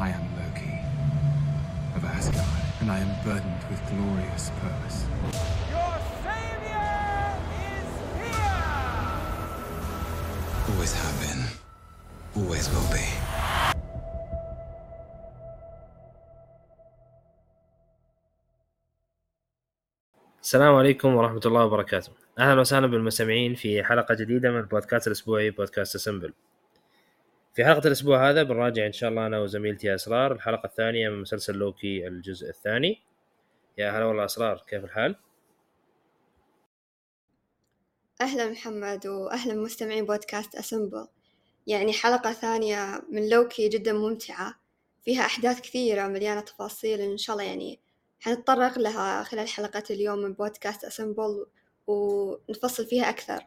I 0.00 0.08
am 0.08 0.24
Loki 0.40 0.72
of 1.94 2.02
Asgard, 2.16 2.46
and 2.80 2.90
I 2.90 2.98
am 3.04 3.12
burdened 3.22 3.62
with 3.68 3.80
glorious 3.92 4.50
purpose. 4.64 5.04
Your 5.68 5.94
savior 6.24 7.36
is 7.68 7.88
here! 8.16 8.64
Always 10.72 10.92
have 11.02 11.16
been, 11.24 11.40
always 12.34 12.64
will 12.72 12.88
be. 12.96 13.04
السلام 20.42 20.74
عليكم 20.74 21.14
ورحمة 21.14 21.40
الله 21.46 21.64
وبركاته 21.64 22.12
أهلا 22.38 22.60
وسهلا 22.60 22.86
بالمستمعين 22.86 23.54
في 23.54 23.84
حلقة 23.84 24.14
جديدة 24.14 24.50
من 24.50 24.58
البودكاست 24.58 25.06
الأسبوعي 25.06 25.50
بودكاست 25.50 25.94
أسمبل 25.94 26.32
في 27.60 27.66
حلقة 27.66 27.86
الأسبوع 27.86 28.30
هذا 28.30 28.42
بنراجع 28.42 28.86
إن 28.86 28.92
شاء 28.92 29.10
الله 29.10 29.26
أنا 29.26 29.38
وزميلتي 29.38 29.94
أسرار 29.94 30.32
الحلقة 30.32 30.66
الثانية 30.66 31.08
من 31.08 31.20
مسلسل 31.20 31.54
لوكي 31.54 32.06
الجزء 32.06 32.48
الثاني. 32.48 33.02
يا 33.78 33.90
هلا 33.90 34.04
والله 34.04 34.24
أسرار 34.24 34.64
كيف 34.68 34.84
الحال؟ 34.84 35.16
أهلا 38.20 38.50
محمد 38.50 39.06
وأهلا 39.06 39.54
مستمعين 39.54 40.06
بودكاست 40.06 40.54
أسمبل. 40.54 41.08
يعني 41.66 41.92
حلقة 41.92 42.32
ثانية 42.32 43.02
من 43.10 43.28
لوكي 43.28 43.68
جدا 43.68 43.92
ممتعة 43.92 44.54
فيها 45.04 45.20
أحداث 45.26 45.60
كثيرة 45.60 46.06
مليانة 46.06 46.40
تفاصيل 46.40 47.00
إن 47.00 47.16
شاء 47.16 47.36
الله 47.36 47.48
يعني 47.48 47.80
حنتطرق 48.20 48.78
لها 48.78 49.22
خلال 49.22 49.48
حلقة 49.48 49.84
اليوم 49.90 50.18
من 50.18 50.32
بودكاست 50.32 50.84
أسمبل 50.84 51.46
ونفصل 51.86 52.86
فيها 52.86 53.08
أكثر. 53.08 53.46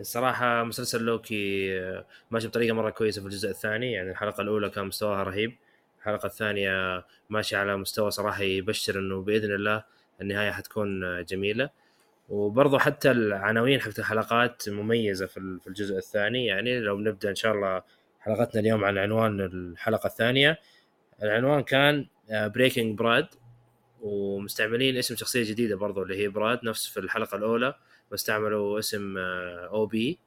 الصراحة 0.00 0.64
مسلسل 0.64 1.02
لوكي 1.02 1.78
آه، 1.80 2.06
ماشي 2.30 2.48
بطريقة 2.48 2.74
مرة 2.74 2.90
كويسة 2.90 3.20
في 3.20 3.26
الجزء 3.26 3.50
الثاني 3.50 3.92
يعني 3.92 4.10
الحلقة 4.10 4.40
الأولى 4.40 4.70
كان 4.70 4.86
مستواها 4.86 5.22
رهيب 5.22 5.56
الحلقة 5.98 6.26
الثانية 6.26 7.04
ماشية 7.30 7.56
على 7.56 7.76
مستوى 7.76 8.10
صراحة 8.10 8.42
يبشر 8.42 8.98
إنه 8.98 9.22
بإذن 9.22 9.54
الله 9.54 9.84
النهاية 10.20 10.50
حتكون 10.50 11.04
آه، 11.04 11.20
جميلة. 11.20 11.70
وبرضه 12.28 12.78
حتى 12.78 13.10
العناوين 13.10 13.80
حقت 13.80 13.98
الحلقات 13.98 14.68
مميزة 14.68 15.26
في 15.26 15.58
في 15.60 15.66
الجزء 15.66 15.96
الثاني 15.96 16.46
يعني 16.46 16.80
لو 16.80 16.96
بنبدأ 16.96 17.30
إن 17.30 17.34
شاء 17.34 17.52
الله 17.54 17.82
حلقتنا 18.20 18.60
اليوم 18.60 18.84
عن 18.84 18.98
عنوان 18.98 19.40
الحلقة 19.40 20.06
الثانية. 20.06 20.58
العنوان 21.22 21.62
كان 21.62 22.06
Breaking 22.30 22.92
آه، 22.92 22.96
براد 22.96 23.26
ومستعملين 24.00 24.96
اسم 24.96 25.16
شخصية 25.16 25.50
جديدة 25.50 25.76
برضو 25.76 26.02
اللي 26.02 26.22
هي 26.22 26.28
براد 26.28 26.64
نفس 26.64 26.86
في 26.86 27.00
الحلقة 27.00 27.36
الأولى. 27.36 27.74
واستعملوا 28.10 28.78
اسم 28.78 29.18
O 29.18 29.82
آه، 29.82 29.86
B 29.86 30.18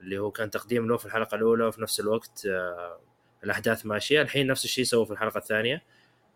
اللي 0.00 0.18
هو 0.18 0.30
كان 0.30 0.50
تقديم 0.50 0.88
له 0.88 0.96
في 0.96 1.06
الحلقة 1.06 1.34
الأولى 1.34 1.64
وفي 1.64 1.82
نفس 1.82 2.00
الوقت 2.00 2.46
آه، 2.46 3.00
الأحداث 3.44 3.86
ماشية. 3.86 4.22
الحين 4.22 4.46
نفس 4.46 4.64
الشيء 4.64 4.84
سووا 4.84 5.04
في 5.04 5.10
الحلقة 5.10 5.38
الثانية. 5.38 5.82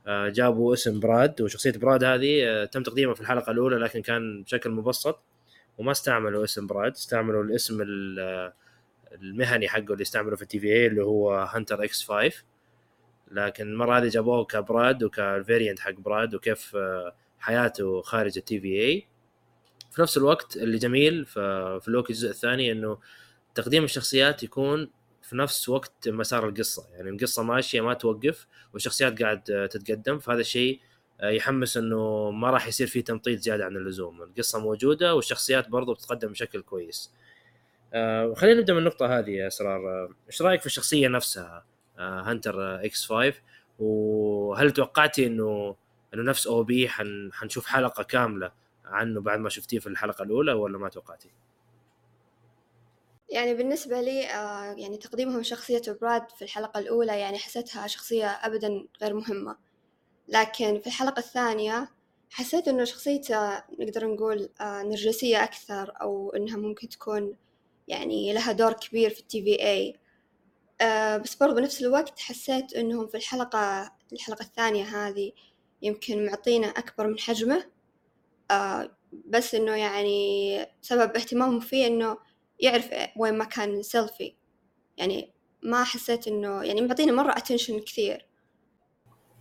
آه، 0.06 0.28
جابوا 0.28 0.74
اسم 0.74 1.00
براد 1.00 1.40
وشخصية 1.40 1.72
براد 1.72 2.04
هذه 2.04 2.64
تم 2.64 2.82
تقديمها 2.82 3.14
في 3.14 3.20
الحلقة 3.20 3.52
الأولى 3.52 3.76
لكن 3.76 4.02
كان 4.02 4.42
بشكل 4.42 4.70
مبسط 4.70 5.20
وما 5.78 5.92
استعملوا 5.92 6.44
اسم 6.44 6.66
براد. 6.66 6.92
استعملوا 6.92 7.44
الاسم 7.44 7.78
المهني 9.12 9.68
حقه 9.68 9.92
اللي 9.92 10.02
استعمله 10.02 10.36
في 10.36 10.42
ال 10.42 10.58
TVA 10.58 10.86
اللي 10.86 11.04
هو 11.04 11.34
Hunter 11.34 11.84
X 11.84 12.04
5 12.04 12.44
لكن 13.30 13.64
المره 13.68 13.98
هذه 13.98 14.08
جابوه 14.08 14.44
كبراد 14.44 15.02
وك 15.02 15.18
ال 15.18 15.26
variant 15.26 15.80
حق 15.80 15.92
براد 15.92 16.34
وكيف 16.34 16.76
حياته 17.38 18.02
خارج 18.02 18.38
ال 18.38 18.60
TVA 18.60 19.06
في 19.94 20.02
نفس 20.02 20.16
الوقت 20.16 20.56
اللي 20.56 20.78
جميل 20.78 21.24
في 21.24 21.84
لوكي 21.86 22.12
الجزء 22.12 22.30
الثاني 22.30 22.72
إنه 22.72 22.98
تقديم 23.54 23.84
الشخصيات 23.84 24.42
يكون 24.42 24.90
في 25.22 25.36
نفس 25.36 25.68
وقت 25.68 26.08
مسار 26.08 26.48
القصة. 26.48 26.86
يعني 26.92 27.10
القصة 27.10 27.42
ماشية 27.42 27.80
ما 27.80 27.94
توقف 27.94 28.46
والشخصيات 28.72 29.22
قاعد 29.22 29.68
تتقدم 29.70 30.18
فهذا 30.18 30.40
الشيء 30.40 30.80
يحمس 31.22 31.76
إنه 31.76 32.30
ما 32.30 32.50
راح 32.50 32.68
يصير 32.68 32.86
في 32.86 33.02
تمطيط 33.02 33.38
زيادة 33.38 33.64
عن 33.64 33.76
اللزوم. 33.76 34.22
القصة 34.22 34.60
موجودة 34.60 35.14
والشخصيات 35.14 35.68
برضو 35.68 35.94
بتتقدم 35.94 36.28
بشكل 36.28 36.62
كويس. 36.62 37.12
آه 37.94 38.34
خلينا 38.34 38.60
نبدأ 38.60 38.72
من 38.72 38.78
النقطة 38.78 39.18
هذه 39.18 39.30
يا 39.30 39.46
أسرار. 39.46 39.88
آه، 39.88 40.08
إيش 40.26 40.42
رأيك 40.42 40.60
في 40.60 40.66
الشخصية 40.66 41.08
نفسها؟ 41.08 41.64
Hunter 41.98 42.84
X 42.84 43.06
5 43.06 43.34
وهل 43.78 44.70
توقعتي 44.70 45.26
إنه 45.26 45.76
إنه 46.14 46.22
نفس 46.22 46.46
أو 46.46 46.62
بي 46.62 46.88
حن 46.88 47.30
حنشوف 47.32 47.66
حلقة 47.66 48.02
كاملة 48.02 48.63
عنه 48.84 49.20
بعد 49.20 49.38
ما 49.38 49.48
شفتيه 49.48 49.78
في 49.78 49.86
الحلقة 49.86 50.22
الأولى 50.22 50.52
ولا 50.52 50.78
ما 50.78 50.88
توقعتي؟ 50.88 51.30
يعني 53.30 53.54
بالنسبة 53.54 54.00
لي 54.00 54.26
آه 54.26 54.72
يعني 54.72 54.96
تقديمهم 54.96 55.42
شخصية 55.42 55.82
براد 56.00 56.30
في 56.30 56.42
الحلقة 56.42 56.80
الأولى 56.80 57.20
يعني 57.20 57.38
حسيتها 57.38 57.86
شخصية 57.86 58.26
أبدا 58.26 58.86
غير 59.02 59.14
مهمة. 59.14 59.56
لكن 60.28 60.80
في 60.80 60.86
الحلقة 60.86 61.20
الثانية 61.20 61.88
حسيت 62.30 62.68
إنه 62.68 62.84
شخصيته 62.84 63.58
نقدر 63.78 64.06
نقول 64.06 64.48
آه 64.60 64.82
نرجسية 64.82 65.44
أكثر 65.44 65.92
أو 66.02 66.30
إنها 66.36 66.56
ممكن 66.56 66.88
تكون 66.88 67.36
يعني 67.88 68.32
لها 68.32 68.52
دور 68.52 68.72
كبير 68.72 69.10
في 69.10 69.20
التي 69.20 69.42
في 69.42 69.62
اي 69.62 69.94
آه 70.80 71.16
بس 71.16 71.34
برضه 71.36 71.54
بنفس 71.54 71.82
الوقت 71.82 72.20
حسيت 72.20 72.72
إنهم 72.74 73.06
في 73.06 73.16
الحلقة 73.16 73.92
الحلقة 74.12 74.42
الثانية 74.42 74.84
هذه 74.84 75.32
يمكن 75.82 76.26
معطينا 76.26 76.66
أكبر 76.66 77.06
من 77.08 77.18
حجمه. 77.18 77.73
آه 78.50 78.90
بس 79.28 79.54
إنه 79.54 79.76
يعني 79.76 80.58
سبب 80.80 81.16
اهتمامه 81.16 81.60
فيه 81.60 81.86
إنه 81.86 82.18
يعرف 82.60 82.88
وين 83.16 83.38
مكان 83.38 83.82
سيلفي 83.82 84.34
يعني 84.96 85.32
ما 85.62 85.84
حسيت 85.84 86.28
إنه 86.28 86.62
يعني 86.62 86.80
معطيني 86.80 87.12
مرة 87.12 87.32
attention 87.32 87.80
كثير. 87.80 88.26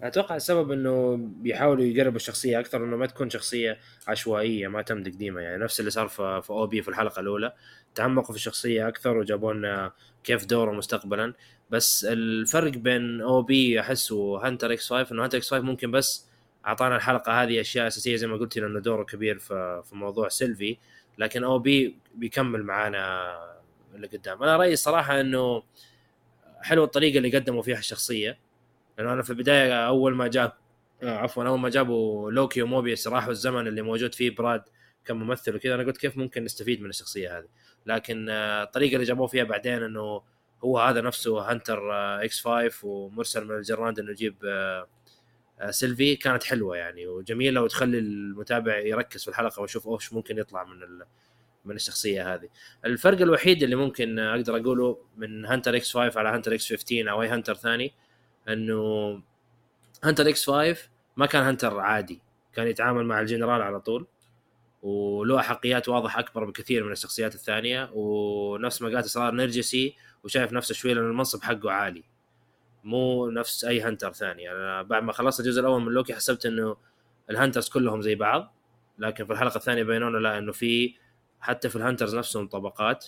أتوقع 0.01 0.35
السبب 0.35 0.71
إنه 0.71 1.15
بيحاولوا 1.19 1.83
يقربوا 1.83 2.15
الشخصية 2.15 2.59
أكثر 2.59 2.83
إنه 2.83 2.97
ما 2.97 3.05
تكون 3.05 3.29
شخصية 3.29 3.79
عشوائية 4.07 4.67
ما 4.67 4.81
تم 4.81 5.03
تقديمها 5.03 5.41
يعني 5.41 5.63
نفس 5.63 5.79
اللي 5.79 5.91
صار 5.91 6.07
في, 6.07 6.41
في 6.43 6.49
OB 6.49 6.81
في 6.81 6.87
الحلقة 6.87 7.19
الأولى. 7.19 7.53
تعمقوا 7.95 8.31
في 8.31 8.35
الشخصية 8.35 8.87
أكثر 8.87 9.17
وجابوا 9.17 9.53
لنا 9.53 9.91
كيف 10.23 10.45
دوره 10.45 10.71
مستقبلا. 10.71 11.33
بس 11.69 12.05
الفرق 12.05 12.71
بين 12.71 13.21
OB 13.21 13.79
احس 13.79 14.11
و 14.11 14.20
Hunter 14.20 14.73
X 14.73 14.89
5 14.89 15.13
إنه 15.13 15.23
Hunter 15.23 15.37
X 15.37 15.49
5 15.49 15.63
ممكن 15.63 15.91
بس 15.91 16.27
أعطانا 16.65 16.95
الحلقة 16.95 17.43
هذه 17.43 17.61
أشياء 17.61 17.87
أساسية 17.87 18.15
زي 18.15 18.27
ما 18.27 18.37
قلت 18.37 18.57
لأنه 18.57 18.79
دوره 18.79 19.03
كبير 19.03 19.39
في 19.39 19.83
موضوع 19.91 20.29
سيلفي 20.29 20.77
لكن 21.17 21.43
OB 21.43 21.97
بيكمل 22.15 22.63
معانا 22.63 23.33
اللي 23.95 24.07
قدام. 24.07 24.43
أنا 24.43 24.57
رأيي 24.57 24.73
الصراحة 24.73 25.21
إنه 25.21 25.63
حلوة 26.61 26.85
الطريقة 26.85 27.17
اللي 27.17 27.37
قدموا 27.37 27.61
فيها 27.61 27.77
الشخصية. 27.77 28.39
لأنه 28.97 29.13
أنا 29.13 29.21
في 29.21 29.29
البداية 29.29 29.87
أول 29.87 30.15
ما 30.15 30.27
جاب 30.27 30.53
آه، 31.03 31.17
عفوا 31.17 31.43
أول 31.47 31.59
ما 31.59 31.69
جابوا 31.69 32.31
لوكي 32.31 32.61
وموبيوس 32.61 33.07
راحوا 33.07 33.31
الزمن 33.31 33.67
اللي 33.67 33.81
موجود 33.81 34.15
فيه 34.15 34.35
براد 34.35 34.63
كممثل 35.05 35.55
وكذا 35.55 35.75
أنا 35.75 35.83
قلت 35.83 35.97
كيف 35.97 36.17
ممكن 36.17 36.43
نستفيد 36.43 36.81
من 36.81 36.89
الشخصية 36.89 37.37
هذه. 37.37 37.47
لكن 37.85 38.29
آه، 38.29 38.63
الطريقة 38.63 38.95
اللي 38.95 39.05
جابوه 39.05 39.27
فيها 39.27 39.43
بعدين 39.43 39.83
إنه 39.83 40.21
هو 40.63 40.79
هذا 40.79 41.01
نفسه 41.01 41.51
Hunter 41.51 41.79
X 42.23 42.41
5 42.41 42.87
ومرسل 42.87 43.45
من 43.47 43.55
الجنرال 43.55 43.99
إنه 43.99 44.11
يجيب 44.11 44.35
آه، 44.45 44.87
سيلفي 45.69 46.15
كانت 46.15 46.43
حلوة 46.43 46.77
يعني 46.77 47.07
وجميلة 47.07 47.61
وتخلي 47.61 47.99
المتابع 47.99 48.77
يركز 48.77 49.23
في 49.23 49.27
الحلقة 49.27 49.61
ويشوف 49.61 49.87
أوش 49.87 50.13
ممكن 50.13 50.37
يطلع 50.37 50.63
من 50.63 50.79
من 51.65 51.75
الشخصية 51.75 52.33
هذه. 52.33 52.49
الفرق 52.85 53.21
الوحيد 53.21 53.63
اللي 53.63 53.75
ممكن 53.75 54.19
أقدر 54.19 54.57
أقوله 54.57 54.97
من 55.17 55.45
Hunter 55.45 55.75
X 55.75 55.93
5 55.93 56.19
على 56.19 56.29
Hunter 56.29 56.53
X 56.53 56.69
15 56.69 57.11
أو 57.11 57.21
أي 57.21 57.27
hunter 57.27 57.53
ثاني 57.55 57.93
إنه 58.49 59.21
Hunter 60.03 60.29
X 60.29 60.49
5 60.49 60.89
ما 61.17 61.25
كان 61.25 61.43
hunter 61.43 61.79
عادي 61.79 62.21
كان 62.53 62.67
يتعامل 62.67 63.05
مع 63.05 63.21
الجنرال 63.21 63.61
على 63.61 63.79
طول 63.79 64.07
وله 64.81 65.39
أحقيات 65.39 65.89
واضح 65.89 66.17
أكبر 66.17 66.45
بكثير 66.45 66.83
من 66.83 66.91
الشخصيات 66.91 67.35
الثانية 67.35 67.89
ونفس 67.93 68.81
ما 68.81 68.89
قالت 68.89 69.07
صار 69.07 69.33
نرجسي 69.33 69.95
وشايف 70.23 70.53
نفسه 70.53 70.75
شوي 70.75 70.93
لأن 70.93 71.05
المنصب 71.05 71.41
حقه 71.43 71.71
عالي. 71.71 72.03
مو 72.83 73.29
نفس 73.29 73.65
أي 73.65 73.81
hunter 73.81 74.13
ثاني. 74.13 74.51
أنا 74.51 74.81
بعد 74.81 75.03
ما 75.03 75.13
خلصت 75.13 75.39
الجزء 75.39 75.61
الأول 75.61 75.81
من 75.81 75.91
لوكي 75.91 76.13
حسبت 76.13 76.45
إنه 76.45 76.77
ال 77.29 77.34
hunters 77.34 77.69
كلهم 77.69 78.01
زي 78.01 78.15
بعض 78.15 78.53
لكن 78.99 79.25
في 79.25 79.33
الحلقة 79.33 79.57
الثانية 79.57 79.83
بينونا 79.83 80.17
لا 80.17 80.37
إنه 80.37 80.51
في 80.51 80.95
حتى 81.39 81.69
في 81.69 81.75
ال 81.75 81.80
hunters 81.80 82.15
نفسهم 82.15 82.47
طبقات 82.47 83.05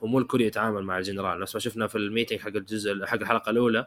ومو 0.00 0.18
الكل 0.18 0.40
يتعامل 0.40 0.82
مع 0.82 0.98
الجنرال. 0.98 1.40
نفس 1.40 1.54
ما 1.54 1.60
شفنا 1.60 1.86
في 1.86 1.98
ال 1.98 2.03
meeting 2.03 2.40
حق 2.40 2.48
الجزء 2.48 3.06
حق 3.06 3.20
الحلقة 3.20 3.50
الأولى 3.50 3.86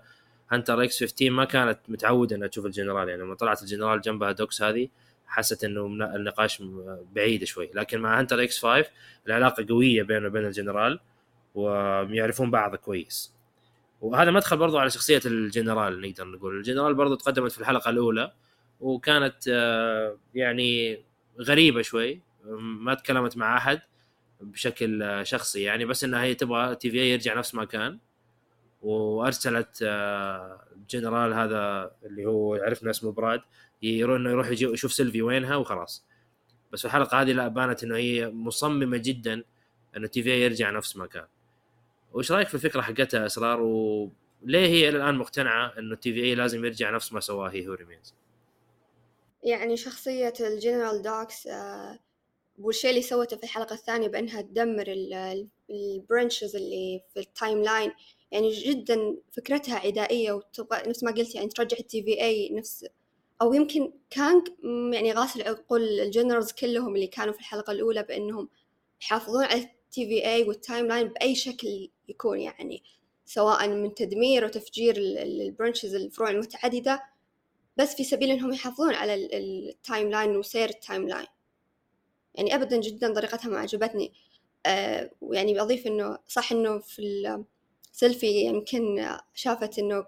Hunter 0.52 0.84
X 0.84 1.00
15 1.00 1.30
ما 1.30 1.46
كانت 1.46 1.80
متعودة 1.88 2.36
إنها 2.36 2.48
تشوف 2.48 2.66
الجنرال. 2.66 3.10
يعني 3.10 3.22
لما 3.22 3.36
طلعت 3.36 3.62
الجنرال 3.62 4.02
جنبها 4.02 4.32
دوكس 4.32 4.62
هذه 4.62 4.90
حست 5.28 5.64
إنه 5.64 5.86
النقاش 5.86 6.64
بعيد 7.16 7.44
شوي. 7.44 7.72
لكن 7.74 8.00
مع 8.00 8.20
Hunter 8.20 8.44
X 8.44 8.60
5 8.66 8.86
العلاقة 9.28 9.66
قوية 9.70 10.04
بينه 10.04 10.28
وبين 10.28 10.46
الجنرال 10.46 11.00
ويعرفون 11.56 12.52
بعض 12.52 12.76
كويس. 12.76 13.34
وهذا 14.04 14.32
مدخل 14.32 14.58
برضو 14.58 14.78
على 14.78 14.90
شخصية 14.90 15.22
الجنرال 15.26 16.02
نقدر 16.02 16.28
نقول. 16.28 16.58
الجنرال 16.58 16.94
برضو 16.94 17.16
تقدمت 17.16 17.52
في 17.52 17.60
الحلقة 17.60 17.90
الأولى 17.90 18.34
وكانت 18.80 19.36
آه، 19.50 20.18
يعني 20.36 21.00
غريبة 21.40 21.82
شوي 21.82 22.22
ما 22.60 22.94
تكلمت 22.94 23.38
مع 23.38 23.58
أحد 23.58 23.82
بشكل 24.42 25.22
شخصي 25.24 25.62
يعني 25.62 25.86
بس 25.86 26.04
إنها 26.04 26.24
هي 26.24 26.36
تبغى 26.36 26.76
TVA 26.76 26.98
يرجع 27.14 27.34
نفس 27.34 27.56
ما 27.56 27.66
كان. 27.66 28.00
وأرسلت 28.82 29.80
آه، 29.84 30.68
جنرال 30.90 31.34
هذا 31.34 31.92
اللي 32.06 32.26
هو 32.26 32.56
عرفنا 32.56 32.90
اسمه 32.90 33.12
براد 33.12 33.42
يروح 33.84 34.16
إنه 34.16 34.30
يروح 34.30 34.48
يشوف 34.50 34.94
سيلفي 34.94 35.22
وينها 35.22 35.56
وخلاص. 35.56 36.06
بس 36.72 36.80
في 36.80 36.86
الحلقة 36.86 37.22
هذه 37.22 37.32
لا 37.32 37.48
بانت 37.48 37.84
إنه 37.84 37.96
هي 37.96 38.30
مصممة 38.30 38.98
جدا 38.98 39.44
إنه 39.98 40.08
TVA 40.08 40.46
يرجع 40.46 40.70
نفس 40.72 40.98
ما 40.98 41.08
كان. 41.08 41.26
وش 42.14 42.32
رأيك 42.32 42.48
في 42.48 42.54
الفكرة 42.54 42.82
حقتها 42.82 43.26
أسرار؟ 43.26 43.62
وليه 43.62 44.68
هي 44.68 44.90
إلى 44.90 44.98
الآن 44.98 45.16
مقتنعة 45.16 45.74
إنه 45.80 45.96
TVA 45.96 46.36
لازم 46.36 46.66
يرجع 46.66 46.90
نفس 46.90 47.14
ما 47.14 47.20
سواه 47.20 47.50
He 47.50 47.68
Who 47.68 47.74
Remains 47.74 48.14
يعني 49.44 49.78
شخصية 49.78 50.34
الجنرال 50.40 51.02
دوكس 51.02 51.48
آه، 51.48 52.00
والشيء 52.60 52.90
اللي 52.90 53.02
سوته 53.02 53.38
في 53.38 53.44
الحلقة 53.44 53.74
الثانية 53.74 54.08
بأنها 54.08 54.42
تدمر 54.42 54.86
ال 55.70 55.80
branches 55.80 56.56
اللي 56.56 57.02
في 57.14 57.20
ال 57.20 57.62
timeline 57.64 57.92
يعني 58.32 58.50
جدا 58.50 59.18
فكرتها 59.32 59.80
عدائية 59.80 60.32
وتبغى 60.32 60.90
نفس 60.90 61.04
ما 61.04 61.12
قلت 61.12 61.36
يعني 61.36 61.48
ترجع 61.48 61.78
ال 61.80 62.04
TVA 62.04 62.50
نفس. 62.50 62.86
أو 63.42 63.54
يمكن 63.54 63.94
كان 64.10 64.44
يعني 64.94 65.14
غاسل 65.14 65.42
عقول 65.42 66.00
الجنرالز 66.00 66.52
كلهم 66.52 66.96
اللي 66.96 67.08
كانوا 67.08 67.34
في 67.34 67.40
الحلقة 67.40 67.72
الأولى 67.72 68.04
بأنهم 68.04 68.50
يحافظون 69.02 69.44
على 69.44 69.62
ال 69.62 69.73
TVA 69.73 70.08
وال 70.08 70.26
timeline 70.26 71.08
بأي 71.08 71.36
شكل 71.36 71.90
يكون 72.10 72.40
يعني 72.40 72.84
سواء 73.26 73.70
من 73.70 73.94
تدمير 73.94 74.46
وتفجير 74.46 74.96
ال 74.98 75.09
branches 75.09 75.96
الفروع 75.96 76.30
المتعددة 76.30 77.04
بس 77.78 77.96
في 77.96 78.04
سبيل 78.04 78.32
إنهم 78.32 78.54
يحافظون 78.54 78.94
على 78.94 79.16
ال 79.38 80.10
timeline 80.10 80.38
وسير 80.38 80.70
ال 80.70 81.08
timeline 81.08 81.28
يعني 82.36 82.56
ابدا 82.56 82.78
جدا 82.78 83.14
طريقتها 83.14 83.50
ما 83.50 83.60
عجبتني. 83.60 84.14
آه 84.66 85.12
ويعني 85.22 85.54
بضيف 85.54 85.88
إنه 85.88 86.18
صح 86.28 86.52
إنه 86.52 86.80
في 86.80 87.02
السيلفي 87.92 88.28
يمكن 88.28 89.10
شافت 89.34 89.80
إنه 89.80 90.06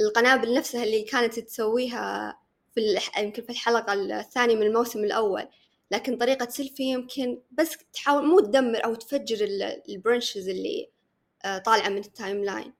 القنابل 0.00 0.54
نفسها 0.54 0.84
اللي 0.84 1.02
كانت 1.02 1.38
تسويها 1.38 2.38
في 2.74 2.98
يمكن 3.18 3.42
في 3.42 3.50
الحلقة 3.50 3.92
الثانية 3.92 4.56
من 4.56 4.62
الموسم 4.62 5.04
الأول. 5.04 5.48
لكن 5.90 6.16
طريقة 6.16 6.48
سيلفي 6.48 6.82
يمكن 6.82 7.38
بس 7.50 7.76
تحاول 7.92 8.26
مو 8.26 8.40
تدمر 8.40 8.84
أو 8.84 8.94
تفجر 8.94 9.44
ال 9.88 9.95
branches 9.95 10.48
اللي 10.48 10.88
طالعة 11.64 11.88
من 11.88 11.98
ال 11.98 12.44
timeline. 12.44 12.72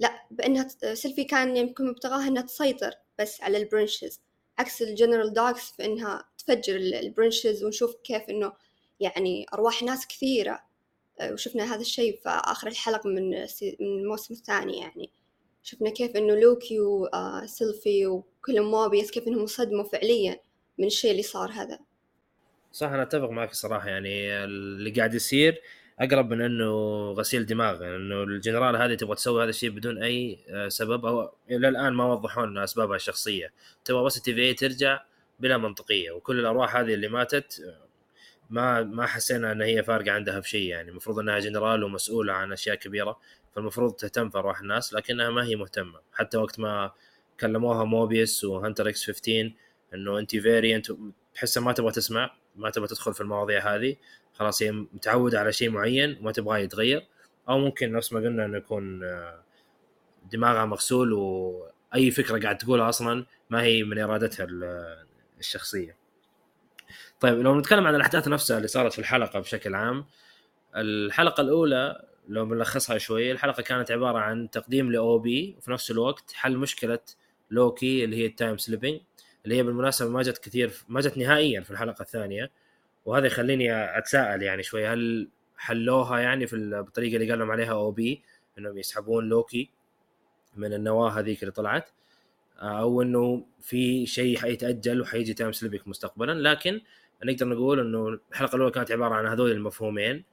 لا 0.00 0.22
بأنها 0.30 0.68
سيلفي 0.94 1.24
كان 1.24 1.56
يمكن 1.56 1.86
مبتغاها 1.86 2.28
أنها 2.28 2.42
تسيطر 2.42 2.94
بس 3.18 3.40
على 3.40 3.56
ال 3.58 3.64
branches. 3.64 4.20
عكس 4.58 4.82
الجنرال 4.82 5.32
دوكس 5.32 5.70
في 5.70 5.84
إنها 5.84 6.28
تفجر 6.38 6.76
ال 6.76 6.86
branches 6.86 7.64
ونشوف 7.64 7.94
كيف 8.04 8.22
إنه 8.22 8.52
يعني 9.00 9.46
أرواح 9.54 9.82
ناس 9.82 10.06
كثيرة. 10.06 10.60
آه، 11.20 11.32
وشفنا 11.32 11.74
هذا 11.74 11.80
الشيء 11.80 12.20
في 12.22 12.28
آخر 12.28 12.68
الحلقة 12.68 13.08
من 13.08 13.30
من 13.80 14.00
الموسم 14.00 14.34
الثاني 14.34 14.78
يعني. 14.78 15.10
شفنا 15.62 15.90
كيف 15.90 16.16
إنه 16.16 16.34
لوكي 16.34 16.80
وسيلفي 16.80 18.06
وكل 18.06 18.62
موبيس 18.62 19.10
كيف 19.10 19.28
إنهم 19.28 19.46
صدموا 19.46 19.84
فعليا 19.84 20.40
من 20.78 20.86
الشيء 20.86 21.10
اللي 21.10 21.22
صار 21.22 21.50
هذا. 21.50 21.78
صح 22.72 22.88
أنا 22.88 23.02
أتفق 23.02 23.30
معك 23.30 23.54
صراحة 23.54 23.88
يعني 23.88 24.44
اللي 24.44 24.90
قاعد 24.90 25.14
يصير 25.14 25.62
أقرب 26.00 26.30
من 26.30 26.40
إنه 26.40 26.72
غسيل 27.12 27.46
دماغ 27.46 27.82
يعني 27.82 27.96
إنه 27.96 28.22
الجنرال 28.22 28.76
هذه 28.76 28.94
تبغى 28.94 29.14
تسوي 29.14 29.42
هذا 29.42 29.50
الشيء 29.50 29.70
بدون 29.70 30.02
أي 30.02 30.38
سبب 30.68 31.06
أو 31.06 31.34
إلى 31.50 31.68
الآن 31.68 31.92
ما 31.92 32.04
وضحوا 32.04 32.46
لنا 32.46 32.64
أسبابها 32.64 32.96
الشخصية. 32.96 33.52
تبغى 33.84 34.04
بس 34.04 34.16
ال 34.16 34.34
TVA 34.34 34.54
ترجع 34.54 35.00
بلا 35.40 35.58
منطقية 35.58 36.10
وكل 36.10 36.40
الأرواح 36.40 36.76
هذه 36.76 36.94
اللي 36.94 37.08
ماتت 37.08 37.76
ما 38.50 38.82
ما 38.82 39.06
حسينا 39.06 39.52
إن 39.52 39.62
هي 39.62 39.82
فارقة 39.82 40.12
عندها 40.12 40.40
في 40.40 40.48
شيء 40.48 40.68
يعني 40.68 40.90
المفروض 40.90 41.18
إنها 41.18 41.38
جنرال 41.38 41.84
ومسؤولة 41.84 42.32
عن 42.32 42.52
أشياء 42.52 42.76
كبيرة 42.76 43.20
فالمفروض 43.54 43.92
تهتم 43.92 44.30
في 44.30 44.38
أرواح 44.38 44.60
الناس 44.60 44.94
لكنها 44.94 45.30
ما 45.30 45.44
هي 45.44 45.56
مهتمة. 45.56 46.00
حتى 46.12 46.38
وقت 46.38 46.60
ما 46.60 46.92
كلموها 47.40 47.84
موبيس 47.84 48.44
و 48.44 48.50
Hunter 48.50 48.88
X 48.88 49.06
15 49.06 49.52
إنه 49.94 50.18
انت 50.18 50.36
variant 50.36 50.86
تحسها 51.34 51.62
ما 51.62 51.72
تبغى 51.72 51.92
تسمع 51.92 52.30
ما 52.56 52.70
تبغى 52.70 52.88
تدخل 52.88 53.14
في 53.14 53.20
المواضيع 53.20 53.74
هذه. 53.74 53.96
خلاص 54.38 54.62
هي 54.62 54.72
متعودة 54.72 55.40
على 55.40 55.52
شيء 55.52 55.70
معين 55.70 56.18
وما 56.20 56.32
تبغاه 56.32 56.58
يتغير 56.58 57.06
أو 57.48 57.58
ممكن 57.58 57.92
نفس 57.92 58.12
ما 58.12 58.20
قلنا 58.20 58.44
إنه 58.44 58.56
يكون 58.56 59.04
آه، 59.04 59.42
دماغها 60.32 60.64
مغسول 60.64 61.12
وأي 61.12 62.10
فكرة 62.10 62.42
قاعد 62.42 62.58
تقولها 62.58 62.88
أصلا 62.88 63.26
ما 63.50 63.62
هي 63.62 63.82
من 63.82 63.98
إرادتها 63.98 64.46
الشخصية. 65.38 65.96
طيب 67.20 67.38
لو 67.38 67.58
نتكلم 67.58 67.86
عن 67.86 67.94
الأحداث 67.94 68.28
نفسها 68.28 68.56
اللي 68.56 68.68
صارت 68.68 68.92
في 68.92 68.98
الحلقة 68.98 69.40
بشكل 69.40 69.74
عام 69.74 70.04
الحلقة 70.76 71.40
الأولى 71.40 72.04
لو 72.28 72.46
بنلخصها 72.46 72.98
شوي 72.98 73.32
الحلقة 73.32 73.62
كانت 73.62 73.90
عبارة 73.90 74.18
عن 74.18 74.50
تقديم 74.50 74.92
ل 74.92 75.18
OB 75.18 75.54
وفي 75.58 75.70
نفس 75.70 75.90
الوقت 75.90 76.32
حل 76.32 76.56
مشكلة 76.56 76.98
لوكي 77.50 78.04
اللي 78.04 78.16
هي 78.16 78.26
ال 78.26 78.32
time 78.32 78.58
slipping 78.58 79.00
اللي 79.44 79.56
هي 79.56 79.62
بالمناسبة 79.62 80.10
ما 80.10 80.22
جت 80.22 80.38
كثير 80.38 80.72
ما 80.88 81.00
جت 81.00 81.18
نهائيا 81.18 81.60
في 81.60 81.70
الحلقة 81.70 82.02
الثانية 82.02 82.50
وهذا 83.06 83.26
يخليني 83.26 83.98
أتساءل 83.98 84.42
يعني 84.42 84.62
شوي 84.62 84.86
هل 84.86 85.28
حلوها 85.56 86.18
يعني 86.18 86.46
في 86.46 86.56
بالطريقة 86.56 87.16
اللي 87.16 87.30
قال 87.30 87.50
عليها 87.50 87.72
OB 87.72 88.22
إنهم 88.58 88.78
يسحبون 88.78 89.28
لوكي 89.28 89.70
من 90.56 90.74
النواة 90.74 91.10
هذيك 91.10 91.42
اللي 91.42 91.52
طلعت 91.52 91.90
أو 92.58 93.02
إنه 93.02 93.46
في 93.60 94.06
شيء 94.06 94.38
حيتأجل 94.38 95.00
وحيجي 95.00 95.34
time 95.34 95.52
slipping 95.52 95.88
مستقبلا. 95.88 96.32
لكن 96.32 96.80
نقدر 97.24 97.48
نقول 97.48 97.80
إنه 97.80 98.18
الحلقة 98.32 98.56
الأولى 98.56 98.72
كانت 98.72 98.92
عبارة 98.92 99.14
عن 99.14 99.26
هذول 99.26 99.50
المفهومين. 99.50 100.24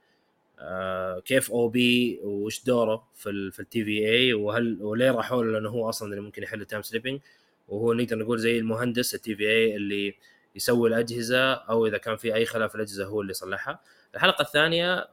آه 0.58 1.20
كيف 1.20 1.50
OB 1.50 2.20
وش 2.24 2.64
دوره 2.64 3.08
في 3.14 3.30
ال 3.30 3.52
في 3.52 3.60
ال 3.60 3.84
TVA 3.84 4.34
وهل 4.34 4.82
وليه 4.82 5.10
راحوا 5.10 5.44
له؟ 5.44 5.52
لأنه 5.52 5.68
هو 5.68 5.88
أصلا 5.88 6.10
اللي 6.10 6.20
ممكن 6.20 6.42
يحل 6.42 6.60
ال 6.60 6.64
time 6.64 6.82
slipping 6.82 7.20
وهو 7.68 7.92
نقدر 7.92 8.18
نقول 8.18 8.38
زي 8.38 8.58
المهندس 8.58 9.14
ال 9.14 9.36
TVA 9.36 9.76
اللي 9.76 10.14
يسوي 10.54 10.88
الأجهزة 10.88 11.52
أو 11.52 11.86
إذا 11.86 11.98
كان 11.98 12.16
في 12.16 12.34
أي 12.34 12.46
خلاف 12.46 12.70
في 12.70 12.76
الأجهزة 12.76 13.04
هو 13.04 13.20
اللي 13.20 13.30
يصلحها. 13.30 13.80
الحلقة 14.14 14.42
الثانية 14.42 15.08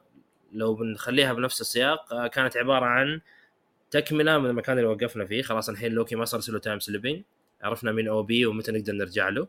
لو 0.52 0.74
بنخليها 0.74 1.32
بنفس 1.32 1.60
السياق 1.60 2.12
آه، 2.12 2.26
كانت 2.26 2.56
عبارة 2.56 2.84
عن 2.84 3.20
تكملة 3.90 4.38
من 4.38 4.50
المكان 4.50 4.78
اللي 4.78 4.88
وقفنا 4.88 5.26
فيه. 5.26 5.42
خلاص 5.42 5.68
الحين 5.68 5.92
لوكي 5.92 6.16
ما 6.16 6.24
صار 6.24 6.40
له 6.48 6.58
time 6.58 6.78
slipping 6.80 7.22
عرفنا 7.62 7.92
مين 7.92 8.08
OB 8.08 8.46
ومتى 8.46 8.72
نقدر 8.72 8.92
نرجع 8.92 9.28
له. 9.28 9.48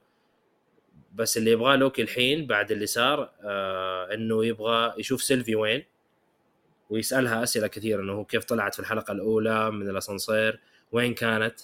بس 1.13 1.37
اللي 1.37 1.51
يبغاه 1.51 1.75
لوكي 1.75 2.01
الحين 2.01 2.47
بعد 2.47 2.71
اللي 2.71 2.85
صار 2.85 3.31
آه 3.41 4.13
إنه 4.13 4.45
يبغى 4.45 4.93
يشوف 4.97 5.23
سيلفي 5.23 5.55
وين 5.55 5.83
ويسألها 6.89 7.43
أسئلة 7.43 7.67
كثيرة 7.67 8.01
إنه 8.01 8.23
كيف 8.23 8.43
طلعت 8.45 8.73
في 8.73 8.79
الحلقة 8.79 9.11
الأولى 9.11 9.71
من 9.71 9.89
الأسانسير؟ 9.89 10.59
وين 10.91 11.13
كانت؟ 11.13 11.59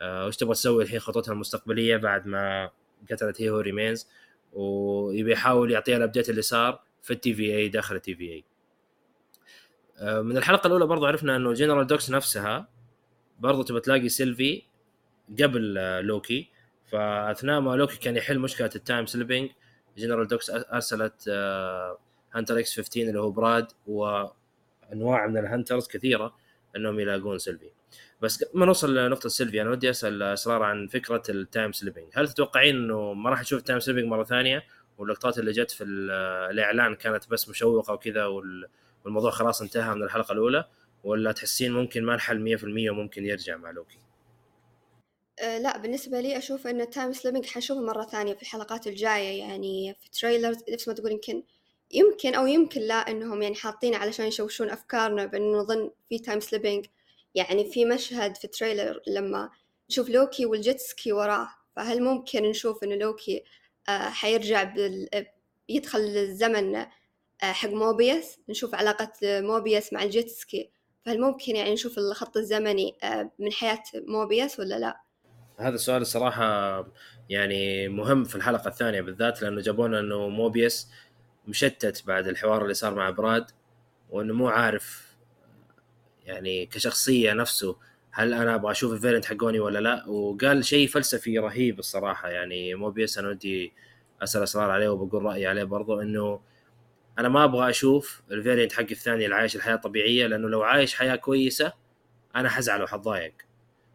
آه 0.00 0.26
وش 0.26 0.36
تبغى 0.36 0.54
تسوي 0.54 0.82
الحين 0.84 1.00
خطوتها 1.00 1.32
المستقبلية 1.32 1.96
بعد 1.96 2.26
ما 2.26 2.70
قتلت 3.10 3.42
He 3.42 3.50
Who 3.50 3.60
Remains 3.60 4.08
ويبي 4.52 5.32
يحاول 5.32 5.70
يعطيها 5.70 5.96
ال 5.96 6.01
update 6.01 6.30
اللي 6.30 6.42
صار 6.42 6.82
في 7.02 7.12
ال 7.12 7.34
TVA 7.34 7.68
داخل 7.68 7.96
ال 7.96 8.14
TVA. 8.14 8.44
من 10.22 10.36
الحلقة 10.36 10.66
الأولى 10.66 10.86
برضو 10.86 11.06
عرفنا 11.06 11.36
إنه 11.36 11.52
جنرال 11.52 11.86
دوكس 11.86 12.10
نفسها 12.10 12.68
برضو 13.38 13.62
تبى 13.62 13.80
تلاقي 13.80 14.08
سيلفي 14.08 14.62
قبل 15.42 15.78
آه، 15.78 16.00
لوكي 16.00 16.48
فأثناء 16.90 17.60
ما 17.60 17.76
لوكي 17.76 17.96
كان 17.96 18.16
يحل 18.16 18.38
مشكلة 18.38 18.70
ال 18.76 18.82
time 18.82 19.06
slipping 19.06 19.50
جنرال 19.98 20.28
دوكس 20.28 20.50
أرسلت 20.50 21.28
Hunter 22.32 22.58
X 22.58 22.76
15 22.76 23.00
اللي 23.08 23.20
هو 23.20 23.30
براد 23.30 23.66
وأنواع 23.86 25.26
من 25.26 25.38
ال 25.38 25.44
hunters 25.44 25.88
كثيرة 25.88 26.36
إنهم 26.76 27.00
يلاقون 27.00 27.38
سيلفي 27.38 27.70
بس 28.22 28.44
ما 28.54 28.66
نوصل 28.66 28.94
لنقطة 28.94 29.28
سيلفي 29.28 29.62
أنا 29.62 29.70
ودي 29.70 29.90
أسأل 29.90 30.22
أسرار 30.22 30.62
عن 30.62 30.86
فكرة 30.86 31.22
ال 31.28 31.37
time 31.37 31.72
slipping 31.72 32.06
هل 32.14 32.28
تتوقعين 32.28 32.76
إنه 32.76 33.12
ما 33.12 33.30
راح 33.30 33.40
نشوف 33.40 33.58
ال 33.58 33.62
time 33.62 33.80
slipping 33.80 34.04
مرة 34.04 34.24
ثانية؟ 34.24 34.62
واللقطات 34.98 35.38
اللي 35.38 35.52
جت 35.52 35.70
في 35.70 35.84
الإعلان 35.84 36.94
كانت 36.94 37.28
بس 37.30 37.48
مشوقة 37.48 37.92
وكذا 37.92 38.26
والموضوع 39.04 39.30
خلاص 39.30 39.62
انتهى 39.62 39.94
من 39.94 40.02
الحلقة 40.02 40.32
الأولى 40.32 40.64
ولا 41.04 41.32
تحسين 41.32 41.72
ممكن 41.72 42.04
ما 42.04 42.14
الحل 42.14 42.58
100% 42.58 42.90
وممكن 42.90 43.24
يرجع 43.24 43.56
مع 43.56 43.70
لوكي؟ 43.70 43.98
أه 45.42 45.58
لا 45.58 45.78
بالنسبة 45.78 46.20
لي 46.20 46.38
أشوف 46.38 46.66
إن 46.66 46.80
ال 46.80 46.86
time 46.86 47.12
slipping 47.12 47.46
حنشوفه 47.46 47.80
مرة 47.80 48.04
ثانية 48.04 48.34
في 48.34 48.42
الحلقات 48.42 48.86
الجاية 48.86 49.38
يعني 49.38 49.96
في 50.00 50.10
trailers 50.10 50.56
نفس 50.72 50.88
ما 50.88 50.94
تقول 50.94 51.12
يمكن 51.12 51.42
يمكن 51.90 52.34
أو 52.34 52.46
يمكن 52.46 52.80
لا 52.80 52.94
إنهم 52.94 53.42
يعني 53.42 53.54
حاطين 53.54 53.94
علشان 53.94 54.26
يشوشون 54.26 54.70
أفكارنا 54.70 55.26
بإنه 55.26 55.58
نظن 55.58 55.90
في 56.08 56.18
time 56.18 56.40
slipping 56.40 56.86
يعني 57.34 57.64
في 57.64 57.84
مشهد 57.84 58.36
في 58.36 58.48
trailer 58.48 59.00
لما 59.06 59.50
نشوف 59.90 60.08
لوكي 60.08 60.46
وال 60.46 60.63
jet 60.63 60.87
ski 60.87 61.12
وراه 61.12 61.48
فهل 61.76 62.02
ممكن 62.02 62.42
نشوف 62.42 62.84
إنه 62.84 62.94
لوكي 62.94 63.44
آه 63.88 64.08
حيرجع 64.08 64.62
بال... 64.62 65.08
يدخل 65.68 65.98
الزمن 65.98 66.76
آه 66.76 66.86
حق 67.42 67.68
موبيس 67.68 68.38
نشوف 68.48 68.74
علاقة 68.74 69.12
موبيس 69.22 69.92
مع 69.92 70.02
ال 70.02 70.12
jet 70.12 70.41
ski 70.41 70.70
فهل 71.06 71.20
ممكن 71.20 71.56
يعني 71.56 71.72
نشوف 71.72 71.98
الخط 71.98 72.36
الزمني 72.36 72.96
آه 73.02 73.30
من 73.38 73.52
حياة 73.52 73.82
موبيس 73.94 74.60
ولا 74.60 74.78
لا؟ 74.78 75.00
هذا 75.58 75.74
السؤال 75.74 76.02
الصراحة 76.02 76.86
يعني 77.28 77.88
مهم 77.88 78.24
في 78.24 78.36
الحلقة 78.36 78.68
الثانية 78.68 79.00
بالذات 79.00 79.42
لأنه 79.42 79.60
جابونا 79.60 80.00
إنه 80.00 80.28
موبيس 80.28 80.90
مشتت 81.48 82.06
بعد 82.06 82.28
الحوار 82.28 82.62
اللي 82.62 82.74
صار 82.74 82.94
مع 82.94 83.10
براد 83.10 83.50
وإنه 84.10 84.34
مو 84.34 84.48
عارف 84.48 85.09
يعني 86.30 86.66
كشخصية 86.66 87.32
نفسه 87.32 87.76
هل 88.12 88.34
أنا 88.34 88.54
أبغى 88.54 88.70
أشوف 88.70 88.92
ال 88.92 88.96
variant 88.96 89.24
حقوني 89.24 89.60
ولا 89.60 89.78
لا؟ 89.78 90.08
وقال 90.08 90.64
شيء 90.64 90.88
فلسفي 90.88 91.38
رهيب 91.38 91.78
الصراحة 91.78 92.28
يعني 92.28 92.74
موبيس 92.74 93.18
أنا 93.18 93.28
ودي 93.28 93.72
أسأل 94.22 94.42
أسرار 94.42 94.70
عليه 94.70 94.88
وبقول 94.88 95.22
رأيي 95.22 95.46
عليه 95.46 95.64
برضو 95.64 96.00
إنه 96.00 96.40
أنا 97.18 97.28
ما 97.28 97.44
أبغى 97.44 97.70
أشوف 97.70 98.22
ال 98.30 98.35
variant 98.35 98.72
حقي 98.72 98.92
الثاني 98.92 99.24
اللي 99.24 99.36
عايش 99.36 99.56
الحياة 99.56 99.74
الطبيعيه 99.74 100.26
لأنه 100.26 100.48
لو 100.48 100.62
عايش 100.62 100.94
حياة 100.94 101.16
كويسة 101.16 101.72
أنا 102.36 102.48
حزعل 102.48 102.82
وحتضايق. 102.82 103.34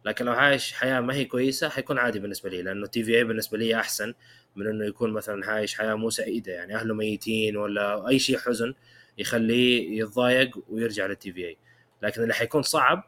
لكن 0.04 0.24
لو 0.24 0.32
عايش 0.32 0.72
حياة 0.72 1.00
ما 1.00 1.14
هي 1.14 1.24
كويسة 1.24 1.68
حيكون 1.68 1.98
عادي 1.98 2.18
بالنسبة 2.18 2.50
لي 2.50 2.62
لأنه 2.62 2.86
TVA 2.86 3.24
بالنسبة 3.24 3.58
لي 3.58 3.76
أحسن 3.80 4.14
من 4.56 4.66
إنه 4.66 4.84
يكون 4.84 5.12
مثلا 5.12 5.46
عايش 5.46 5.74
حياة 5.78 5.94
مو 5.94 6.10
سعيدة 6.10 6.52
يعني 6.52 6.74
أهله 6.76 6.94
ميتين 6.94 7.56
ولا 7.56 8.08
أي 8.08 8.18
شيء 8.18 8.38
حزن 8.38 8.74
يخليه 9.18 10.00
يتضايق 10.02 10.58
ويرجع 10.68 11.06
لل 11.06 11.32
TVA 11.32 11.56
لكن 12.02 12.22
اللي 12.22 12.34
حيكون 12.34 12.62
صعب 12.62 13.04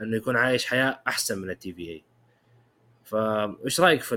إنه 0.00 0.16
يكون 0.16 0.36
عايش 0.36 0.66
حياة 0.66 1.02
أحسن 1.06 1.38
من 1.38 1.50
ال 1.50 1.72
TVA 1.72 2.04
فايش 3.04 3.80
رأيك 3.80 4.02
في 4.02 4.16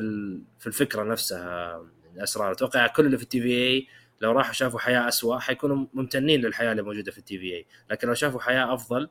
في 0.59 0.67
الفكرة 0.67 1.03
نفسها؟ 1.03 1.85
الأسرار. 2.15 2.51
أتوقع 2.51 2.87
كل 2.87 3.05
اللي 3.05 3.17
في 3.17 3.23
ال 3.23 3.41
TVA 3.41 3.87
لو 4.21 4.31
راحوا 4.31 4.53
شافوا 4.53 4.79
حياة 4.79 5.07
اسوء 5.07 5.39
حيكونوا 5.39 5.85
ممتنين 5.93 6.41
للحياة 6.41 6.71
اللي 6.71 6.81
موجودة 6.81 7.11
في 7.11 7.17
ال 7.17 7.37
TVA 7.39 7.65
لكن 7.91 8.07
لو 8.07 8.13
شافوا 8.13 8.41
حياة 8.41 8.73
أفضل 8.73 9.09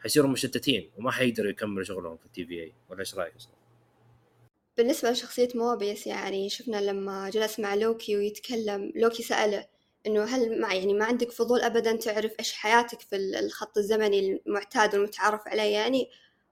حيصيروا 0.00 0.30
مشتتين 0.30 0.90
وما 0.96 1.10
حيقدروا 1.10 1.50
يكملوا 1.50 1.84
شغلهم 1.84 2.16
في 2.16 2.26
ال 2.26 2.46
TVA 2.46 2.72
ولا 2.88 3.00
إيش 3.00 3.14
رأيك؟ 3.14 3.34
بالنسبة 4.76 5.10
لشخصية 5.10 5.48
موبيس 5.54 6.06
يعني 6.06 6.48
شفنا 6.48 6.80
لما 6.80 7.30
جلس 7.30 7.60
مع 7.60 7.74
لوكي 7.74 8.16
ويتكلم 8.16 8.92
لوكي 8.96 9.22
سأله 9.22 9.66
إنه 10.06 10.24
هل 10.24 10.60
ما 10.60 10.74
يعني 10.74 10.94
ما 10.94 11.04
عندك 11.04 11.32
فضول 11.32 11.60
أبدا 11.60 11.96
تعرف 11.96 12.32
إيش 12.38 12.52
حياتك 12.52 13.00
في 13.00 13.16
الخط 13.16 13.78
الزمني 13.78 14.40
المعتاد 14.46 14.94
والمتعارف 14.94 15.48
عليه 15.48 15.72
يعني؟ 15.72 16.10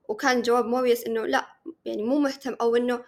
وكان 0.09 0.43
جواب 0.43 0.65
موبيس 0.65 1.05
إنه 1.05 1.27
لا 1.27 1.47
يعني 1.85 2.03
مو 2.03 2.19
مهتم 2.19 2.57
أو 2.61 2.77
إنه 2.77 3.05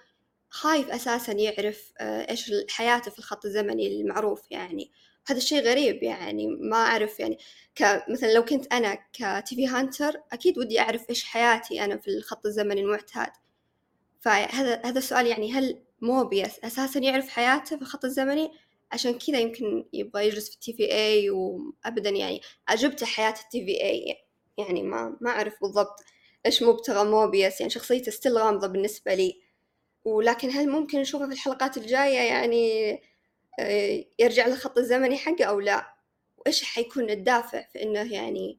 خايف 0.50 0.90
أساسا 0.90 1.33
يعرف 1.33 1.92
آه، 2.00 2.30
إيش 2.30 2.52
حياته 2.71 3.11
في 3.11 3.18
الخط 3.18 3.45
الزمني 3.45 4.00
المعروف 4.00 4.42
يعني. 4.50 4.90
هذا 5.26 5.38
الشيء 5.38 5.62
غريب 5.62 6.02
يعني 6.02 6.47
ما 6.47 6.76
أعرف 6.76 7.21
يعني. 7.21 7.38
كمثلا 7.75 8.33
لو 8.35 8.45
كنت 8.45 8.73
أنا 8.73 8.99
ك 9.12 9.30
TV 9.30 9.66
hunter 9.66 10.20
أكيد 10.33 10.59
ودي 10.59 10.80
أعرف 10.80 11.11
إيش 11.11 11.25
حياتي 11.25 11.85
أنا 11.85 11.97
في 11.97 12.09
الخط 12.09 12.47
الزمني 12.47 12.80
المعتاد. 12.80 13.33
فهذا 14.21 14.83
هذا 14.85 14.99
السؤال 14.99 15.26
يعني 15.26 15.52
هل 15.52 15.78
موبيس 16.00 16.59
أساسا 16.64 17.00
يعرف 17.00 17.28
حياته 17.28 17.76
في 17.76 17.83
الخط 17.83 18.04
الزمني؟ 18.04 18.50
عشان 18.92 19.18
كذا 19.18 19.40
يمكن 19.40 19.85
يبغى 19.92 20.26
يجلس 20.26 20.49
في 20.49 20.54
ال 20.54 20.59
TVA 20.59 20.72
وأبدا 20.72 22.10
يعني. 22.11 22.40
عجبته 22.68 23.06
حياة 23.07 23.35
ال 23.44 23.64
TVA 23.66 24.16
يعني 24.59 24.83
ما 24.83 25.16
ما 25.21 25.30
أعرف 25.30 25.54
بالضبط 25.62 26.00
إيش 26.47 26.62
مبتغى 26.62 27.04
موبيس 27.11 27.61
يعني 27.61 27.71
شخصيته 27.71 28.11
still 28.12 28.38
غامضة 28.38 28.66
بالنسبة 28.66 29.14
لي. 29.14 29.40
ولكن 30.04 30.50
هل 30.50 30.68
ممكن 30.68 31.00
نشوفه 31.00 31.26
في 31.26 31.33
الحلقات 31.33 31.76
الجاية 31.76 32.18
يعني 32.18 32.92
آه، 33.61 34.04
يرجع 34.18 34.47
للخط 34.47 34.78
الزمني 34.78 35.16
حقه 35.16 35.45
أو 35.45 35.61
لا؟ 35.61 35.95
وإيش 36.38 36.64
حيكون 36.64 37.11
الدافع 37.11 37.62
في 37.73 37.83
إنه 37.83 38.12
يعني 38.12 38.59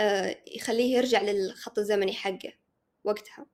آه، 0.00 0.36
يخليه 0.56 0.96
يرجع 0.96 1.22
للخط 1.22 1.78
الزمني 1.78 2.12
حقه 2.12 2.52
وقتها؟ 3.04 3.46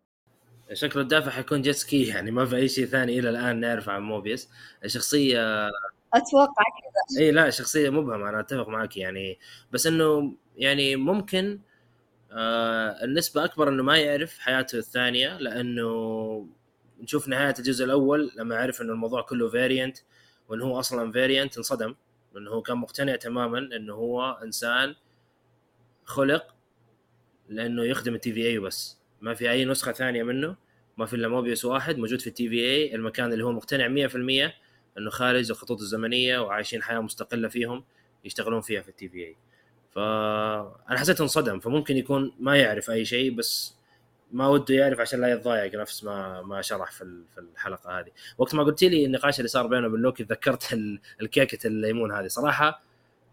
شكله 0.72 1.02
الدافع 1.02 1.30
حيكون 1.30 1.62
jet 1.62 1.76
ski 1.76 2.06
يعني 2.06 2.30
ما 2.30 2.46
في 2.46 2.56
أي 2.56 2.68
شيء 2.68 2.86
ثاني 2.86 3.18
إلى 3.18 3.30
الآن 3.30 3.60
نعرفه 3.60 3.92
عن 3.92 4.02
موبيس. 4.02 4.48
الشخصية 4.84 5.70
أتوقع 6.14 6.64
كذا. 6.64 7.20
إي 7.20 7.30
لا 7.30 7.50
شخصية 7.50 7.90
مبهمة 7.90 8.28
أنا 8.28 8.40
أتفق 8.40 8.68
معك 8.68 8.96
يعني. 8.96 9.38
بس 9.72 9.86
إنه 9.86 10.34
يعني 10.56 10.96
ممكن 10.96 11.60
آه 12.32 13.04
النسبة 13.04 13.44
أكبر 13.44 13.68
إنه 13.68 13.82
ما 13.82 13.98
يعرف 13.98 14.38
حياته 14.38 14.78
الثانية 14.78 15.38
لأنه 15.38 16.46
نشوف 17.00 17.28
نهاية 17.28 17.54
الجزء 17.58 17.84
الأول 17.84 18.30
لما 18.36 18.56
عرف 18.56 18.82
إنه 18.82 18.92
الموضوع 18.92 19.22
كله 19.22 19.48
variant 19.48 19.98
وإنه 20.48 20.64
هو 20.64 20.78
أصلا 20.80 21.12
variant 21.12 21.56
انصدم. 21.56 21.94
لأنه 22.34 22.50
هو 22.50 22.62
كان 22.62 22.76
مقتنع 22.76 23.16
تماما 23.16 23.58
إنه 23.58 23.94
هو 23.94 24.38
إنسان 24.44 24.94
خلق 26.04 26.54
لأنه 27.48 27.84
يخدم 27.84 28.14
ال 28.14 28.32
TVA 28.32 28.58
وبس 28.58 28.98
ما 29.20 29.34
في 29.34 29.50
أي 29.50 29.64
نسخة 29.64 29.92
ثانية 29.92 30.22
منه 30.22 30.56
ما 30.98 31.06
في 31.06 31.16
إلا 31.16 31.28
موبيوس 31.28 31.64
واحد 31.64 31.98
موجود 31.98 32.20
في 32.20 32.26
ال 32.26 32.48
TVA 32.48 32.94
المكان 32.94 33.32
اللي 33.32 33.44
هو 33.44 33.52
مقتنع 33.52 34.08
100% 34.08 34.52
انه 34.98 35.10
خارج 35.10 35.50
الخطوط 35.50 35.80
الزمنية 35.80 36.38
وعايشين 36.38 36.82
حياة 36.82 37.00
مستقلة 37.00 37.48
فيهم 37.48 37.84
يشتغلون 38.24 38.60
فيها 38.60 38.82
في 38.82 38.88
ال 38.88 39.08
TVA. 39.08 39.36
فانا 39.92 40.98
حسيت 40.98 41.20
انصدم 41.20 41.58
فممكن 41.58 41.96
يكون 41.96 42.32
ما 42.40 42.56
يعرف 42.56 42.90
أي 42.90 43.04
شيء 43.04 43.34
بس 43.34 43.80
ما 44.32 44.48
وده 44.48 44.74
يعرف 44.74 45.00
عشان 45.00 45.20
لا 45.20 45.32
يتضايق 45.32 45.74
نفس 45.74 46.04
ما 46.04 46.42
ما 46.42 46.62
شرح 46.62 46.90
في 46.90 47.22
في 47.34 47.40
الحلقة 47.40 48.00
هذه. 48.00 48.10
وقت 48.38 48.54
ما 48.54 48.62
قلت 48.62 48.84
لي 48.84 49.04
النقاش 49.04 49.38
اللي 49.38 49.48
صار 49.48 49.66
بينه 49.66 49.86
وبين 49.86 50.00
لوكي 50.00 50.24
تذكرت 50.24 50.72
الكيكة 51.22 51.66
الليمون 51.66 52.12
هذه. 52.12 52.26
صراحة 52.26 52.82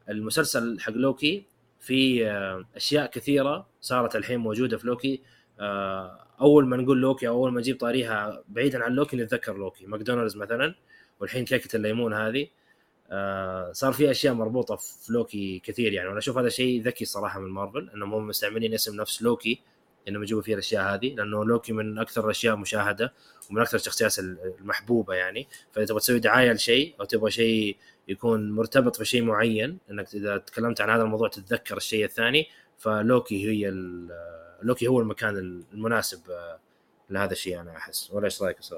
المسلسل 0.10 0.80
حق 0.80 0.94
لوكي 0.94 1.46
في 1.80 2.28
آه، 2.30 2.66
أشياء 2.76 3.12
كثيرة 3.12 3.68
صارت 3.82 4.16
الحين 4.16 4.40
موجودة 4.40 4.78
في 4.78 4.88
لوكي. 4.88 5.22
آه، 5.60 6.28
أول 6.42 6.68
ما 6.68 6.78
نقول 6.78 7.02
لوكي 7.02 7.28
أو 7.28 7.36
أول 7.36 7.54
ما 7.54 7.60
نجيب 7.60 7.80
طاريها 7.80 8.44
بعيدا 8.50 8.84
عن 8.84 8.92
لوكي 8.92 9.18
نتذكر 9.18 9.58
لوكي. 9.58 9.86
ماكدونالدز 9.86 10.38
مثلا. 10.38 10.76
والحين 11.20 11.46
كيكة 11.46 11.76
الليمون 11.76 12.14
هذه 12.14 12.48
آه، 13.12 13.72
صار 13.72 13.94
في 13.94 14.12
أشياء 14.12 14.34
مربوطة 14.34 14.76
في 14.76 15.14
لوكي 15.14 15.60
كثير 15.60 15.94
يعني 15.94 16.08
وأنا 16.08 16.20
أشوف 16.20 16.38
هذا 16.38 16.50
شيء 16.50 16.82
ذكي 16.82 17.06
صراحة 17.06 17.40
من 17.40 17.50
مارفل 17.50 17.90
انهم 17.96 18.14
هم 18.14 18.28
مستعملين 18.28 18.74
اسم 18.74 18.96
نفس 18.96 19.22
لوكي 19.22 19.62
إنهم 20.08 20.24
يجيبوا 20.24 20.42
فيه 20.42 20.54
الأشياء 20.54 20.94
هذه 20.94 21.14
لأنه 21.14 21.46
لوكي 21.46 21.74
من 21.74 22.00
أكثر 22.00 22.26
الأشياء 22.26 22.56
مشاهدة 22.56 23.14
ومن 23.50 23.62
أكثر 23.62 23.78
الشخصيات 23.78 24.20
المحبوبة 24.20 25.14
يعني 25.14 25.48
فإذا 25.72 25.86
تبغى 25.86 26.00
تسوي 26.00 26.20
دعاية 26.20 26.52
لشيء 26.52 26.96
أو 27.00 27.06
تبغى 27.06 27.32
شيء 27.32 27.78
يكون 28.08 28.52
مرتبط 28.52 28.96
في 28.96 29.06
شيء 29.06 29.24
معين 29.24 29.78
إنك 29.92 30.16
إذا 30.16 30.38
تكلمت 30.38 30.82
عن 30.82 30.90
هذا 30.90 31.04
الموضوع 31.04 31.28
تتذكر 31.28 31.78
الشيء 31.78 32.06
الثاني 32.06 32.48
فلوكي 32.78 33.50
هي 33.50 33.70
لوكي 34.62 34.88
هو 34.88 35.00
المكان 35.00 35.64
المناسب 35.74 36.20
لهذا 37.10 37.32
الشيء 37.32 37.60
أنا 37.60 37.78
أحس 37.78 38.12
ولا 38.12 38.26
إيش 38.26 38.42
رأيك 38.42 38.60
أستاذ؟ 38.60 38.78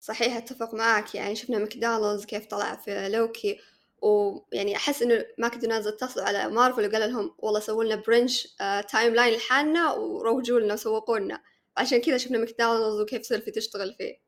صحيح 0.00 0.36
أتفق 0.36 0.74
معك. 0.74 1.14
يعني 1.14 1.36
شفنا 1.36 1.58
ماكدونالدز 1.58 2.24
كيف 2.24 2.46
طلع 2.46 2.76
في 2.76 3.08
لوكي 3.08 3.58
ويعني 4.02 4.76
أحس 4.76 5.02
إنه 5.02 5.24
ماكدونالدز 5.38 5.86
اتصلوا 5.86 6.26
على 6.26 6.48
مارفل 6.48 6.88
وقال 6.88 7.10
لهم 7.10 7.34
والله 7.38 7.60
سووا 7.60 7.84
لنا 7.84 7.96
branch 7.96 8.48
آه 8.60 8.80
timeline 8.80 9.34
لحالنا 9.34 9.92
وروجوا 9.92 10.60
لنا 10.60 10.74
وسوقوا 10.74 11.18
لنا 11.18 11.40
عشان 11.76 12.00
كذا 12.00 12.16
شفنا 12.16 12.38
ماكدونالدز 12.38 13.00
وكيف 13.00 13.26
سيلفي 13.26 13.50
تشتغل 13.50 13.94
فيه. 13.94 14.26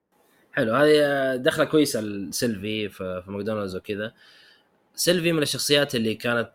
حلو. 0.53 0.75
هذه 0.75 1.37
دخلة 1.37 1.65
كويسة 1.65 2.01
لسيلفي 2.01 2.89
في 2.89 3.23
ماكدونالدز 3.27 3.77
وكذا. 3.77 4.13
سيلفي 4.95 5.33
من 5.33 5.43
الشخصيات 5.43 5.95
اللي 5.95 6.15
كانت 6.15 6.51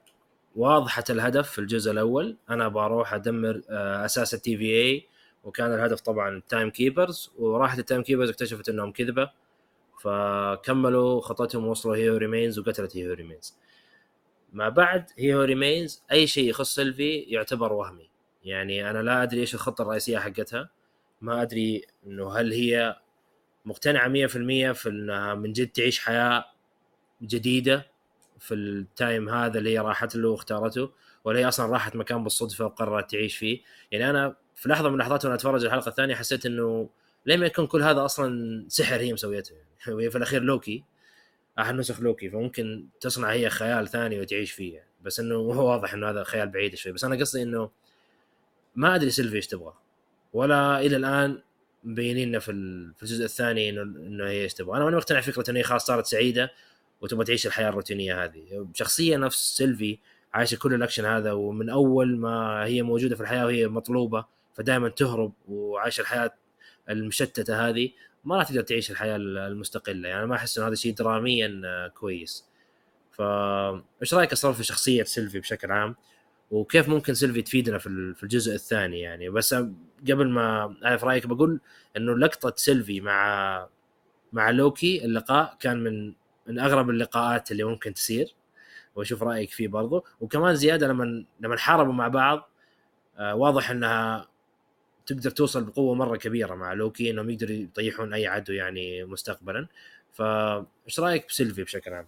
واضحة 0.55 1.03
الهدف 1.09 1.51
في 1.51 1.59
الجزء 1.59 1.91
الأول. 1.91 2.37
أنا 2.49 2.67
بروح 2.67 3.13
أدمر 3.13 3.61
آه، 3.69 4.05
أساس 4.05 4.33
ال 4.33 4.57
TVA 4.57 5.07
وكان 5.43 5.73
الهدف 5.73 6.01
طبعا 6.01 6.29
ال 6.37 6.44
Time 6.44 6.69
Keepers 6.69 7.31
وراحت 7.37 7.79
ال 7.79 7.84
Time 7.84 8.03
Keepers 8.03 8.29
اكتشفت 8.29 8.69
إنهم 8.69 8.91
كذبة 8.91 9.31
فكملوا 10.01 11.21
خطتهم 11.21 11.67
وصلوا 11.67 11.95
He 11.95 12.17
Who 12.17 12.30
Remains 12.30 12.59
وقتلت 12.59 12.97
He 12.97 13.13
Who 13.13 13.26
Remains 13.26 13.57
ما 14.53 14.69
بعد 14.69 15.05
He 15.17 15.43
Who 15.43 15.61
Remains 15.61 16.03
أي 16.11 16.27
شيء 16.27 16.49
يخص 16.49 16.75
سيلفي 16.75 17.17
يعتبر 17.17 17.73
وهمي. 17.73 18.09
يعني 18.43 18.89
أنا 18.89 19.03
لا 19.03 19.23
أدري 19.23 19.39
إيش 19.39 19.55
الخطة 19.55 19.81
الرئيسية 19.81 20.19
حقتها. 20.19 20.69
ما 21.21 21.41
أدري 21.41 21.85
إنه 22.07 22.33
هل 22.33 22.53
هي 22.53 22.97
مقتنعة 23.65 24.07
100% 24.07 24.71
في 24.73 24.89
إنها 24.89 25.35
من 25.35 25.53
جد 25.53 25.67
تعيش 25.67 25.99
حياة 25.99 26.45
جديدة 27.21 27.87
في 28.39 28.53
ال 28.53 28.68
time 28.68 29.29
هذا 29.29 29.59
اللي 29.59 29.73
هي 29.73 29.79
راحت 29.79 30.15
له 30.15 30.29
واختارته 30.29 30.91
ولا 31.23 31.39
هي 31.39 31.47
أصلا 31.47 31.71
راحت 31.71 31.95
مكان 31.95 32.23
بالصدفة 32.23 32.65
وقررت 32.65 33.11
تعيش 33.11 33.37
فيه. 33.37 33.61
يعني 33.91 34.09
أنا 34.09 34.35
في 34.63 34.69
لحظة 34.69 34.89
من 34.89 34.95
اللحظات 34.95 35.25
وأنا 35.25 35.35
أتفرج 35.35 35.65
الحلقة 35.65 35.89
الثانية 35.89 36.15
حسيت 36.15 36.45
إنه 36.45 36.89
ليه 37.25 37.37
ما 37.37 37.45
يكون 37.45 37.67
كل 37.67 37.83
هذا 37.83 38.05
أصلا 38.05 38.65
سحر 38.67 38.99
هي 38.99 39.13
مسويته. 39.13 39.53
يعني 39.53 39.93
وهي 39.93 40.09
في 40.09 40.17
الأخير 40.17 40.41
لوكي 40.41 40.83
أحد 41.59 41.75
نسخ 41.75 42.01
لوكي 42.01 42.29
فممكن 42.29 42.87
تصنع 43.01 43.31
هي 43.31 43.49
خيال 43.49 43.87
ثاني 43.87 44.19
وتعيش 44.19 44.51
فيه. 44.51 44.75
يعني. 44.75 44.89
بس 45.03 45.19
إنه 45.19 45.35
هو 45.35 45.71
واضح 45.71 45.93
إنه 45.93 46.09
هذا 46.09 46.23
خيال 46.23 46.49
بعيد 46.49 46.75
شوي. 46.75 46.91
بس 46.91 47.03
أنا 47.03 47.15
قصدي 47.15 47.43
إنه 47.43 47.69
ما 48.75 48.95
أدري 48.95 49.09
سيلفي 49.09 49.35
إيش 49.35 49.47
تبغى. 49.47 49.73
ولا 50.33 50.79
إلى 50.79 50.95
الآن 50.95 51.41
مبينين 51.83 52.27
لنا 52.27 52.39
في 52.39 52.51
الجزء 52.51 53.25
الثاني 53.25 53.69
انه 53.69 53.81
إنه 53.81 54.25
هي 54.25 54.43
إيش 54.43 54.53
تبغى. 54.53 54.77
أنا 54.77 54.85
ماني 54.85 54.97
مقتنع 54.97 55.21
فكره 55.21 55.49
إنه 55.49 55.59
هي 55.59 55.63
خلاص 55.63 55.85
صارت 55.85 56.05
سعيدة 56.05 56.51
وتبغى 57.01 57.25
تعيش 57.25 57.47
الحياة 57.47 57.69
الروتينية 57.69 58.23
هذه. 58.23 58.67
شخصيه 58.73 59.17
نفس 59.17 59.57
سيلفي 59.57 59.99
عايشة 60.33 60.57
كل 60.57 60.73
الأكشن 60.73 61.05
هذا 61.05 61.31
ومن 61.31 61.69
أول 61.69 62.17
ما 62.17 62.65
هي 62.65 62.81
موجودة 62.81 63.15
في 63.15 63.21
الحياة 63.21 63.45
وهي 63.45 63.67
مطلوبة 63.67 64.25
فدائما 64.53 64.89
تهرب 64.89 65.33
وعايشه 65.47 66.01
الحياة 66.01 66.31
المشتتة 66.89 67.69
هذه 67.69 67.89
ما 68.25 68.37
راح 68.37 68.47
تقدر 68.47 68.61
تعيش 68.61 68.91
الحياة 68.91 69.15
المستقلة. 69.15 70.09
يعني 70.09 70.27
ما 70.27 70.35
أحس 70.35 70.57
إنه 70.57 70.67
هذا 70.67 70.75
شيء 70.75 70.93
دراميا 70.93 71.61
كويس. 71.87 72.45
فا 73.11 73.83
إيش 74.01 74.13
رأيك 74.13 74.31
أصلا 74.31 74.53
في 74.53 74.63
شخصية 74.63 75.03
سيلفي 75.03 75.39
بشكل 75.39 75.71
عام؟ 75.71 75.95
وكيف 76.51 76.89
ممكن 76.89 77.13
سيلفي 77.13 77.41
تفيدنا 77.41 77.77
في 77.77 77.87
ال- 77.87 78.15
في 78.15 78.23
الجزء 78.23 78.55
الثاني 78.55 78.99
يعني؟ 78.99 79.29
بس 79.29 79.53
قبل 80.09 80.29
ما 80.29 80.75
أعرف 80.85 81.03
رأيك 81.03 81.27
بقول 81.27 81.59
إنه 81.97 82.17
لقطة 82.17 82.53
سيلفي 82.55 83.01
مع 83.01 83.67
مع 84.33 84.49
لوكي 84.49 85.05
اللقاء 85.05 85.57
كان 85.59 85.83
من 85.83 86.13
من 86.47 86.59
أغرب 86.59 86.89
اللقاءات 86.89 87.51
اللي 87.51 87.63
ممكن 87.63 87.93
تصير. 87.93 88.35
وأشوف 88.95 89.23
رأيك 89.23 89.49
فيه 89.49 89.67
برضو. 89.67 90.05
وكمان 90.21 90.55
زيادة 90.55 90.87
لما 90.87 91.25
لما 91.39 91.57
حاربوا 91.57 91.93
مع 91.93 92.07
بعض 92.07 92.49
آه 93.17 93.35
واضح 93.35 93.71
إنها 93.71 94.27
تقدر 95.05 95.29
توصل 95.31 95.63
بقوة 95.63 95.95
مرة 95.95 96.17
كبيرة 96.17 96.55
مع 96.55 96.73
لوكي 96.73 97.09
إنهم 97.09 97.29
يقدروا 97.29 97.55
يطيحون 97.55 98.13
أي 98.13 98.27
عدو 98.27 98.53
يعني 98.53 99.03
مستقبلا. 99.03 99.67
فايش 100.13 100.99
رأيك 100.99 101.27
بسيلفي 101.27 101.63
بشكل 101.63 101.93
عام؟ 101.93 102.07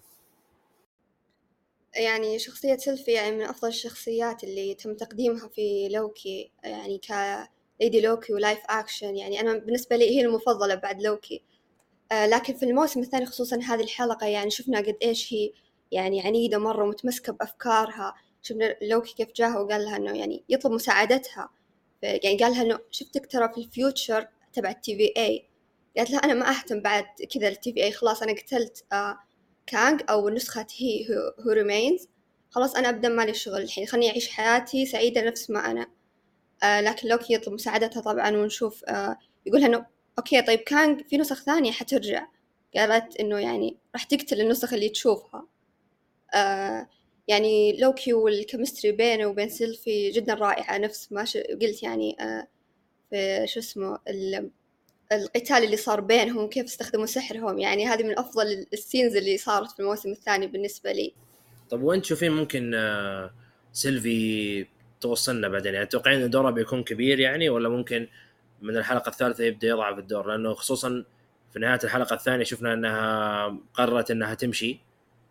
يعني 1.95 2.39
شخصية 2.39 2.77
سيلفي 2.77 3.11
يعني 3.11 3.35
من 3.35 3.41
أفضل 3.41 3.67
الشخصيات 3.67 4.43
اللي 4.43 4.73
تم 4.73 4.93
تقديمها 4.93 5.47
في 5.47 5.89
لوكي 5.89 6.51
يعني 6.63 6.97
ك 6.97 7.11
Lady 7.81 8.01
لوكي 8.01 8.33
و 8.33 8.38
live 8.38 8.59
action 8.69 9.15
يعني 9.15 9.39
أنا 9.41 9.57
بالنسبة 9.57 9.95
لي 9.95 10.09
هي 10.09 10.25
المفضلة 10.25 10.75
بعد 10.75 11.01
لوكي. 11.01 11.41
آه 12.11 12.27
لكن 12.27 12.53
في 12.53 12.65
الموسم 12.65 12.99
الثاني 13.01 13.25
خصوصا 13.25 13.59
هذه 13.61 13.83
الحلقة 13.83 14.27
يعني 14.27 14.49
شفنا 14.49 14.77
قد 14.77 14.97
إيش 15.01 15.33
هي 15.33 15.51
يعني 15.91 16.21
عنيدة 16.21 16.57
مرة 16.57 16.83
ومتمسكة 16.83 17.33
بأفكارها. 17.33 18.15
شفنا 18.41 18.75
لوكي 18.81 19.13
كيف 19.15 19.31
جاها 19.35 19.59
وقال 19.59 19.81
لها 19.85 19.97
إنه 19.97 20.17
يعني 20.17 20.43
يطلب 20.49 20.71
مساعدتها. 20.71 21.49
يعني 22.23 22.37
قال 22.37 22.51
لها 22.51 22.61
إنه 22.61 22.79
شفتك 22.91 23.25
ترى 23.25 23.49
في 23.53 23.57
ال 23.57 23.67
future 23.67 24.27
تبع 24.53 24.69
ال 24.69 24.97
TVA. 24.97 25.45
قالت 25.97 26.11
لها 26.11 26.19
أنا 26.19 26.33
ما 26.33 26.49
أهتم 26.49 26.81
بعد 26.81 27.05
كذا 27.33 27.47
ال 27.47 27.73
TVA. 27.73 27.91
خلاص 27.91 28.23
أنا 28.23 28.31
قتلت 28.33 28.85
آه 28.93 29.17
كانج 29.67 30.01
أو 30.09 30.29
نسخة 30.29 30.67
He 30.77 31.07
Who 31.39 31.51
Remains 31.51 32.07
خلاص 32.49 32.75
أنا 32.75 32.89
أبدأ 32.89 33.09
مالي 33.09 33.33
شغل 33.33 33.61
الحين. 33.61 33.85
خليني 33.87 34.09
أعيش 34.09 34.29
حياتي 34.29 34.85
سعيدة 34.85 35.21
نفس 35.21 35.49
ما 35.49 35.71
أنا. 35.71 35.87
آه 36.63 36.81
لكن 36.81 37.07
لوكي 37.07 37.33
يطلب 37.33 37.53
مساعدتها 37.53 38.01
طبعا 38.01 38.37
ونشوف 38.37 38.83
آه 38.85 39.17
يقولها 39.45 39.67
إنه 39.67 39.85
okay 40.17 40.41
طيب 40.41 40.59
كانج 40.59 41.01
في 41.01 41.17
نسخ 41.17 41.43
ثانية 41.43 41.71
حترجع. 41.71 42.27
قالت 42.75 43.17
إنه 43.19 43.39
يعني 43.39 43.77
راح 43.93 44.03
تقتل 44.03 44.41
النسخ 44.41 44.73
اللي 44.73 44.89
تشوفها. 44.89 45.47
آه 46.33 46.89
يعني 47.27 47.77
لوكي 47.77 48.13
وال 48.13 48.27
chemistry 48.27 48.91
بينه 48.91 49.25
وبين 49.25 49.49
سيلفي 49.49 50.09
جدا 50.09 50.33
رائعة 50.33 50.77
نفس 50.77 51.11
ما. 51.11 51.25
قلت 51.61 51.83
يعني 51.83 52.15
آه 52.19 52.47
في 53.09 53.47
شو 53.47 53.59
اسمه 53.59 53.99
ال... 54.09 54.49
القتال 55.11 55.63
اللي 55.63 55.77
صار 55.77 56.01
بينهم 56.01 56.43
وكيف 56.43 56.65
استخدموا 56.65 57.05
سحرهم 57.05 57.59
يعني 57.59 57.87
هذه 57.87 58.03
من 58.03 58.19
أفضل 58.19 58.65
ال 58.73 58.79
scenes 58.79 59.15
اللي 59.15 59.37
صارت 59.37 59.71
في 59.71 59.79
الموسم 59.79 60.11
الثاني 60.11 60.47
بالنسبة 60.47 60.91
لي. 60.91 61.13
طب 61.69 61.83
وين 61.83 62.01
تشوفين 62.01 62.31
ممكن 62.31 62.73
آه، 62.75 63.31
سيلفي 63.73 64.65
توصلنا 65.01 65.47
بعدين؟ 65.47 65.73
يعني 65.73 65.85
تتوقعين 65.85 66.21
إن 66.21 66.29
دورها 66.29 66.51
بيكون 66.51 66.83
كبير 66.83 67.19
يعني 67.19 67.49
ولا 67.49 67.69
ممكن 67.69 68.07
من 68.61 68.77
الحلقة 68.77 69.09
الثالثة 69.09 69.43
يبدأ 69.43 69.67
يضعف 69.67 69.97
الدور؟ 69.99 70.27
لأنه 70.27 70.53
خصوصا 70.53 71.05
في 71.53 71.59
نهاية 71.59 71.79
الحلقة 71.83 72.13
الثانية 72.13 72.43
شفنا 72.43 72.73
إنها 72.73 73.57
قررت 73.73 74.11
إنها 74.11 74.33
تمشي. 74.33 74.79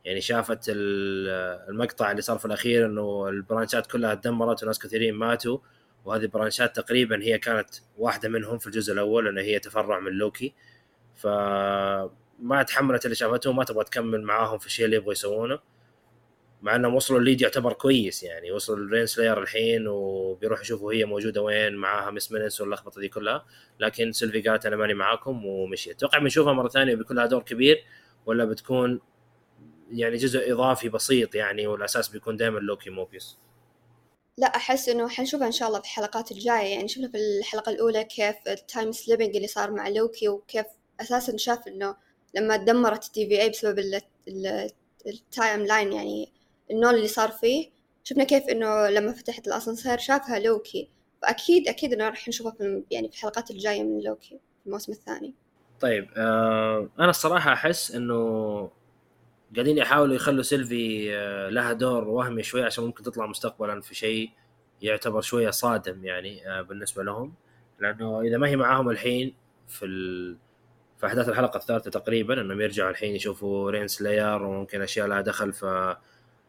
يعني 0.05 0.21
شافت 0.21 0.65
ال- 0.69 1.69
المقطع 1.69 2.11
اللي 2.11 2.23
صار 2.23 2.39
في 2.39 2.45
الأخير 2.45 2.87
إنه 2.87 3.29
ال 3.29 3.36
branchات 3.36 3.87
كلها 3.87 4.15
تدمرت 4.15 4.63
وناس 4.63 4.79
كثيرين 4.79 5.15
ماتوا 5.15 5.59
وهذه 6.05 6.23
ال 6.23 6.29
branches 6.29 6.77
تقريبا 6.77 7.23
هي 7.23 7.39
كانت 7.39 7.69
واحدة 7.99 8.29
منهم 8.29 8.59
في 8.59 8.67
الجزء 8.67 8.93
الأول 8.93 9.25
لأن 9.25 9.39
هي 9.39 9.59
تفرع 9.59 10.01
من 10.01 10.13
لوكي. 10.13 10.55
فما 11.17 12.63
تحملت 12.67 13.05
اللي 13.05 13.15
شافته 13.15 13.51
وما 13.51 13.65
تبغى 13.65 13.85
تكمل 13.85 14.23
معاهم 14.23 14.59
في 14.59 14.67
الشيء 14.67 14.85
اللي 14.85 14.97
يبغوا 14.97 15.13
يسوونه. 15.13 15.59
مع 16.63 16.77
إنهم 16.77 16.95
وصلوا 16.95 17.19
ال 17.21 17.25
lead 17.25 17.41
يعتبر 17.43 17.73
كويس 17.73 18.23
يعني 18.23 18.53
وصلوا 18.53 18.87
ال 18.87 18.92
رين 18.92 19.07
سلاير 19.07 19.43
الحين 19.43 19.87
وبيروح 19.89 20.61
يشوفوا 20.61 20.93
هي 20.93 21.05
موجودة 21.05 21.43
وين 21.43 21.75
معاها 21.75 22.11
مس 22.11 22.33
مينتس 22.33 22.61
واللخبطة 22.61 23.01
دي 23.01 23.09
كلها. 23.09 23.47
لكن 23.81 24.13
سيلفي 24.13 24.41
قالت 24.41 24.67
أنا 24.67 24.77
ماني 24.77 24.95
معاكم 24.95 25.47
ومشيت. 25.47 25.97
أتوقع 25.97 26.19
بنشوفها 26.19 26.53
مرة 26.53 26.69
ثانية 26.69 26.95
بيكون 26.95 27.17
لها 27.17 27.27
دور 27.27 27.43
كبير 27.43 27.85
ولا 28.27 28.45
بتكون 28.45 29.01
يعني 29.93 30.17
جزء 30.17 30.53
إضافي 30.53 30.89
بسيط 30.89 31.35
يعني 31.35 31.67
والأساس 31.67 32.09
بيكون 32.09 32.37
دائما 32.37 32.59
لوكي 32.59 32.91
موبيوس 32.91 33.39
لا 34.39 34.47
أحس 34.47 34.89
إنه 34.89 35.09
حنشوفها 35.09 35.47
إن 35.47 35.53
شاء 35.53 35.69
الله 35.69 35.81
في 35.81 35.85
الحلقات 35.85 36.33
الجاية. 36.33 36.75
يعني 36.75 36.89
شفنا 36.89 37.09
في 37.09 37.17
الحلقة 37.17 37.71
الأولى 37.73 38.05
كيف 38.05 38.37
ال 38.49 38.57
time 38.57 38.93
slipping 38.93 39.37
اللي 39.37 39.49
صار 39.49 39.71
مع 39.71 39.89
لوكي 39.89 40.29
وكيف 40.29 40.67
أساسا 41.01 41.37
شاف 41.37 41.69
إنه 41.69 41.97
لما 42.35 42.57
دمرت 42.57 43.07
ال 43.07 43.29
TVA 43.29 43.51
بسبب 43.51 43.79
ال- 43.79 44.01
ال- 44.29 44.71
ال 45.07 45.61
timeline 45.61 45.93
يعني 45.93 46.33
ال 46.71 46.75
null 46.75 46.95
اللي 46.95 47.09
صار 47.09 47.31
فيه 47.31 47.71
شفنا 48.05 48.25
كيف 48.25 48.45
إنه 48.49 48.89
لما 48.89 49.13
فتحت 49.13 49.47
الأسانسير 49.49 49.99
شافها 49.99 50.39
لوكي. 50.39 50.89
فأكيد 51.23 51.69
أكيد 51.69 51.93
إنه 51.93 52.09
راح 52.09 52.29
نشوفها 52.29 52.53
في 52.53 52.83
يعني 52.91 53.09
في 53.09 53.15
الحلقات 53.15 53.51
الجاية 53.51 53.83
من 53.83 54.01
لوكي 54.01 54.29
في 54.61 54.67
الموسم 54.67 54.93
الثاني. 54.93 55.35
طيب 55.81 56.09
آه 56.17 56.89
أنا 56.99 57.11
الصراحة 57.11 57.53
أحس 57.53 57.91
إنه 57.91 58.71
قاعدين 59.55 59.79
يحاولوا 59.79 60.15
يخلوا 60.15 60.43
سيلفي 60.43 61.15
آه 61.17 61.49
لها 61.49 61.73
دور 61.73 62.09
وهمي 62.09 62.43
شوي 62.43 62.63
عشان 62.63 62.85
ممكن 62.85 63.03
تطلع 63.03 63.27
مستقبلا 63.27 63.81
في 63.81 63.95
شيء 63.95 64.31
يعتبر 64.83 65.21
شوية 65.21 65.51
صادم 65.51 66.05
يعني 66.05 66.49
آه 66.51 66.63
بالنسبة 66.63 67.03
لهم. 67.03 67.35
لأنه 67.81 68.21
إذا 68.21 68.39
ما 68.39 68.49
هي 68.49 68.57
معاهم 68.57 68.91
الحين 68.91 69.35
في 69.69 69.87
ال... 69.87 70.37
في 71.01 71.07
أحداث 71.07 71.29
الحلقة 71.29 71.57
الثالثة 71.57 71.91
تقريبا 71.91 72.41
إنهم 72.41 72.61
يرجعوا 72.61 72.91
الحين 72.91 73.15
يشوفوا 73.15 73.71
رين 73.71 73.89
سلاير 73.89 74.43
وممكن 74.43 74.83
أشياء 74.83 75.07
لها 75.07 75.21
دخل 75.21 75.53
في 75.53 75.97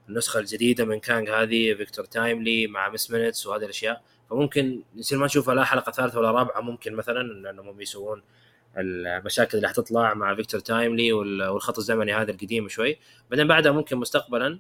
النسخة 0.10 0.40
الجديدة 0.40 0.86
من 0.86 1.00
كانج 1.00 1.30
هذه 1.30 1.74
فيكتور 1.74 2.06
تايملي 2.06 2.68
مع 2.68 2.90
مس 2.90 3.12
مينتس 3.12 3.48
وهذه 3.48 3.64
الأشياء. 3.64 4.04
فممكن 4.30 4.84
يصير 4.96 5.18
ما 5.18 5.26
نشوفها 5.26 5.56
لا 5.56 5.64
حلقة 5.64 5.92
ثالثة 5.92 6.20
ولا 6.20 6.32
رابعة 6.32 6.62
ممكن 6.62 6.94
مثلا 6.94 7.24
لانهم 7.24 7.82
يسوون 7.82 8.24
المشاكل 8.78 9.58
اللي 9.58 9.70
حتطلع 9.70 10.14
مع 10.14 10.36
فيكتور 10.36 10.60
تايملي 10.60 11.14
وال- 11.14 11.44
والخط 11.48 11.78
الزمني 11.78 12.14
هذا 12.14 12.32
القديم 12.32 12.68
شوي. 12.70 12.98
بعدين 13.32 13.48
بعدها 13.48 13.72
ممكن 13.72 13.98
مستقبلا 13.98 14.60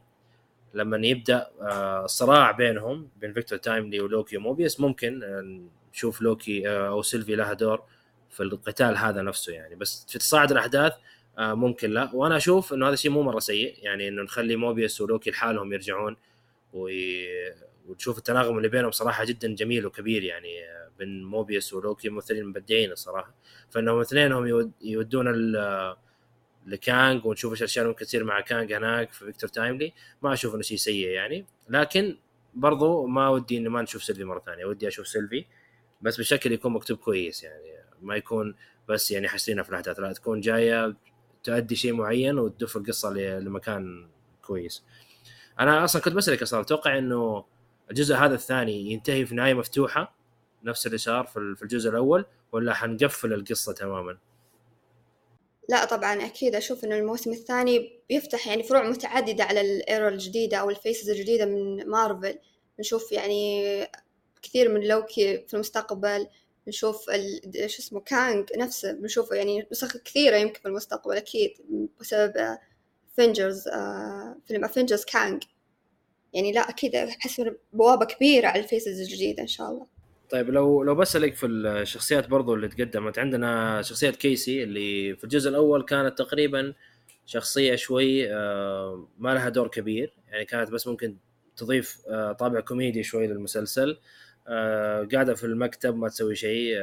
لما 0.73 1.07
يبدأ 1.07 1.47
آه، 1.61 2.05
الصراع 2.05 2.51
بينهم 2.51 3.09
بين 3.17 3.33
فيكتور 3.33 3.57
تايملي 3.57 3.99
ولوكي 3.99 4.37
وموبيوس 4.37 4.79
ممكن 4.79 5.23
آه، 5.23 5.59
نشوف 5.93 6.21
لوكي 6.21 6.69
آه، 6.69 6.87
أو 6.87 7.01
سيلفي 7.01 7.35
لها 7.35 7.53
دور 7.53 7.83
في 8.29 8.43
القتال 8.43 8.97
هذا 8.97 9.21
نفسه 9.21 9.53
يعني. 9.53 9.75
بس 9.75 10.05
في 10.09 10.19
تصاعد 10.19 10.51
الأحداث 10.51 10.93
آه، 11.37 11.53
ممكن 11.53 11.89
لا. 11.91 12.09
وأنا 12.13 12.37
أشوف 12.37 12.73
إنه 12.73 12.85
هذا 12.87 12.93
الشيء 12.93 13.11
مو 13.11 13.21
مرة 13.23 13.39
سيء 13.39 13.75
يعني 13.81 14.07
إنه 14.07 14.21
نخلي 14.21 14.55
موبيوس 14.55 15.01
ولوكي 15.01 15.29
لحالهم 15.31 15.73
يرجعون 15.73 16.17
وي... 16.73 17.27
وتشوف 17.87 18.17
التناغم 18.17 18.57
اللي 18.57 18.67
بينهم 18.69 18.91
صراحة 18.91 19.25
جدا 19.25 19.55
جميل 19.55 19.85
وكبير 19.85 20.23
يعني 20.23 20.63
آه، 20.63 20.84
بين 20.99 21.23
موبيوس 21.23 21.73
ولوكي 21.73 22.09
ممثلين 22.09 22.45
مبدعين 22.45 22.91
الصراحة. 22.91 23.33
فإنهم 23.69 23.99
اثنينهم 23.99 24.47
يود- 24.47 24.71
يودون 24.81 25.55
لكانج 26.65 27.25
ونشوف 27.25 27.51
إيش 27.51 27.59
الأشياء 27.61 27.87
ممكن 27.87 28.05
تصير 28.05 28.23
مع 28.23 28.41
كانج 28.41 28.73
هناك 28.73 29.11
في 29.11 29.25
فيكتور 29.25 29.49
تايملي 29.49 29.93
ما 30.21 30.33
أشوف 30.33 30.53
إنه 30.53 30.61
شيء 30.61 30.77
سيء 30.77 31.07
يعني. 31.07 31.45
لكن 31.69 32.17
برضو 32.53 33.05
ما 33.05 33.29
ودي 33.29 33.57
انه 33.57 33.69
ما 33.69 33.81
نشوف 33.81 34.03
سيلفي 34.03 34.23
مرة 34.23 34.39
ثانية. 34.45 34.65
ودي 34.65 34.87
أشوف 34.87 35.07
سيلفي 35.07 35.45
بس 36.01 36.19
بشكل 36.19 36.51
يكون 36.51 36.73
مكتوب 36.73 36.97
كويس 36.97 37.43
يعني. 37.43 37.63
ما 38.01 38.15
يكون 38.15 38.55
بس 38.89 39.11
يعني 39.11 39.27
حاسينها 39.27 39.63
في 39.63 39.69
الأحداث. 39.69 39.99
لا 39.99 40.13
تكون 40.13 40.41
جاية 40.41 40.95
تؤدي 41.43 41.75
شيء 41.75 41.93
معين 41.93 42.39
وتدف 42.39 42.77
القصة 42.77 43.13
لمكان 43.13 44.07
كويس. 44.41 44.83
أنا 45.59 45.83
أصلا 45.83 46.01
كنت 46.01 46.13
بسألك 46.13 46.41
أصلا 46.41 46.61
أتوقع 46.61 46.97
إنه 46.97 47.45
الجزء 47.91 48.15
هذا 48.15 48.35
الثاني 48.35 48.91
ينتهي 48.91 49.25
في 49.25 49.35
نهاية 49.35 49.53
مفتوحة؟ 49.53 50.15
نفس 50.65 50.85
اللي 50.85 50.97
صار 50.97 51.25
في 51.25 51.61
الجزء 51.63 51.89
الأول 51.89 52.25
ولا 52.51 52.73
حنقفل 52.73 53.33
القصة 53.33 53.73
تماما؟ 53.73 54.17
لا 55.69 55.85
طبعا 55.85 56.25
أكيد 56.25 56.55
أشوف 56.55 56.83
إنه 56.83 56.95
الموسم 56.95 57.31
الثاني 57.31 57.99
بيفتح 58.09 58.47
يعني 58.47 58.63
فروع 58.63 58.89
متعددة 58.89 59.43
على 59.43 59.61
ال 59.61 59.73
era 59.73 60.09
الجديدة 60.09 60.57
أو 60.57 60.69
ال 60.69 60.75
phases 60.75 61.09
الجديدة 61.09 61.45
من 61.45 61.89
مارفل. 61.89 62.39
نشوف 62.79 63.11
يعني 63.11 63.63
كثير 64.41 64.73
من 64.73 64.87
لوكي 64.87 65.45
في 65.47 65.53
المستقبل 65.53 66.27
نشوف 66.67 67.09
ال... 67.09 67.69
شو 67.69 67.81
اسمه 67.81 67.99
كانج 67.99 68.49
نفسه 68.57 68.91
بنشوف 68.91 69.31
يعني 69.31 69.67
نسخ 69.71 69.97
كثيرة 69.97 70.37
يمكن 70.37 70.59
في 70.59 70.67
المستقبل 70.67 71.15
أكيد 71.15 71.51
بسبب 71.99 72.57
Avengers 73.13 73.63
فيلم 74.47 74.65
Avengers 74.65 75.05
كانج 75.05 75.43
يعني 76.33 76.51
لا 76.51 76.69
أكيد 76.69 76.95
أحس 76.95 77.41
بوابة 77.73 78.05
كبيرة 78.05 78.47
على 78.47 78.63
ال 78.63 78.69
phases 78.69 79.01
الجديدة 79.01 79.41
إن 79.41 79.47
شاء 79.47 79.69
الله. 79.69 79.94
طيب 80.29 80.49
لو 80.49 80.83
لو 80.83 80.95
بسألك 80.95 81.35
في 81.35 81.45
الشخصيات 81.45 82.27
برضو 82.29 82.53
اللي 82.53 82.67
تقدمت 82.67 83.19
عندنا 83.19 83.81
شخصية 83.81 84.09
كيسي 84.09 84.63
اللي 84.63 85.15
في 85.15 85.23
الجزء 85.23 85.49
الأول 85.49 85.83
كانت 85.83 86.17
تقريبا 86.17 86.73
شخصية 87.25 87.75
شوي 87.75 88.33
آه، 88.33 89.07
ما 89.17 89.33
لها 89.33 89.49
دور 89.49 89.67
كبير 89.67 90.13
يعني 90.27 90.45
كانت 90.45 90.71
بس 90.71 90.87
ممكن 90.87 91.17
تضيف 91.57 92.01
آه، 92.09 92.31
طابع 92.31 92.59
كوميدي 92.59 93.03
شوي 93.03 93.27
للمسلسل 93.27 93.97
آه، 94.47 95.07
قاعدة 95.13 95.33
في 95.33 95.43
المكتب 95.43 95.95
ما 95.95 96.09
تسوي 96.09 96.35
شيء 96.35 96.75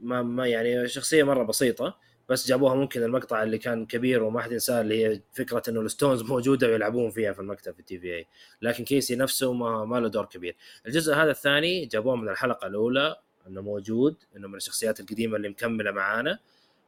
ما 0.00 0.22
ما 0.22 0.46
يعني 0.46 0.88
شخصية 0.88 1.22
مرة 1.22 1.42
بسيطة. 1.42 1.98
بس 2.28 2.48
جابوها 2.48 2.74
ممكن 2.74 3.02
المقطع 3.02 3.42
اللي 3.42 3.58
كان 3.58 3.86
كبير 3.86 4.22
وما 4.22 4.40
حد 4.40 4.52
ينساه 4.52 4.80
اللي 4.80 5.06
هي 5.06 5.20
فكرة 5.32 5.62
إنه 5.68 5.80
ال 5.80 5.86
stones 5.86 6.22
موجودة 6.32 6.68
ويلعبون 6.68 7.10
فيها 7.10 7.32
في 7.32 7.40
المكتب 7.40 7.72
في 7.72 7.80
ال 7.80 7.98
TVA. 7.98 8.26
لكن 8.62 8.84
كيسي 8.84 9.16
نفسه 9.16 9.52
ما, 9.52 9.84
ما 9.84 10.00
له 10.00 10.08
دور 10.08 10.24
كبير. 10.24 10.56
الجزء 10.86 11.14
هذا 11.14 11.30
الثاني 11.30 11.86
جابوه 11.86 12.16
من 12.16 12.28
الحلقة 12.28 12.66
الأولى 12.66 13.16
إنه 13.46 13.60
موجود 13.60 14.16
إنه 14.36 14.48
من 14.48 14.54
الشخصيات 14.54 15.00
القديمة 15.00 15.36
اللي 15.36 15.48
مكملة 15.48 15.90
معانا. 15.90 16.38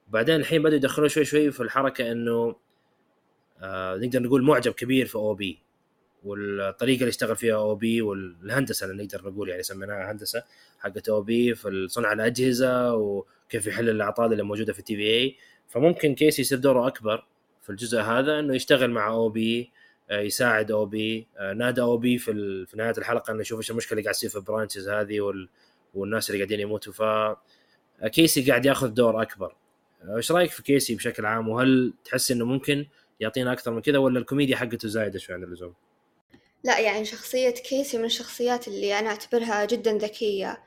بعدين 0.08 0.36
الحين 0.36 0.62
بدأوا 0.62 0.76
يدخلون 0.76 1.08
شوي 1.08 1.24
شوي 1.24 1.50
في 1.50 1.62
الحركة 1.62 2.12
إنه 2.12 2.56
آه 3.60 3.96
نقدر 3.96 4.22
نقول 4.22 4.42
معجب 4.42 4.72
كبير 4.72 5.06
في 5.06 5.14
OB. 5.14 5.64
والطريقة 6.24 7.00
اللي 7.00 7.08
اشتغل 7.08 7.36
فيها 7.36 7.54
OB 7.54 8.02
والهندسة 8.02 8.86
اللي 8.86 9.04
نقدر 9.04 9.30
نقول 9.30 9.48
يعني 9.48 9.62
سميناها 9.62 10.12
هندسة 10.12 10.42
حقت 10.78 11.08
OB 11.08 11.54
في 11.54 11.86
صنع 11.88 12.12
الأجهزة 12.12 12.94
وكيف 13.46 13.66
يحل 13.66 13.88
الأعطال 13.88 14.32
اللي 14.32 14.42
موجودة 14.42 14.72
في 14.72 14.78
ال 14.78 14.96
TVA. 14.96 15.36
فممكن 15.68 16.14
كيسي 16.14 16.42
يصير 16.42 16.58
دوره 16.58 16.86
أكبر 16.86 17.26
في 17.62 17.70
الجزء 17.70 18.00
هذا 18.00 18.38
إنه 18.38 18.54
يشتغل 18.54 18.90
مع 18.90 19.08
OB 19.08 19.70
آه، 20.10 20.20
يساعد 20.20 20.70
OB 20.70 21.26
آه، 21.38 21.52
نادى 21.52 21.80
OB 21.80 22.18
في, 22.18 22.66
في 22.66 22.76
نهاية 22.76 22.94
الحلقة 22.98 23.30
إنه 23.30 23.40
يشوف 23.40 23.58
إيش 23.58 23.70
المشكلة 23.70 23.92
اللي 23.92 24.02
قاعد 24.02 24.14
تصير 24.14 24.30
في 24.30 24.36
ال 24.36 24.42
branches 24.42 24.88
هذه 24.88 25.20
وال... 25.20 25.48
والناس 25.94 26.30
اللي 26.30 26.38
قاعدين 26.38 26.60
يموتوا. 26.60 26.92
ف 26.92 27.02
كيسي 28.06 28.50
قاعد 28.50 28.66
ياخذ 28.66 28.88
دور 28.88 29.22
أكبر. 29.22 29.56
إيش 30.16 30.32
رأيك 30.32 30.50
في 30.50 30.62
كيسي 30.62 30.94
بشكل 30.94 31.26
عام؟ 31.26 31.48
وهل 31.48 31.94
تحس 32.04 32.30
إنه 32.30 32.44
ممكن 32.44 32.86
يعطينا 33.20 33.52
أكثر 33.52 33.70
من 33.70 33.80
كذا 33.80 33.98
ولا 33.98 34.18
الكوميديا 34.18 34.56
حقته 34.56 34.88
زايدة 34.88 35.18
شوي 35.18 35.34
عن 35.34 35.44
اللزوم؟ 35.44 35.74
لا 36.64 36.80
يعني 36.80 37.04
شخصية 37.04 37.50
كيسي 37.50 37.98
من 37.98 38.04
الشخصيات 38.04 38.68
اللي 38.68 38.98
أنا 38.98 39.08
أعتبرها 39.10 39.64
جدا 39.64 39.92
ذكية. 39.92 40.62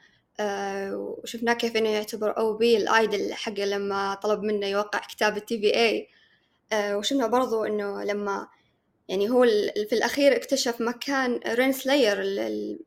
وشفناه 0.93 1.54
كيف 1.54 1.78
إنه 1.78 1.89
يعتبر 1.89 2.38
OB 2.38 2.54
ال 2.58 2.78
idol 2.78 3.34
حقه 3.34 3.65
لما 3.65 4.15
طلب 4.15 4.43
منه 4.43 4.67
يوقع 4.67 5.00
كتاب 5.00 5.38
ال 5.38 5.60
TVA 5.60 6.08
أه 6.71 6.97
وشفنا 6.97 7.28
برضو 7.28 7.63
إنه 7.63 8.04
لما 8.04 8.47
يعني 9.08 9.30
هو 9.30 9.45
في 9.89 9.93
الأخير 9.93 10.36
اكتشف 10.36 10.82
مكان 10.82 11.39
رين 11.47 11.71
سلاير 11.71 12.17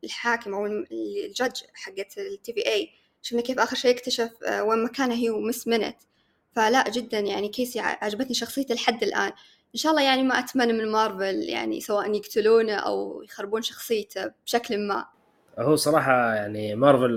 الحاكم 0.03 0.53
أو 0.53 0.65
الجدج 0.65 1.61
حقت 1.73 2.17
التي 2.17 2.53
في 2.53 2.65
اي 2.67 2.89
شفنا 3.21 3.41
كيف 3.41 3.59
آخر 3.59 3.75
شيء 3.75 3.91
اكتشف 3.91 4.43
أه 4.43 4.63
وين 4.63 4.83
مكانه 4.83 5.15
هي 5.15 5.29
ومس 5.29 5.67
منت 5.67 5.97
فلا 6.55 6.89
جدا 6.89 7.19
يعني 7.19 7.49
كيسي 7.49 7.79
عجبتني 7.79 8.33
شخصيته 8.33 8.75
لحد 8.75 9.03
الآن. 9.03 9.31
إن 9.75 9.79
شاء 9.79 9.91
الله 9.91 10.03
يعني 10.03 10.23
ما 10.23 10.39
أتمنى 10.39 10.73
من 10.73 10.91
مارفل 10.91 11.43
يعني 11.49 11.81
سواء 11.81 12.15
يقتلونه 12.15 12.73
أو 12.75 13.23
يخربون 13.23 13.61
شخصيته 13.61 14.31
بشكل 14.45 14.87
ما. 14.87 15.05
هو 15.59 15.75
صراحة 15.75 16.33
يعني 16.35 16.75
مارفل 16.75 17.11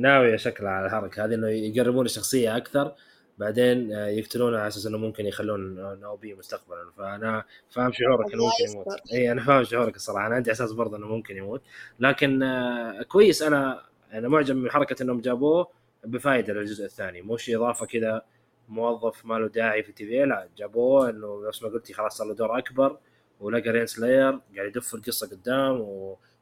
ناوية 0.00 0.36
شكلها 0.36 0.70
على 0.70 0.86
الحركة 0.86 1.24
هذه 1.24 1.34
إنه 1.34 1.48
يقربون 1.48 2.04
الشخصية 2.04 2.56
أكثر 2.56 2.94
بعدين 3.38 3.90
يقتلونه 3.90 4.58
على 4.58 4.68
أساس 4.68 4.86
إنه 4.86 4.98
ممكن 4.98 5.26
يخلون 5.26 5.74
منه 6.00 6.20
OB 6.20 6.34
مستقبلا. 6.34 6.90
فأنا 6.96 7.44
فاهم 7.70 7.92
شعورك 7.92 8.34
إنه 8.34 8.44
ممكن 8.44 8.72
يموت. 8.72 8.86
اي 9.12 9.32
أنا 9.32 9.42
فاهم 9.44 9.64
شعورك 9.64 9.96
الصراحه 9.96 10.26
أنا 10.26 10.34
عندي 10.34 10.50
إحساس 10.50 10.72
برضه 10.72 10.96
إنه 10.96 11.06
ممكن 11.06 11.36
يموت. 11.36 11.62
لكن 12.00 12.42
آه، 12.42 13.02
كويس 13.02 13.42
أنا 13.42 13.82
أنا 14.12 14.28
معجب 14.28 14.56
من 14.56 14.70
حركة 14.70 15.02
إنهم 15.02 15.20
جابوه 15.20 15.68
بفائده 16.04 16.52
للجزء 16.52 16.84
الثاني. 16.84 17.22
مش 17.22 17.50
إضافة 17.50 17.86
كذا 17.86 18.22
موظف 18.68 19.26
ما 19.26 19.34
له 19.34 19.48
داعي 19.48 19.82
في 19.82 19.92
TVA 19.92 20.24
لا 20.24 20.48
جابوه 20.56 21.10
إنه 21.10 21.48
نفس 21.48 21.62
ما 21.62 21.68
قلتي 21.68 21.92
خلاص 21.92 22.16
صار 22.16 22.26
له 22.26 22.34
دور 22.34 22.58
أكبر 22.58 22.98
ولقى 23.40 23.70
رين 23.70 23.86
سلاير 23.86 24.40
قاعد 24.56 24.68
يدف 24.68 24.94
القصة 24.94 25.30
قدام 25.30 25.80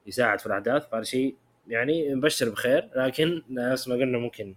ويساعد 0.07 0.41
في 0.41 0.47
الأحداث 0.47 0.89
فهذا 0.89 1.05
شيء 1.05 1.37
يعني 1.69 2.15
مبشر 2.15 2.49
بخير 2.49 2.91
لكن 2.97 3.43
نفس 3.51 3.89
ما 3.89 3.95
قلنا 3.95 4.19
ممكن 4.19 4.55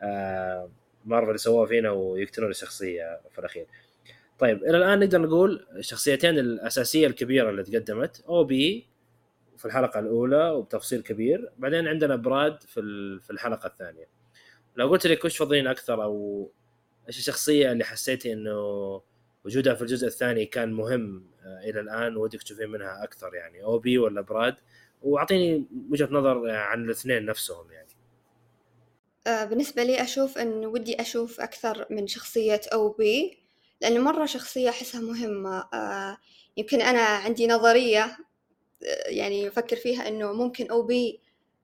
آه 0.00 0.70
مارفل 1.04 1.34
يسووها 1.34 1.66
فينا 1.66 1.90
ويقتلون 1.90 2.50
الشخصية 2.50 3.20
في 3.30 3.38
الأخير. 3.38 3.66
طيب 4.38 4.64
إلى 4.64 4.76
الآن 4.76 4.98
نقدر 4.98 5.20
نقول 5.20 5.66
الشخصيتين 5.76 6.38
الأساسية 6.38 7.06
الكبيرة 7.06 7.50
اللي 7.50 7.62
تقدمت 7.62 8.24
OB 8.28 8.86
في 9.56 9.64
الحلقة 9.64 10.00
الأولى 10.00 10.50
وبتفصيل 10.50 11.02
كبير 11.02 11.52
بعدين 11.58 11.88
عندنا 11.88 12.16
براد 12.16 12.62
في 12.62 12.80
في 13.20 13.30
الحلقة 13.30 13.66
الثانية. 13.66 14.08
لو 14.76 14.88
قلت 14.88 15.06
لك 15.06 15.24
وش 15.24 15.38
تفضلين 15.38 15.66
أكثر 15.66 16.02
أو 16.02 16.50
إيش 17.08 17.18
الشخصية 17.18 17.72
اللي 17.72 17.84
حسيتي 17.84 18.32
إنه 18.32 18.54
وجودها 19.44 19.74
في 19.74 19.82
الجزء 19.82 20.06
الثاني 20.06 20.46
كان 20.46 20.72
مهم 20.72 21.26
آه، 21.44 21.70
إلى 21.70 21.80
الآن 21.80 22.16
ودك 22.16 22.42
تشوفين 22.42 22.70
منها 22.70 23.04
أكثر 23.04 23.34
يعني 23.34 23.62
OB 23.62 23.98
ولا 23.98 24.20
براد 24.20 24.54
واعطيني 25.04 25.64
وجهة 25.90 26.08
نظر 26.10 26.50
عن 26.50 26.84
الاثنين 26.84 27.26
نفسهم 27.26 27.72
يعني. 27.72 27.88
آه، 29.26 29.44
بالنسبة 29.44 29.82
لي 29.82 30.02
أشوف 30.02 30.38
أن 30.38 30.66
ودي 30.66 31.00
أشوف 31.00 31.40
أكثر 31.40 31.86
من 31.90 32.06
شخصية 32.06 32.60
أوبي 32.72 33.38
لأنه 33.80 34.00
مرة 34.00 34.26
شخصية 34.26 34.70
أحسها 34.70 35.00
مهمة. 35.00 35.68
آه، 35.74 36.16
يمكن 36.56 36.80
أنا 36.80 37.00
عندي 37.00 37.46
نظرية 37.46 38.16
يعني 39.06 39.48
أفكر 39.48 39.76
فيها 39.76 40.08
أنه 40.08 40.32
ممكن 40.32 40.70
أوبي 40.70 41.20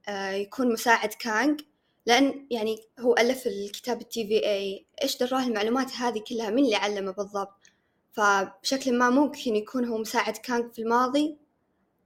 يكون 0.09 0.73
مساعد 0.73 1.09
كانج 1.09 1.61
لأن 2.07 2.47
يعني 2.51 2.77
هو 3.01 3.15
ألف 3.17 3.47
الكتاب 3.47 4.01
التي 4.01 4.27
في 4.27 4.47
اي 4.47 4.87
إيش 5.03 5.17
دراه 5.19 5.47
المعلومات 5.47 5.93
هذه 5.93 6.25
كلها؟ 6.29 6.51
مين 6.51 6.65
اللي 6.65 6.77
علمه 6.77 7.13
بالضبط؟ 7.13 7.71
فبشكل 8.13 8.99
ما 8.99 9.11
ممكن 9.11 9.57
يكون 9.57 9.85
هو 9.85 9.99
مساعد 9.99 10.37
كانج 10.37 10.73
في 10.73 10.83
الماضي. 10.83 11.37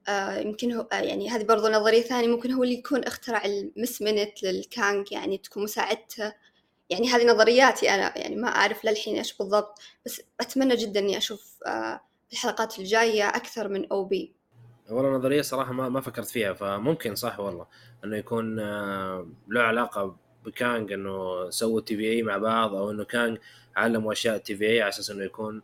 آه 0.09 0.39
يمكن 0.39 0.73
هو 0.73 0.87
آه 0.93 0.97
يعني 0.97 1.31
هذه 1.31 1.45
برضو 1.45 1.69
نظرية 1.69 2.03
ثانية 2.03 2.29
ممكن 2.29 2.53
هو 2.53 2.63
اللي 2.63 2.75
يكون 2.75 3.05
اخترع 3.05 3.45
ال 3.45 3.64
مس 3.64 4.03
مينتس 4.03 4.43
لل 4.43 4.71
كانج 4.71 5.13
يعني 5.13 5.39
تكون 5.39 5.63
مساعدته. 5.63 6.33
يعني 6.91 7.09
هذه 7.09 7.27
نظرياتي 7.27 7.91
أنا 7.91 8.19
يعني 8.19 8.37
ما 8.37 8.49
أعرف 8.49 8.85
للحين 8.85 9.17
إيش 9.17 9.39
بالضبط 9.39 9.79
بس 10.07 10.23
أتمنى 10.41 10.77
جدا 10.77 11.01
إني 11.01 11.17
أشوف 11.17 11.59
آه 11.67 12.01
الحلقات 12.33 12.79
الجاية 12.79 13.29
أكثر 13.29 13.69
من 13.69 13.89
OB. 13.93 14.33
والله 14.91 15.19
نظرية 15.19 15.43
صراحة 15.43 15.73
ما 15.73 15.89
ما 15.89 16.01
فكرت 16.01 16.29
فيها 16.29 16.53
فممكن 16.53 17.15
صح 17.15 17.41
والله 17.41 17.67
إنه 18.05 18.17
يكون 18.17 18.57
له 19.49 19.63
علاقة 19.63 20.17
بكانج 20.45 20.93
إنه 20.93 21.51
سووا 21.51 21.81
TVA 21.81 22.23
مع 22.23 22.37
بعض 22.37 22.75
أو 22.75 22.91
إنه 22.91 23.05
كانج 23.05 23.39
علموا 23.77 24.13
أشياء 24.13 24.39
TVA 24.39 24.83
على 24.83 24.89
أساس 24.89 25.11
إنه 25.11 25.25
يكون 25.25 25.63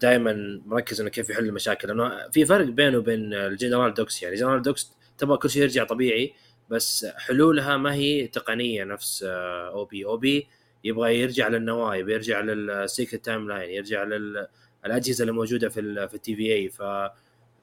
دائما 0.00 0.62
مركز 0.66 1.00
إنه 1.00 1.10
كيف 1.10 1.30
يحل 1.30 1.44
المشاكل. 1.44 1.88
لأنه 1.88 2.28
في 2.28 2.44
فرق 2.44 2.66
بينه 2.66 2.98
وبين 2.98 3.34
الجنرال 3.34 3.94
دوكس. 3.94 4.22
يعني 4.22 4.36
جنرال 4.36 4.62
دوكس 4.62 4.92
تبغى 5.18 5.36
كل 5.36 5.50
شيء 5.50 5.62
يرجع 5.62 5.84
طبيعي 5.84 6.32
بس 6.70 7.06
حلولها 7.16 7.76
ما 7.76 7.94
هي 7.94 8.26
تقنية 8.26 8.84
نفس 8.84 9.22
OB. 9.22 10.04
OB 10.04 10.46
يبغى 10.84 11.20
يرجع 11.20 11.48
للنواه 11.48 11.96
يبغى 11.96 12.12
يرجع 12.14 12.40
لل 12.40 13.24
sacred 13.24 13.48
timeline 13.48 13.70
يرجع 13.70 14.04
للاجهزه 14.04 15.22
اللي 15.22 15.32
موجودة 15.32 15.68
في 15.68 16.08
في 16.08 16.14
ال 16.14 16.36
TVA 16.36 16.68
ف 16.68 16.82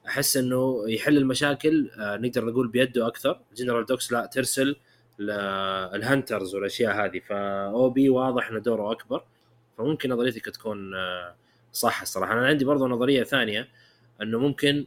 احس 0.07 0.37
إنه 0.37 0.83
يحل 0.87 1.17
المشاكل 1.17 1.89
آه، 1.99 2.17
نقدر 2.17 2.45
نقول 2.45 2.67
بيده 2.67 3.07
أكثر. 3.07 3.41
جنرال 3.55 3.85
دوكس 3.85 4.11
لا 4.11 4.25
ترسل 4.25 4.75
ال 5.19 5.36
hunters 5.36 6.55
والأشياء 6.55 7.05
هذه. 7.05 7.19
ف 7.19 7.89
OB 7.89 8.09
واضح 8.09 8.49
إنه 8.49 8.59
دوره 8.59 8.91
أكبر. 8.91 9.23
فممكن 9.77 10.09
نظريتك 10.09 10.45
تكون 10.45 10.95
آه، 10.95 11.35
صح 11.75 12.01
الصراحة. 12.01 12.33
أنا 12.33 12.47
عندي 12.47 12.65
برضو 12.65 12.87
نظرية 12.87 13.23
ثانية 13.23 13.67
إنه 14.21 14.39
ممكن 14.39 14.85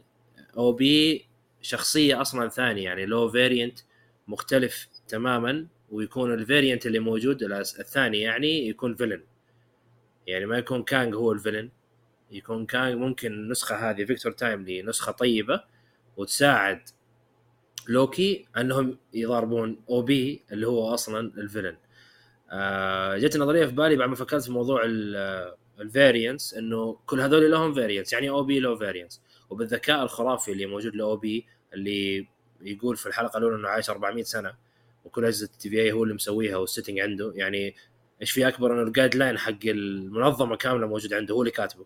OB 0.57 1.25
شخصية 1.61 2.21
أصلا 2.21 2.49
ثانية 2.49 2.83
يعني 2.83 3.05
له 3.05 3.29
variant 3.29 3.79
مختلف 4.27 4.87
تماما 5.07 5.67
ويكون 5.91 6.33
ال 6.33 6.39
variant 6.39 6.85
اللي 6.85 6.99
موجود 6.99 7.43
الثاني 7.43 8.19
يعني 8.19 8.67
يكون 8.67 8.95
villain 8.95 9.23
يعني 10.27 10.45
ما 10.45 10.57
يكون 10.57 10.83
كانج 10.83 11.15
هو 11.15 11.31
ال 11.31 11.36
villain 11.36 11.69
يكون 12.31 12.65
كان 12.65 12.97
ممكن 12.97 13.31
النسخة 13.33 13.89
هذه 13.89 14.05
فيكتور 14.05 14.31
تايملي 14.31 14.81
نسخه 14.81 15.11
طيبة 15.11 15.63
وتساعد 16.17 16.81
لوكي 17.87 18.47
إنهم 18.57 18.97
يضاربون 19.13 19.81
OB 19.89 20.43
اللي 20.51 20.67
هو 20.67 20.93
أصلا 20.93 21.19
ال 21.19 21.26
villain 21.26 21.77
آه 22.51 23.17
جت 23.17 23.37
نظرية 23.37 23.65
في 23.65 23.71
بالي 23.71 23.95
بعد 23.95 24.09
ما 24.09 24.15
فكرت 24.15 24.43
في 24.43 24.51
موضوع 24.51 24.81
ال 25.79 25.87
variants 25.87 26.53
إنه 26.53 26.99
كل 27.05 27.21
هذول 27.21 27.51
لهم 27.51 27.73
variants 27.73 28.13
يعني 28.13 28.29
OB 28.29 28.59
له 28.59 28.75
variants 28.75 29.21
وبالذكاء 29.49 30.03
الخرافي 30.03 30.51
اللي 30.51 30.65
موجود 30.65 30.95
ل 30.95 31.17
OB 31.17 31.45
اللي 31.73 32.27
يقول 32.61 32.97
في 32.97 33.05
الحلقة 33.05 33.37
الأولى 33.37 33.55
إنه 33.55 33.69
عايش 33.69 33.89
400 33.89 34.23
سنة 34.23 34.53
وكل 35.05 35.25
أجهزة 35.25 35.45
ال 35.45 35.69
TVA 35.69 35.91
هو 35.91 36.03
اللي 36.03 36.13
مسويها 36.13 36.57
وال 36.57 36.66
setting 36.66 36.99
عنده. 36.99 37.33
يعني 37.35 37.75
إيش 38.21 38.31
في 38.31 38.47
أكبر 38.47 38.73
إنه 38.73 38.81
ال 38.81 39.15
guideline 39.15 39.37
حق 39.37 39.65
المنظمة 39.65 40.55
كاملة 40.55 40.87
موجود 40.87 41.13
عنده 41.13 41.35
هو 41.35 41.41
اللي 41.41 41.51
كاتبه. 41.51 41.85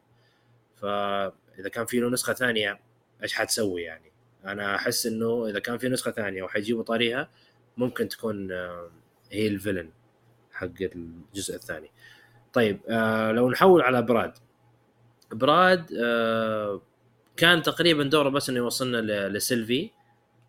فإذا 0.81 1.69
كان 1.71 1.85
في 1.85 1.99
له 1.99 2.09
نسخة 2.09 2.33
ثانية 2.33 2.79
إيش 3.23 3.33
حتسوي 3.33 3.81
يعني؟ 3.81 4.11
أنا 4.45 4.75
أحس 4.75 5.05
إنه 5.05 5.47
إذا 5.49 5.59
كان 5.59 5.77
في 5.77 5.89
نسخة 5.89 6.11
ثانية 6.11 6.43
وحيجيبوا 6.43 6.83
طريقها 6.83 7.29
ممكن 7.77 8.07
تكون 8.07 8.51
آه، 8.51 8.91
هي 9.31 9.47
ال 9.47 9.53
villain 9.53 9.89
حق 10.51 10.67
الجزء 10.81 11.55
الثاني. 11.55 11.91
طيب 12.53 12.79
آه 12.89 13.31
لو 13.31 13.49
نحول 13.49 13.81
على 13.81 14.01
براد. 14.01 14.33
براد 15.31 15.93
آه 16.03 16.81
كان 17.37 17.61
تقريبا 17.61 18.03
دوره 18.03 18.29
بس 18.29 18.49
إنه 18.49 18.57
يوصلنا 18.57 19.27
لسيلفي 19.29 19.89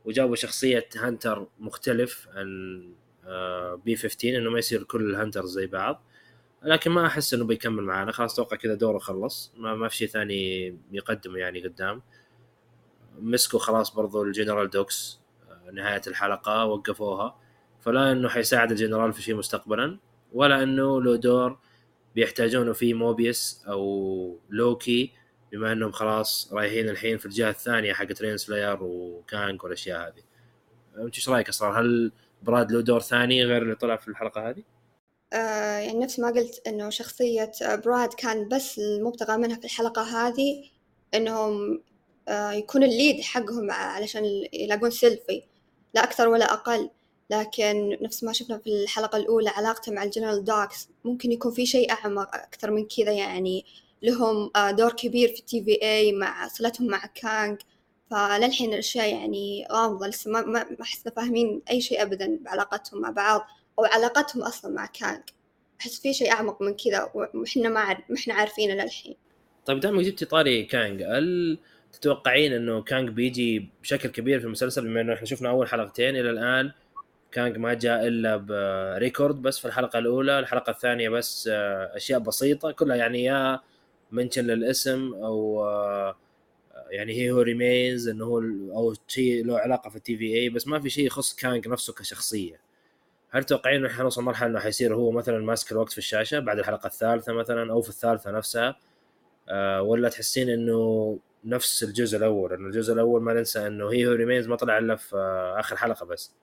وجابوا 0.04 0.36
شخصية 0.36 0.88
hunter 0.96 1.46
مختلف 1.60 2.28
عن 2.34 2.80
آه 3.26 3.74
B 3.84 3.96
15 3.96 4.28
إنه 4.38 4.50
ما 4.50 4.58
يصير 4.58 4.82
كل 4.82 5.10
ال 5.10 5.15
hunters 5.15 5.50
زي 5.50 5.66
بعض. 5.66 6.02
لكن 6.62 6.90
ما 6.90 7.06
أحس 7.06 7.34
إنه 7.34 7.44
بيكمل 7.44 7.82
معانا. 7.82 8.12
خلاص 8.12 8.32
أتوقع 8.32 8.56
كذا 8.56 8.74
دوره 8.74 8.98
خلص. 8.98 9.52
ما, 9.56 9.74
ما 9.74 9.88
في 9.88 9.96
شيء 9.96 10.08
ثاني 10.08 10.76
يقدمه 10.92 11.38
يعني 11.38 11.64
قدام. 11.64 12.02
مسكوا 13.18 13.58
خلاص 13.58 13.94
برضو 13.94 14.22
الجنرال 14.22 14.70
دوكس 14.70 15.20
آه، 15.50 15.70
نهاية 15.70 16.02
الحلقة 16.06 16.64
وقفوها. 16.64 17.36
فلا 17.80 18.12
إنه 18.12 18.28
حيساعد 18.28 18.70
الجنرال 18.70 19.12
في 19.12 19.22
شيء 19.22 19.34
مستقبلا 19.34 19.98
ولا 20.32 20.62
إنه 20.62 21.02
له 21.02 21.16
دور 21.16 21.58
بيحتاجونه 22.14 22.72
في 22.72 22.94
موبيوس 22.94 23.64
أو 23.68 24.38
لوكي 24.50 25.12
بما 25.52 25.72
إنهم 25.72 25.92
خلاص 25.92 26.50
رايحين 26.52 26.88
الحين 26.88 27.18
في 27.18 27.26
الجهة 27.26 27.50
الثانية 27.50 27.92
حقت 27.92 28.22
رين 28.22 28.36
سلاير 28.36 28.78
وكانج 28.82 29.64
والأشياء 29.64 30.08
هذه. 30.08 30.22
انت 31.04 31.14
إيش 31.14 31.28
رأيك 31.28 31.48
اسرار 31.48 31.80
هل 31.80 32.12
براد 32.42 32.72
له 32.72 32.80
دور 32.80 33.00
ثاني 33.00 33.44
غير 33.44 33.62
اللي 33.62 33.74
طلع 33.74 33.96
في 33.96 34.08
الحلقة 34.08 34.50
هذه؟ 34.50 34.62
آه 35.32 35.78
يعني 35.78 35.98
نفس 35.98 36.18
ما 36.20 36.28
قلت 36.28 36.62
إنه 36.66 36.90
شخصية 36.90 37.52
براد 37.62 38.14
كان 38.14 38.48
بس 38.48 38.78
المبتغى 38.78 39.36
منها 39.36 39.56
في 39.56 39.64
الحلقة 39.64 40.02
هذه 40.02 40.70
إنهم 41.14 41.82
آه 42.28 42.52
يكون 42.52 42.82
ال 42.82 42.90
lead 42.90 43.20
حقهم 43.20 43.70
علشان 43.70 44.22
يلاقون 44.52 44.90
سيلفي 44.90 45.42
لا 45.94 46.04
أكثر 46.04 46.28
ولا 46.28 46.52
أقل. 46.52 46.90
لكن 47.30 47.98
نفس 48.02 48.24
ما 48.24 48.32
شفنا 48.32 48.58
في 48.58 48.66
الحلقة 48.66 49.18
الأولى 49.18 49.48
علاقته 49.48 49.92
مع 49.92 50.02
الجنرال 50.02 50.44
دوكس 50.44 50.88
ممكن 51.04 51.32
يكون 51.32 51.52
في 51.52 51.66
شيء 51.66 51.92
أعمق 51.92 52.34
أكثر 52.34 52.70
من 52.70 52.86
كذا 52.86 53.12
يعني. 53.12 53.64
لهم 54.02 54.50
آه 54.56 54.70
دور 54.70 54.92
كبير 54.92 55.28
في 55.28 55.40
ال 55.40 55.64
TVA 55.64 56.12
مع 56.12 56.48
صلتهم 56.48 56.86
مع 56.86 57.06
كانج 57.06 57.58
فللحين 58.10 58.72
الأشياء 58.72 59.14
يعني 59.14 59.66
غامضة 59.72 60.06
لسه 60.06 60.30
ما 60.30 60.42
ما 60.42 60.66
أحسنا 60.82 61.12
فاهمين 61.16 61.62
أي 61.70 61.80
شيء 61.80 62.02
أبدا 62.02 62.38
بعلاقتهم 62.40 63.00
مع 63.00 63.10
بعض 63.10 63.46
أو 63.78 63.84
علاقتهم 63.84 64.42
أصلا 64.42 64.72
مع 64.72 64.86
كانج 64.86 65.22
أحس 65.80 66.00
في 66.00 66.14
شيء 66.14 66.32
أعمق 66.32 66.62
من 66.62 66.74
كذا 66.74 67.10
وإحنا 67.14 67.68
ما 67.68 67.84
ما 68.08 68.16
إحنا 68.16 68.34
عارفينه 68.34 68.74
للحين. 68.74 69.16
طيب 69.66 69.80
دام 69.80 70.00
جبتي 70.00 70.24
طاري 70.24 70.64
كانج 70.64 71.02
هل 71.02 71.58
تتوقعين 71.92 72.52
إنه 72.52 72.82
كانج 72.82 73.08
بيجي 73.08 73.68
بشكل 73.82 74.08
كبير 74.08 74.40
في 74.40 74.46
المسلسل 74.46 74.84
بما 74.84 75.00
إنه 75.00 75.14
إحنا 75.14 75.26
شفنا 75.26 75.50
أول 75.50 75.68
حلقتين 75.68 76.16
إلى 76.16 76.30
الآن؟ 76.30 76.72
كانج 77.34 77.58
ما 77.58 77.74
جاء 77.74 78.06
إلا 78.06 78.36
ب 78.36 78.52
record 78.52 79.42
بس 79.42 79.58
في 79.58 79.64
الحلقة 79.64 79.98
الأولى 79.98 80.38
الحلقة 80.38 80.70
الثانية 80.70 81.08
بس 81.08 81.48
آه، 81.52 81.96
أشياء 81.96 82.20
بسيطة 82.20 82.72
كلها 82.72 82.96
يعني 82.96 83.24
يا 83.24 83.60
mention 84.12 84.44
للاسم 84.46 85.14
أو 85.14 85.64
آه، 85.64 86.16
يعني 86.90 87.12
He 87.12 87.30
Who 87.30 87.40
Remains 87.40 88.08
إنه 88.08 88.24
هو 88.24 88.38
أو 88.76 88.94
شيء 89.08 89.46
له 89.46 89.58
علاقة 89.58 89.90
في 89.90 89.96
ال 89.96 90.16
TVA 90.16 90.48
بس 90.48 90.66
ما 90.66 90.80
في 90.80 90.90
شيء 90.90 91.06
يخص 91.06 91.34
كانج 91.34 91.68
نفسه 91.68 91.92
كشخصية. 91.92 92.60
هل 93.30 93.44
تتوقعين 93.44 93.76
إنه 93.84 93.88
حنوصل 93.88 94.22
مرحله 94.22 94.48
إنه 94.50 94.60
حيصير 94.60 94.94
هو 94.94 95.10
مثلا 95.10 95.38
ماسك 95.38 95.72
الوقت 95.72 95.92
في 95.92 95.98
الشاشة 95.98 96.38
بعد 96.40 96.58
الحلقة 96.58 96.86
الثالثة 96.86 97.32
مثلا 97.32 97.72
أو 97.72 97.80
في 97.82 97.88
الثالثة 97.88 98.30
نفسها؟ 98.30 98.76
أه 99.48 99.82
ولا 99.82 100.08
تحسين 100.08 100.50
إنه 100.50 101.18
نفس 101.44 101.82
الجزء 101.82 102.18
الأول؟ 102.18 102.52
إنه 102.52 102.66
الجزء 102.66 102.94
الأول 102.94 103.22
ما 103.22 103.34
ننسى 103.34 103.66
إنه 103.66 103.92
هي 103.92 104.06
هو 104.06 104.12
ريمينز 104.12 104.48
ما 104.48 104.56
طلع 104.56 104.78
إلا 104.78 104.96
في 104.96 105.16
آه 105.16 105.60
آخر 105.60 105.76
حلقة 105.76 106.06
بس. 106.06 106.34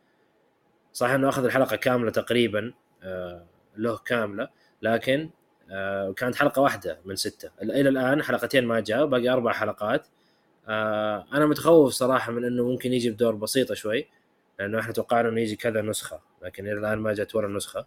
صح 0.94 1.10
إنه 1.10 1.30
أخذ 1.30 1.46
الحلقة 1.46 1.76
كاملة 1.76 2.12
تقريبا 2.12 2.74
أه 3.04 3.46
له 3.78 3.98
كاملة 3.98 4.50
لكن 4.82 5.30
أه 5.72 6.14
كانت 6.14 6.36
حلقة 6.36 6.62
واحدة 6.62 7.00
من 7.06 7.16
ستة. 7.16 7.52
إلى 7.62 7.90
الآن 7.90 8.24
حلقتين 8.24 8.66
ما 8.66 8.80
جاء 8.80 9.06
باقي 9.06 9.30
أربع 9.30 9.52
حلقات. 9.52 10.08
آه 10.68 11.26
أنا 11.34 11.46
متخوف 11.46 11.94
صراحة 11.94 12.32
من 12.32 12.46
إنه 12.46 12.68
ممكن 12.68 12.94
يجي 12.94 13.10
بدور 13.10 13.36
بسيطة 13.36 13.74
شوي 13.76 14.08
لأنه 14.60 14.80
إحنا 14.80 14.94
توقعنا 14.94 15.30
إنه 15.30 15.42
يجي 15.42 15.56
كذا 15.56 15.82
نسخة 15.82 16.20
لكن 16.42 16.68
إلى 16.68 16.80
الآن 16.80 17.00
ما 17.00 17.14
جت 17.14 17.36
ولا 17.36 17.48
نسخة. 17.48 17.86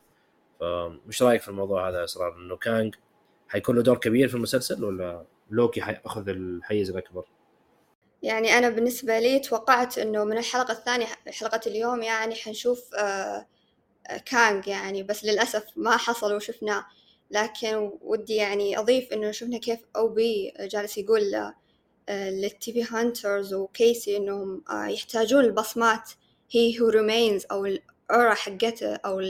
فمش 0.60 1.22
رأيك 1.22 1.42
في 1.42 1.48
الموضوع 1.48 1.88
هذا 1.88 2.04
إسرار؟ 2.04 2.36
إنه 2.36 2.56
كانج 2.56 2.94
حيكون 3.48 3.76
له 3.76 3.82
دور 3.82 3.98
كبير 3.98 4.28
في 4.28 4.34
المسلسل 4.34 4.84
ولا 4.84 5.24
لوكي 5.50 5.82
حيأخذ 5.82 6.28
الحيز 6.28 6.90
الأكبر؟ 6.90 7.24
يعني 8.24 8.58
أنا 8.58 8.68
بالنسبة 8.70 9.18
لي 9.18 9.38
توقعت 9.38 9.98
إنه 9.98 10.24
من 10.24 10.38
الحلقة 10.38 10.72
الثانية 10.72 11.06
حلقة 11.28 11.60
اليوم 11.66 12.02
يعني 12.02 12.34
حنشوف 12.34 12.94
آه 12.94 13.46
كانج 14.26 14.66
يعني 14.68 15.02
بس 15.02 15.24
للأسف 15.24 15.64
ما 15.76 15.96
حصل 15.96 16.34
وشفناه 16.34 16.86
لكن 17.30 17.90
ودي 18.02 18.34
يعني 18.34 18.78
أضيف 18.78 19.12
إنه 19.12 19.30
شفنا 19.30 19.58
كيف 19.58 19.80
OB 19.96 20.52
جالس 20.60 20.98
يقول 20.98 21.52
لل 22.10 22.72
TVA 22.72 22.84
hunters 22.84 23.54
وكيسي 23.54 24.16
إنهم 24.16 24.64
آه، 24.70 24.86
يحتاجون 24.86 25.44
البصمات 25.44 26.10
He 26.50 26.80
Who 26.80 26.88
Remains 26.88 27.46
أو 27.50 27.66
ال 27.66 27.80
aura 27.80 28.34
حقته 28.34 28.94
أو 28.94 29.20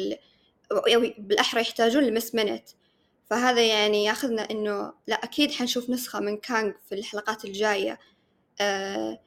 أو 0.72 1.12
بالأحرى 1.18 1.60
يحتاجون 1.60 2.04
ال 2.04 2.10
Miss 2.10 2.34
Minutes 2.34 2.68
فهذا 3.30 3.66
يعني 3.66 4.04
ياخذنا 4.04 4.50
إنه 4.50 4.92
لا 5.06 5.14
أكيد 5.14 5.50
حنشوف 5.52 5.90
نسخة 5.90 6.20
من 6.20 6.36
كانج 6.36 6.74
في 6.88 6.94
الحلقات 6.94 7.44
الجاية. 7.44 7.98
آه 8.60 9.18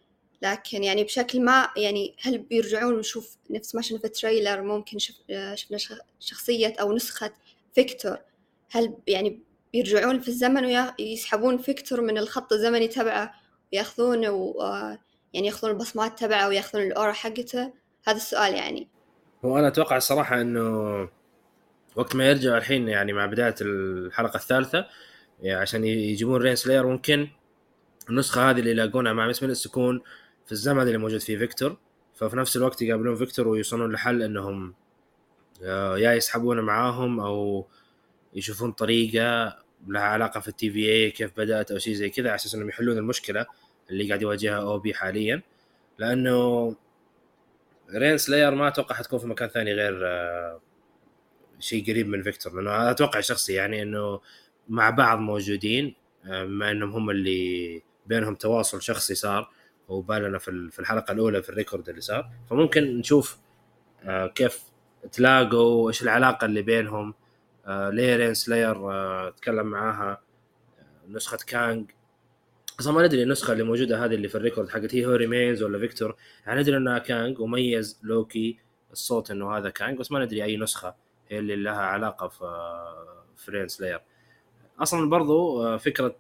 لكن 0.41 0.83
يعني 0.83 1.03
بشكل 1.03 1.41
ما 1.41 1.69
يعني 1.77 2.15
هل 2.21 2.37
بيرجعون 2.37 2.93
ونشوف 2.93 3.37
نفس 3.49 3.75
ما 3.75 3.81
شفنا 3.81 3.99
في 3.99 4.05
ال 4.05 4.12
trailer؟ 4.12 4.61
ممكن 4.61 4.97
شف 4.99 5.15
آه، 5.29 5.55
شفنا 5.55 5.77
شخصية 6.19 6.75
أو 6.81 6.93
نسخة 6.93 7.33
فيكتور. 7.75 8.17
هل 8.69 8.93
يعني 9.07 9.39
بيرجعون 9.73 10.19
في 10.19 10.27
الزمن 10.27 10.65
ويسحبون 10.65 11.57
فيكتور 11.57 12.01
من 12.01 12.17
الخط 12.17 12.53
الزمني 12.53 12.87
تبعه 12.87 13.33
وياخذونه 13.73 14.29
و 14.29 14.63
يعني 15.33 15.47
يأخذون 15.47 15.71
البصمات 15.71 16.19
تبعه 16.19 16.47
ويأخذون 16.47 16.83
ال 16.83 16.89
aura 16.89 17.11
حقته؟ 17.11 17.73
هذا 18.07 18.17
السؤال 18.17 18.53
يعني. 18.53 18.87
هو 19.45 19.59
أنا 19.59 19.67
أتوقع 19.67 19.97
الصراحه 19.97 20.41
إنه 20.41 21.09
وقت 21.95 22.15
ما 22.15 22.29
يرجع 22.29 22.57
الحين 22.57 22.87
يعني 22.87 23.13
مع 23.13 23.25
بداية 23.25 23.55
الحلقة 23.61 24.37
الثالثة 24.37 24.87
يعني 25.41 25.61
عشان 25.61 25.83
يجيبون 25.83 26.41
رين 26.41 26.55
سلاير 26.55 26.87
ممكن 26.87 27.27
النسخة 28.09 28.49
هذه 28.49 28.59
اللي 28.59 28.71
يلاقونها 28.71 29.13
مع 29.13 29.27
Miss 29.27 29.63
تكون 29.63 30.01
في 30.45 30.51
الزمن 30.51 30.81
اللي 30.81 30.97
موجود 30.97 31.19
فيه 31.19 31.37
فيكتور. 31.37 31.77
ففي 32.15 32.35
نفس 32.35 32.57
الوقت 32.57 32.81
يقابلون 32.81 33.15
فيكتور 33.15 33.47
ويوصلون 33.47 33.91
لحل 33.91 34.23
إنهم 34.23 34.73
آه، 35.63 35.97
يا 35.97 36.13
يسحبونه 36.13 36.61
معاهم 36.61 37.19
أو 37.19 37.67
يشوفون 38.33 38.71
طريقة 38.71 39.57
لها 39.87 40.01
علاقة 40.01 40.39
في 40.39 40.47
ال 40.47 40.71
TVA 40.71 41.11
كيف 41.11 41.31
بدأت 41.37 41.71
أو 41.71 41.77
شيء 41.77 41.93
زي 41.93 42.09
كذا 42.09 42.29
على 42.29 42.35
أساس 42.35 42.55
إنهم 42.55 42.69
يحلون 42.69 42.97
المشكلة 42.97 43.45
اللي 43.89 44.07
قاعد 44.07 44.21
يواجهها 44.21 44.61
OB 44.61 44.93
حاليا. 44.93 45.41
لأنه 45.99 46.75
رين 47.95 48.17
سلاير 48.17 48.55
ما 48.55 48.67
أتوقع 48.67 48.95
حتكون 48.95 49.19
في 49.19 49.27
مكان 49.27 49.49
ثاني 49.49 49.73
غير 49.73 49.99
آه، 50.07 50.61
شيء 51.59 51.85
قريب 51.91 52.07
من 52.07 52.23
فيكتور. 52.23 52.53
لأنه 52.55 52.91
أتوقع 52.91 53.19
شخصي 53.19 53.53
يعني 53.53 53.81
إنه 53.81 54.21
مع 54.69 54.89
بعض 54.89 55.19
موجودين 55.19 55.95
آه، 56.25 56.45
بما 56.45 56.71
إنهم 56.71 56.91
هم 56.91 57.09
اللي 57.09 57.81
بينهم 58.07 58.35
تواصل 58.35 58.81
شخصي 58.81 59.15
صار 59.15 59.49
وبان 59.87 60.17
لنا 60.17 60.37
في 60.37 60.79
الحلقة 60.79 61.11
الأولى 61.11 61.43
في 61.43 61.49
ال 61.49 61.55
record 61.55 61.89
اللي 61.89 62.01
صار. 62.01 62.29
فممكن 62.49 62.97
نشوف 62.97 63.37
آه، 64.03 64.27
كيف 64.27 64.63
تلاقوا 65.11 65.89
إيش 65.89 66.03
العلاقة 66.03 66.45
اللي 66.45 66.61
بينهم 66.61 67.13
آه، 67.67 67.89
ليه 67.89 68.15
رين 68.15 68.33
سلاير 68.33 68.91
آه، 68.91 69.29
تكلم 69.29 69.65
معاها 69.65 70.21
آه، 70.79 71.09
نسخة 71.09 71.37
كانج 71.47 71.91
أصلا 72.79 72.93
ما 72.93 73.05
ندري 73.05 73.23
النسخة 73.23 73.53
اللي 73.53 73.63
موجودة 73.63 74.05
هذه 74.05 74.15
اللي 74.15 74.27
في 74.27 74.35
ال 74.35 74.40
record 74.40 74.69
حقت 74.69 74.95
He 74.95 75.05
Who 75.05 75.11
Remains 75.11 75.63
ولا 75.63 75.79
فيكتور 75.79 76.15
يعني 76.47 76.61
ندري 76.61 76.77
إنها 76.77 76.99
كانج 76.99 77.39
وميز 77.39 77.99
لوكي 78.03 78.59
الصوت 78.91 79.31
إنه 79.31 79.57
هذا 79.57 79.69
كانج 79.69 79.99
بس 79.99 80.11
ما 80.11 80.25
ندري 80.25 80.43
أي 80.43 80.57
نسخة 80.57 80.95
هي 81.29 81.39
اللي 81.39 81.55
لها 81.55 81.81
علاقة 81.81 82.27
في 82.27 82.45
في 83.37 83.51
رين 83.51 83.67
سلاير 83.67 84.01
أصلا 84.79 85.09
برضو 85.09 85.77
فكرة 85.77 86.15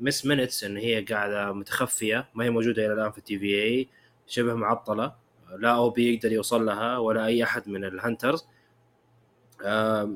Miss 0.00 0.26
Minutes 0.26 0.64
إن 0.64 0.76
هي 0.76 1.00
قاعدة 1.00 1.52
متخفية 1.52 2.28
ما 2.34 2.44
هي 2.44 2.50
موجودة 2.50 2.86
إلى 2.86 2.94
الآن 2.94 3.10
في 3.10 3.18
ال 3.18 3.38
TVA 3.38 3.88
شبه 4.26 4.54
معطلة 4.54 5.14
لا 5.58 5.70
أو 5.70 5.90
بي 5.90 6.14
يقدر 6.14 6.32
يوصل 6.32 6.66
لها 6.66 6.98
ولا 6.98 7.26
أي 7.26 7.44
أحد 7.44 7.68
من 7.68 7.84
ال 7.84 7.92
Hunters 7.92 8.46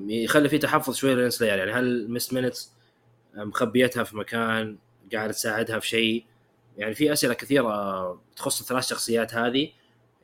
يخلي 0.09 0.49
في 0.49 0.59
تحفظ 0.59 0.95
شوي 0.95 1.15
لرينسلاير 1.15 1.59
يعني 1.59 1.73
هل 1.73 2.11
Miss 2.11 2.33
Minutes 2.33 2.73
مخبيتها 3.35 4.05
في 4.05 4.17
مكان 4.17 4.79
قاعد 5.13 5.31
تساعدها 5.31 5.79
في 5.79 5.87
شيء؟ 5.87 6.25
يعني 6.77 6.95
في 6.95 7.13
أسئلة 7.13 7.35
كثيرة 7.35 8.21
تخص 8.37 8.61
الثلاث 8.61 8.87
شخصيات 8.89 9.35
هذه. 9.35 9.71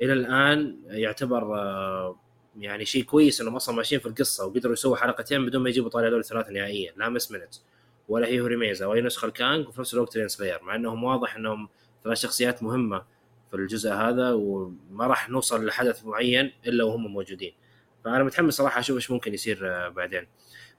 إلى 0.03 0.13
الآن 0.13 0.77
يعتبر 0.87 1.59
آه، 1.59 2.17
يعني 2.59 2.85
شيء 2.85 3.05
كويس 3.05 3.41
إنهم 3.41 3.57
أصلا 3.57 3.75
ماشيين 3.75 4.01
في 4.01 4.07
القصة 4.07 4.47
وقدروا 4.47 4.73
يسووا 4.73 4.97
حلقتين 4.97 5.47
بدون 5.47 5.63
ما 5.63 5.69
يجيبوا 5.69 5.91
طاري 5.91 6.09
هذول 6.09 6.21
الثلاثة 6.21 6.51
نهائيا. 6.53 6.93
لا 6.97 7.09
Miss 7.09 7.33
Minutes 7.33 7.65
ولا 8.09 8.27
He 8.27 8.41
Who 8.41 8.54
Remains 8.54 8.83
أو 8.83 8.95
اي 8.95 9.01
نسخة 9.01 9.27
الكانج 9.27 9.69
وفي 9.69 9.81
نفس 9.81 9.95
الوقت 9.95 10.19
رينسلاير 10.19 10.63
مع 10.63 10.75
إنهم 10.75 11.05
واضح 11.05 11.37
إنهم 11.37 11.69
ثلاث 12.05 12.19
شخصيات 12.19 12.63
مهمة 12.63 13.05
في 13.51 13.57
الجزء 13.57 13.93
هذا 13.93 14.33
وما 14.33 15.07
راح 15.07 15.31
نوصل 15.31 15.67
لحدث 15.67 16.05
معين 16.05 16.53
إلا 16.67 16.85
وهم 16.85 17.07
موجودين. 17.13 17.53
فأنا 18.05 18.25
متحمس 18.25 18.55
صراحة 18.55 18.81
أشوف 18.81 18.97
إيش 18.97 19.11
ممكن 19.11 19.35
يصير 19.35 19.61
آه، 19.63 19.89
بعدين. 19.89 20.27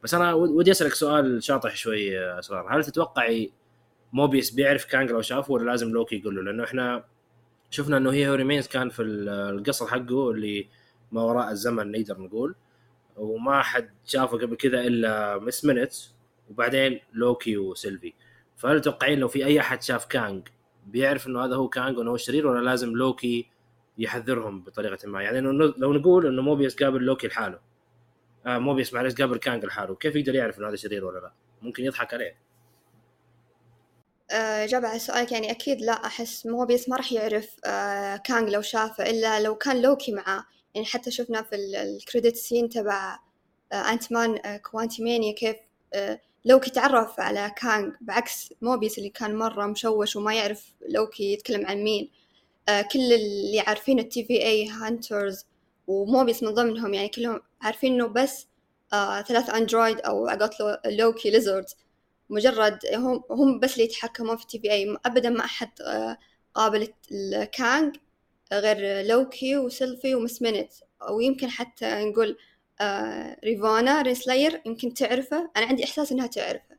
بس 0.04 0.14
أنا 0.14 0.34
ودي 0.34 0.72
أسألك 0.72 0.94
سؤال 0.94 1.44
شاطح 1.44 1.76
شوي 1.76 2.20
آه، 2.20 2.40
أسرار. 2.40 2.78
هل 2.78 2.84
تتوقعي 2.84 3.52
موبيس 4.14 4.52
بيعرف 4.52 4.86
كانج 4.86 5.12
لو 5.12 5.22
شافه 5.22 5.54
ولا 5.54 5.72
لازم 5.72 5.90
لوكي 5.90 6.16
يقول 6.16 6.36
له؟ 6.36 6.42
لأنه 6.42 6.64
إحنا 6.64 7.06
شفنا 7.70 7.98
إنه 7.98 8.12
He 8.12 8.30
Who 8.30 8.41
Remains 8.41 8.68
كان 8.68 8.90
في 8.90 9.02
القصر 9.02 9.88
حقه 9.88 10.32
اللي 10.32 10.68
ما 11.14 11.22
وراء 11.22 11.52
الزمن 11.52 11.92
نقدر 11.92 12.22
نقول. 12.22 12.56
وما 13.18 13.62
حد 13.62 13.90
شافه 14.06 14.38
قبل 14.38 14.56
كذا 14.56 14.82
إلا 14.82 15.40
Miss 15.40 15.66
Minutes 15.66 16.16
وبعدين 16.50 17.00
لوكي 17.14 17.58
وسيلفي 17.58 18.14
فهل 18.58 18.82
تتوقعين 18.82 19.20
لو 19.20 19.28
في 19.28 19.46
أي 19.46 19.60
أحد 19.60 19.82
شاف 19.82 20.06
كانج 20.06 20.48
بيعرف 20.88 21.28
إنه 21.28 21.46
هذا 21.46 21.56
هو 21.56 21.68
كانج 21.68 21.98
وإنه 21.98 22.12
هو 22.12 22.16
الشرير 22.16 22.48
ولا 22.48 22.70
لازم 22.70 22.90
لوكي 22.90 23.50
يحذرهم 23.98 24.62
بطريقة 24.62 25.08
ما؟ 25.08 25.22
يعني 25.22 25.42
لو 25.78 25.94
نقول 25.94 26.28
إنه 26.28 26.42
موبيس 26.42 26.84
قابل 26.84 27.02
لوكي 27.02 27.28
لحاله. 27.28 27.60
آه 28.46 28.58
موبيس 28.58 28.94
معلش 28.94 29.16
قابل 29.22 29.38
كانج 29.38 29.66
لحاله. 29.66 29.96
كيف 29.96 30.16
يقدر 30.16 30.36
يعرف 30.36 30.60
إنه 30.60 30.70
هذا 30.70 30.76
شرير 30.76 31.06
ولا 31.06 31.20
لا؟ 31.20 31.34
ممكن 31.62 31.84
يضحك 31.84 32.14
عليه. 32.14 32.38
آه، 34.32 34.64
إجابة 34.64 34.88
على 34.88 35.00
سؤالك 35.00 35.32
يعني 35.32 35.52
أكيد 35.52 35.82
لا 35.82 36.06
أحس 36.06 36.46
موبيس 36.46 36.90
ما 36.90 36.98
راح 36.98 37.12
يعرف 37.12 37.56
آه، 37.66 38.18
كانج 38.18 38.50
لو 38.50 38.62
شافه 38.62 39.10
إلا 39.10 39.40
لو 39.40 39.56
كان 39.56 39.82
لوكي 39.82 40.12
معاه 40.12 40.46
يعني 40.76 40.86
حتى 40.88 41.12
شفنا 41.12 41.42
في 41.42 41.56
ال 41.56 41.67
credit 41.67 42.36
scene 42.36 42.70
تبع 42.70 43.20
آه، 43.72 43.76
Ant-Man 43.76 44.58
Quantumania 44.58 45.34
كيف 45.34 45.56
لوكي 46.46 46.72
تعرف 46.72 47.20
على 47.20 47.52
كانج 47.58 47.94
بعكس 48.02 48.54
موبيس 48.62 48.98
اللي 48.98 49.10
كان 49.10 49.36
مرة 49.36 49.66
مشوش 49.66 50.16
وما 50.16 50.34
يعرف 50.34 50.74
لوكي 50.90 51.34
يتكلم 51.34 51.66
عن 51.66 51.84
مين. 51.84 52.10
كل 52.68 53.14
اللي 53.14 53.60
عارفين 53.60 54.00
ال 54.00 54.26
TVA 54.26 54.34
Hunters 54.42 55.46
وموبيس 55.88 56.44
من 56.44 56.50
ضمنهم 56.54 56.94
يعني 56.94 57.10
كلهم 57.10 57.42
عارفين 57.62 57.94
إنه 57.94 58.08
بس 58.08 58.48
ثلاث 59.28 59.50
android 59.50 60.00
أو 60.00 60.28
قلت 60.28 60.80
لوكي 60.86 61.30
lizards 61.32 61.76
مجرد 62.30 62.80
هم 62.96 63.24
هم 63.32 63.60
بس 63.60 63.74
اللي 63.74 63.84
يتحكمون 63.84 64.38
في 64.38 64.48
TVA 64.48 64.98
ابدا 65.06 65.30
ما 65.30 65.46
أحد 65.46 65.70
آه، 65.82 66.18
قابل 66.54 66.94
الكانج 67.12 67.96
غير 68.60 69.06
لوكي 69.08 69.58
وسيلفي 69.58 70.16
و 70.16 70.21
Miss 70.21 70.42
Minutes 70.42 70.72
أو 71.02 71.20
يمكن 71.20 71.50
حتى 71.50 72.06
نقول 72.06 72.38
آه، 72.82 73.38
رافونا 73.44 74.02
رينسلاير 74.02 74.62
يمكن 74.66 74.94
تعرفه. 74.94 75.50
أنا 75.58 75.66
عندي 75.66 75.84
إحساس 75.84 76.12
إنها 76.12 76.28
تعرفه. 76.28 76.78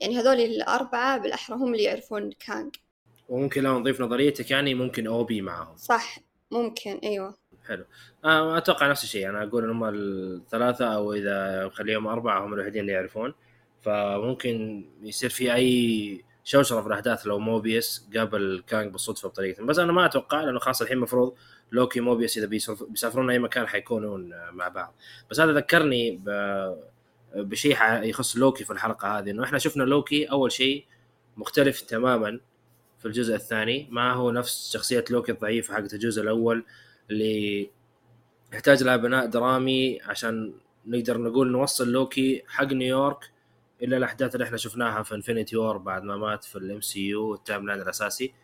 يعني 0.00 0.18
هذول 0.18 0.40
الأربعة 0.40 1.18
بالأحرى 1.18 1.56
هم 1.56 1.72
اللي 1.72 1.82
يعرفون 1.84 2.30
كانج 2.32 2.74
وممكن 3.28 3.62
لو 3.62 3.78
نضيف 3.78 4.00
نظريتك 4.00 4.50
يعني 4.50 4.74
ممكن 4.74 5.06
أو 5.06 5.24
بي 5.24 5.42
معهم. 5.42 5.76
صح 5.76 6.18
ممكن 6.50 7.00
أيوه. 7.04 7.34
حلو. 7.68 7.84
آه 8.24 8.58
أتوقع 8.58 8.90
نفس 8.90 9.04
الشيء. 9.04 9.28
أنا 9.28 9.42
أقول 9.42 9.64
ان 9.64 9.70
هم 9.70 9.84
الثلاثة 9.84 10.94
أو 10.94 11.12
إذا 11.12 11.68
خليهم 11.68 12.06
أربعة 12.06 12.46
هم 12.46 12.54
الوحيدين 12.54 12.80
اللي 12.80 12.92
يعرفون. 12.92 13.34
فممكن 13.82 14.84
يصير 15.02 15.30
في 15.30 15.54
أي 15.54 16.24
شوشره 16.44 16.80
في 16.80 16.86
الاحداث 16.86 17.26
لو 17.26 17.38
موبيس 17.38 18.08
قابل 18.16 18.64
كانج 18.66 18.92
بالصدفة 18.92 19.28
بطريقة. 19.28 19.64
بس 19.64 19.78
أنا 19.78 19.92
ما 19.92 20.06
أتوقع 20.06 20.40
لأنه 20.40 20.58
خلاص 20.58 20.82
الحين 20.82 20.96
المفروض 20.96 21.34
لوكي 21.72 22.00
موبيس 22.00 22.38
إذا 22.38 22.46
بيسافرون 22.46 23.30
أي 23.30 23.38
مكان 23.38 23.66
حيكونون 23.66 24.30
مع 24.52 24.68
بعض. 24.68 24.94
بس 25.30 25.40
هذا 25.40 25.52
ذكرني 25.52 26.20
بشيء 27.34 27.76
يخص 28.02 28.36
لوكي 28.36 28.64
في 28.64 28.72
الحلقة 28.72 29.18
هذه 29.18 29.30
إنه 29.30 29.44
إحنا 29.44 29.58
شفنا 29.58 29.82
لوكي 29.82 30.24
أول 30.24 30.52
شيء 30.52 30.84
مختلف 31.36 31.80
تماما 31.80 32.40
في 32.98 33.06
الجزء 33.06 33.34
الثاني. 33.34 33.88
ما 33.90 34.12
هو 34.12 34.30
نفس 34.30 34.72
شخصية 34.72 35.04
لوكي 35.10 35.32
الضعيفة 35.32 35.74
حقت 35.74 35.94
الجزء 35.94 36.22
الأول 36.22 36.64
اللي 37.10 37.70
يحتاج 38.52 38.82
لها 38.82 38.96
بناء 38.96 39.26
درامي 39.26 40.00
عشان 40.02 40.54
نقدر 40.86 41.18
نقول 41.18 41.50
نوصل 41.52 41.92
لوكي 41.92 42.42
حق 42.48 42.72
نيويورك 42.72 43.33
إلا 43.84 43.96
الأحداث 43.96 44.34
اللي 44.34 44.44
إحنا 44.44 44.56
شفناها 44.56 45.02
في 45.02 45.14
Infinity 45.14 45.56
War 45.56 45.76
بعد 45.76 46.02
ما 46.02 46.16
مات 46.16 46.44
في 46.44 46.56
ال 46.56 46.62
MCU 46.62 46.80
ال 46.80 47.08
timeline 47.08 47.80
الأساسي. 47.80 48.34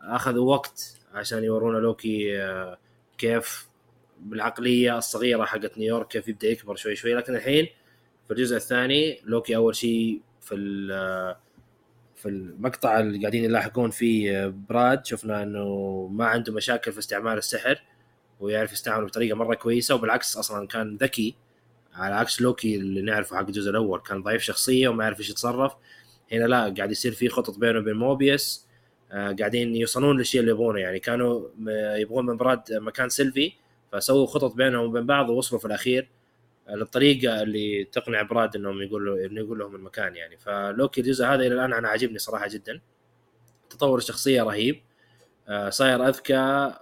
أخذوا 0.00 0.50
وقت 0.54 1.00
عشان 1.14 1.44
يورونا 1.44 1.78
لوكي 1.78 2.42
آه، 2.42 2.78
كيف 3.18 3.68
بالعقلية 4.20 4.98
الصغيرة 4.98 5.44
حقت 5.44 5.78
نيويورك 5.78 6.08
كيف 6.08 6.28
يبدأ 6.28 6.48
يكبر 6.48 6.76
شوي 6.76 6.96
شوي. 6.96 7.14
لكن 7.14 7.36
الحين 7.36 7.66
في 8.26 8.30
الجزء 8.30 8.56
الثاني 8.56 9.20
لوكي 9.24 9.56
أول 9.56 9.76
شيء 9.76 10.20
في 10.40 10.88
آه، 10.92 11.36
في 12.16 12.28
المقطع 12.28 13.00
اللي 13.00 13.18
قاعدين 13.18 13.44
يلاحقون 13.44 13.90
فيه 13.90 14.44
آه، 14.44 14.54
براد 14.68 15.06
شفنا 15.06 15.42
إنه 15.42 16.08
ما 16.12 16.26
عنده 16.26 16.52
مشاكل 16.52 16.92
في 16.92 16.98
استعمال 16.98 17.38
السحر 17.38 17.82
ويعرف 18.40 18.72
يستعمله 18.72 19.06
بطريقة 19.06 19.36
مرة 19.36 19.54
كويسة 19.54 19.94
وبالعكس 19.94 20.36
أصلا 20.36 20.66
كان 20.66 20.96
ذكي. 20.96 21.36
على 21.96 22.14
عكس 22.14 22.40
لوكي 22.42 22.76
اللي 22.76 23.02
نعرفه 23.02 23.36
حق 23.36 23.46
الجزء 23.46 23.70
الأول 23.70 24.00
كان 24.00 24.22
ضعيف 24.22 24.42
شخصية 24.42 24.88
وما 24.88 25.04
يعرف 25.04 25.18
إيش 25.18 25.30
يتصرف. 25.30 25.72
هنا 26.32 26.44
لا 26.44 26.74
قاعد 26.76 26.90
يصير 26.90 27.12
في 27.12 27.28
خطط 27.28 27.58
بينه 27.58 27.78
وبين 27.78 27.96
موبيس. 27.96 28.66
آه 29.12 29.36
قاعدين 29.38 29.76
يوصلون 29.76 30.18
للشيء 30.18 30.40
اللي 30.40 30.52
يبغونه 30.52 30.80
يعني 30.80 30.98
كانوا 30.98 31.48
يبغون 31.96 32.26
من 32.26 32.36
براد 32.36 32.72
مكان 32.72 33.08
سيلفي 33.08 33.52
فسووا 33.92 34.26
خطط 34.26 34.54
بينهم 34.54 34.84
وبين 34.84 35.06
بعض 35.06 35.28
ووصلوا 35.28 35.60
في 35.60 35.66
الأخير 35.66 36.08
للطريقة 36.70 37.42
اللي 37.42 37.84
تقنع 37.84 38.22
براد 38.22 38.56
إنهم 38.56 38.82
يقولوا 38.82 39.26
إنه 39.26 39.40
يقول 39.40 39.58
لهم 39.58 39.74
المكان 39.74 40.16
يعني. 40.16 40.36
فلوكي 40.36 41.00
الجزء 41.00 41.24
هذا 41.24 41.46
إلى 41.46 41.54
الآن 41.54 41.72
أنا 41.72 41.88
عاجبني 41.88 42.18
صراحة 42.18 42.48
جدا. 42.48 42.80
تطور 43.70 43.98
الشخصية 43.98 44.42
رهيب. 44.42 44.82
آه 45.48 45.70
صاير 45.70 46.08
أذكى 46.08 46.72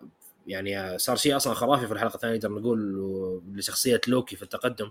يعني 0.47 0.99
صار 0.99 1.17
شيء 1.17 1.37
أصلا 1.37 1.55
خرافي 1.55 1.87
في 1.87 1.93
الحلقة 1.93 2.15
الثانية 2.15 2.35
نقدر 2.35 2.51
نقول 2.51 3.43
لشخصية 3.55 4.01
لوكي 4.09 4.37
في 4.37 4.43
التقدم 4.43 4.91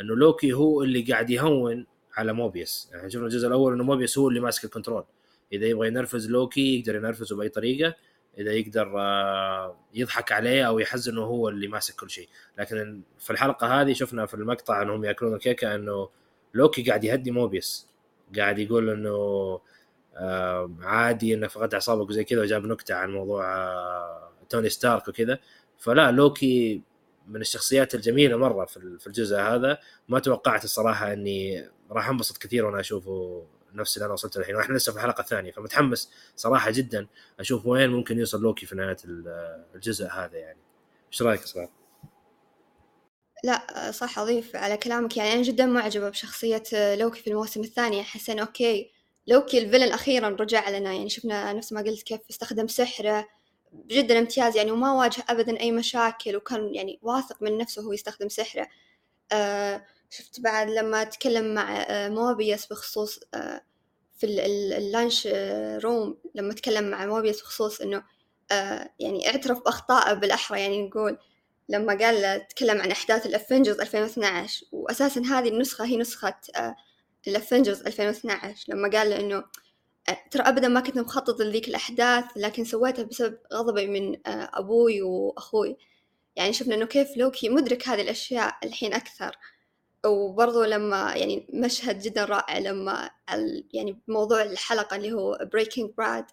إنه 0.00 0.16
لوكي 0.16 0.52
هو 0.52 0.82
اللي 0.82 1.02
قاعد 1.02 1.30
يهون 1.30 1.86
على 2.14 2.32
موبيس. 2.32 2.90
يعني 2.92 3.10
شفنا 3.10 3.26
الجزء 3.26 3.48
الأول 3.48 3.72
إنه 3.72 3.84
موبيس 3.84 4.18
هو 4.18 4.28
اللي 4.28 4.40
ماسك 4.40 4.64
ال 4.64 4.68
control. 4.68 5.04
إذا 5.52 5.66
يبغى 5.66 5.88
ينرفز 5.88 6.30
لوكي 6.30 6.78
يقدر 6.78 6.96
ينرفزه 6.96 7.36
بأي 7.36 7.48
طريقة 7.48 7.94
إذا 8.38 8.52
يقدر 8.52 9.00
آه، 9.00 9.76
يضحك 9.94 10.32
عليه 10.32 10.68
أو 10.68 10.78
يحزنه 10.78 11.22
هو 11.22 11.48
اللي 11.48 11.68
ماسك 11.68 11.94
كل 12.00 12.10
شيء. 12.10 12.28
لكن 12.58 13.02
في 13.18 13.30
الحلقة 13.30 13.80
هذه 13.80 13.92
شفنا 13.92 14.26
في 14.26 14.34
المقطع 14.34 14.82
انهم 14.82 15.04
يأكلون 15.04 15.34
الكيكة 15.34 15.74
إنه 15.74 16.08
لوكي 16.54 16.82
قاعد 16.82 17.04
يهدي 17.04 17.30
موبيس. 17.30 17.88
قاعد 18.36 18.58
يقول 18.58 18.90
إنه 18.90 19.60
آه، 20.16 20.70
عادي 20.82 21.34
إنه 21.34 21.48
فقد 21.48 21.74
اعصابك 21.74 22.08
وزي 22.08 22.24
كذا 22.24 22.40
وجاب 22.40 22.66
نكتة 22.66 22.94
عن 22.94 23.10
موضوع 23.12 23.56
آه، 23.56 24.29
توني 24.50 24.68
ستارك 24.68 25.08
وكذا 25.08 25.38
فلا 25.78 26.10
لوكي 26.10 26.82
من 27.28 27.40
الشخصيات 27.40 27.94
الجميلة 27.94 28.36
مرة 28.36 28.64
في 28.64 29.06
الجزء 29.06 29.36
هذا. 29.36 29.78
ما 30.08 30.18
توقعت 30.18 30.64
الصراحة 30.64 31.12
إني 31.12 31.68
راح 31.90 32.08
انبسط 32.08 32.38
كثير 32.38 32.64
وأنا 32.66 32.80
أشوفه 32.80 33.46
نفس 33.74 33.96
اللي 33.96 34.04
أنا 34.04 34.12
وصلت 34.12 34.36
الحين. 34.36 34.56
وإحنا 34.56 34.76
لسه 34.76 34.92
في 34.92 34.98
الحلقة 34.98 35.20
الثانية 35.20 35.52
فمتحمس 35.52 36.10
صراحة 36.36 36.70
جدا 36.70 37.06
أشوف 37.40 37.66
وين 37.66 37.90
ممكن 37.90 38.18
يوصل 38.18 38.42
لوكي 38.42 38.66
في 38.66 38.76
نهاية 38.76 38.96
الجزء 39.74 40.06
هذا 40.06 40.38
يعني. 40.38 40.58
إيش 41.12 41.22
رأيك 41.22 41.44
صراحة؟ 41.44 41.72
لا 43.44 43.90
صح 43.90 44.18
أضيف 44.18 44.56
على 44.56 44.76
كلامك. 44.76 45.16
يعني 45.16 45.32
أنا 45.32 45.42
جدا 45.42 45.66
معجبة 45.66 46.08
بشخصية 46.08 46.62
لوكي 46.72 47.20
في 47.20 47.30
الموسم 47.30 47.60
الثاني. 47.60 48.02
حسين 48.02 48.38
أوكي 48.38 48.90
لوكي 49.26 49.58
الفيلن 49.58 49.92
أخيرا 49.92 50.28
رجع 50.28 50.70
لنا. 50.70 50.92
يعني 50.92 51.08
شفنا 51.08 51.52
نفس 51.52 51.72
ما 51.72 51.80
قلت 51.80 52.02
كيف 52.02 52.20
استخدم 52.30 52.66
سحره 52.66 53.28
جدا 53.86 54.18
امتياز 54.18 54.56
يعني 54.56 54.70
وما 54.70 54.92
واجه 54.92 55.24
أبدا 55.28 55.60
أي 55.60 55.72
مشاكل 55.72 56.36
وكان 56.36 56.74
يعني 56.74 56.98
واثق 57.02 57.42
من 57.42 57.58
نفسه 57.58 57.82
وهو 57.82 57.92
يستخدم 57.92 58.28
سحره. 58.28 58.68
آه 59.32 59.84
شفت 60.10 60.40
بعد 60.40 60.70
لما 60.70 61.04
تكلم 61.04 61.54
مع 61.54 61.82
آه 61.88 62.08
موبيس 62.08 62.66
بخصوص 62.66 63.20
آه 63.34 63.60
في 64.18 64.26
ال 64.26 64.43
lunch 64.43 65.26
room 65.84 66.18
لما 66.34 66.54
تكلم 66.54 66.90
مع 66.90 67.06
موبيس 67.06 67.40
بخصوص 67.42 67.80
إنه 67.80 68.02
آه 68.52 68.90
يعني 68.98 69.28
اعترف 69.28 69.58
بأخطائه 69.64 70.14
بالأحرى 70.14 70.60
يعني 70.60 70.82
نقول 70.88 71.18
لما 71.68 71.98
قال 71.98 72.46
تكلم 72.48 72.80
عن 72.80 72.90
أحداث 72.90 73.26
الأفنجرز 73.26 73.80
2012 73.80 74.66
وأساسا 74.72 75.20
هذه 75.20 75.48
النسخة 75.48 75.84
هي 75.84 75.96
نسخة 75.96 76.34
آه 76.56 76.76
الأفنجرز 77.28 77.80
2012 77.82 78.72
لما 78.72 78.90
قال 78.90 79.12
إنه 79.12 79.44
ترى 80.30 80.42
أبدا 80.42 80.68
ما 80.68 80.80
كنت 80.80 80.98
مخطط 80.98 81.40
لذيك 81.40 81.68
الأحداث 81.68 82.24
لكن 82.36 82.64
سويتها 82.64 83.02
بسبب 83.02 83.38
غضبي 83.52 83.86
من 83.86 84.16
أبوي 84.26 85.02
وأخوي. 85.02 85.76
يعني 86.36 86.52
شفنا 86.52 86.74
إنه 86.74 86.86
كيف 86.86 87.16
لوكي 87.16 87.48
مدرك 87.48 87.88
هذه 87.88 88.00
الأشياء 88.00 88.54
الحين 88.64 88.94
أكثر. 88.94 89.36
وبرضو 90.06 90.64
لما 90.64 91.14
يعني 91.16 91.46
مشهد 91.54 91.98
جدا 91.98 92.24
رائع 92.24 92.58
لما 92.58 93.10
يعني 93.72 94.00
بموضوع 94.08 94.42
الحلقة 94.42 94.96
اللي 94.96 95.12
هو 95.12 95.48
Breaking 95.52 95.90
Brad 95.98 96.24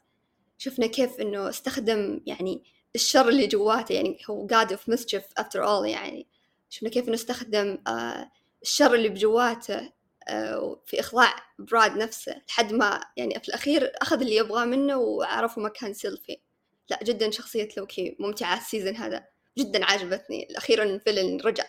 شفنا 0.57 0.88
كيف 0.88 1.20
إنه 1.20 1.49
استخدم 1.49 2.22
يعني 2.26 2.63
الشر 2.95 3.30
اللي 3.30 3.47
جواته 3.47 3.93
يعني 3.93 4.18
هو 4.30 4.47
God 4.47 4.68
of 4.68 4.93
mischief 4.93 5.24
after 5.41 5.59
all 5.65 5.86
يعني. 5.86 6.28
شفنا 6.70 6.89
كيف 6.89 7.07
إنه 7.07 7.15
استخدم 7.15 7.78
الشر 8.61 8.93
اللي 8.93 9.09
بجواته 9.09 9.91
في 10.86 10.99
إخضاع 10.99 11.36
براد 11.59 11.97
نفسه 11.97 12.41
لحد 12.47 12.73
ما 12.73 13.01
يعني 13.17 13.39
في 13.39 13.47
الأخير 13.47 13.91
أخذ 13.95 14.21
اللي 14.21 14.36
يبغاه 14.36 14.65
منه 14.65 14.97
وعرفوا 14.97 15.63
مكان 15.63 15.93
سيلفي. 15.93 16.38
لا 16.89 16.99
جدا 17.03 17.32
شخصية 17.32 17.69
لوكي 17.78 18.15
ممتعة 18.19 18.57
ال 18.57 18.63
season 18.63 18.95
هذا 18.95 19.23
جدا 19.57 19.86
عجبتني 19.86 20.47
أخيرا 20.57 20.84
ال 20.84 20.90
villain 20.90 21.39
رجع. 21.41 21.65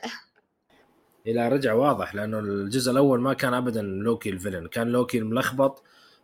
إلا 1.27 1.49
رجع 1.49 1.73
واضح 1.73 2.15
لأنه 2.15 2.39
الجزء 2.39 2.93
الأول 2.93 3.21
ما 3.21 3.35
كان 3.35 3.55
أبدا 3.55 3.83
لوكي 3.83 4.31
ال 4.31 4.35
villain. 4.35 4.69
كان 4.69 4.89
لوكي 4.89 5.19
الملخبط 5.19 5.83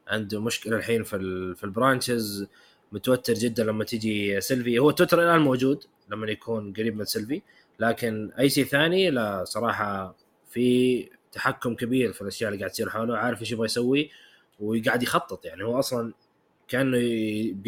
عنده 0.09 0.41
مشكلة 0.41 0.77
الحين 0.77 1.03
في 1.03 1.19
في 1.55 1.65
ال 1.65 1.74
branches 1.74 2.47
متوتر 2.93 3.35
جدا 3.35 3.65
لما 3.65 3.85
تيجي 3.85 4.41
سيلفي. 4.41 4.79
هو 4.79 4.91
التوتر 4.91 5.23
الآن 5.23 5.41
موجود 5.41 5.85
لما 6.09 6.31
يكون 6.31 6.73
قريب 6.73 6.97
من 6.97 7.05
سيلفي 7.05 7.43
لكن 7.79 8.31
أي 8.39 8.51
شيء 8.51 8.65
ثاني 8.65 9.11
لا 9.11 9.45
صراحة 9.45 10.17
في 10.51 11.09
تحكم 11.35 11.75
كبير 11.75 12.13
في 12.13 12.23
الأشياء 12.23 12.51
اللي 12.51 12.61
قاعد 12.61 12.71
تصير 12.71 12.91
حوله 12.91 13.17
عارف 13.17 13.41
إيش 13.41 13.53
يبغى 13.53 13.65
يسوي 13.65 14.11
وقاعد 14.61 15.03
يخطط 15.03 15.45
يعني. 15.45 15.65
هو 15.65 15.79
أصلا 15.79 16.13
كأنه 16.69 16.99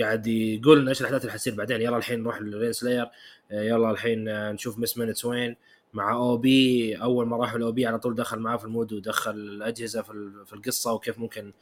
قاعد 0.00 0.26
يقول 0.26 0.80
لنا 0.80 0.90
إيش 0.90 1.00
الأحداث 1.00 1.20
اللي 1.20 1.32
حتصير 1.32 1.54
بعدين؟ 1.54 1.82
يلا 1.82 1.96
الحين 1.96 2.22
نروح 2.22 2.40
للرين 2.40 2.72
سلاير 2.72 3.06
يلا 3.50 3.90
الحين 3.90 4.50
نشوف 4.52 4.78
مس 4.78 4.98
مينتس 4.98 5.24
وين 5.24 5.56
مع 5.92 6.12
أو 6.12 6.36
بي. 6.36 6.94
أول 6.96 7.26
ما 7.26 7.36
راحوا 7.36 7.58
الاو 7.58 7.72
بي 7.72 7.86
على 7.86 7.98
طول 7.98 8.14
دخل 8.14 8.38
معاه 8.38 8.56
في 8.56 8.64
ال 8.64 8.70
mood 8.70 8.92
ودخل 8.92 9.30
الأجهزة 9.30 10.02
في 10.46 10.52
القصة 10.52 10.92
وكيف 10.92 11.18
ممكن 11.18 11.52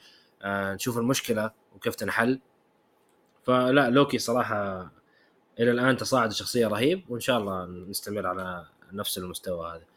آه، 0.43 0.75
نشوف 0.75 0.99
المشكلة 0.99 1.51
وكيف 1.77 1.95
تنحل. 1.95 2.41
فلا 3.45 3.91
لوكي 3.91 4.19
صراحة 4.19 4.93
إلى 5.61 5.71
الآن 5.71 5.97
تصاعد 5.97 6.31
الشخصيه 6.31 6.67
رهيب 6.67 7.05
وإن 7.09 7.21
شاء 7.21 7.39
الله 7.39 7.67
نستمر 7.67 8.27
على 8.27 8.67
نفس 8.93 9.19
المستوى 9.19 9.67
هذا. 9.67 9.94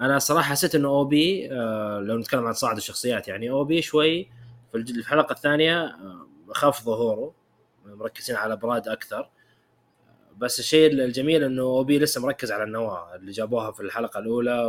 أنا 0.00 0.18
صراحة 0.18 0.50
حسيت 0.50 0.74
إنه 0.74 0.88
أو 0.88 1.04
بي 1.04 1.52
آه، 1.52 2.00
لو 2.00 2.18
نتكلم 2.18 2.46
عن 2.46 2.52
تصاعد 2.52 2.76
الشخصيات 2.76 3.28
يعني 3.28 3.50
أو 3.50 3.64
بي 3.64 3.82
شوي 3.82 4.28
في 4.72 4.78
الحلقة 4.78 5.32
الثانية 5.32 5.84
آه، 5.84 6.26
خف 6.52 6.84
ظهوره 6.84 7.34
مركزين 7.86 8.36
على 8.36 8.56
براد 8.56 8.88
أكثر. 8.88 9.30
بس 10.38 10.58
الشيء 10.58 10.92
الجميل 10.92 11.44
إنه 11.44 11.62
اوبي 11.62 11.98
لسه 11.98 12.20
مركز 12.20 12.52
على 12.52 12.64
النواة 12.64 13.14
اللي 13.14 13.32
جابوها 13.32 13.72
في 13.72 13.80
الحلقة 13.80 14.20
الأولى 14.20 14.66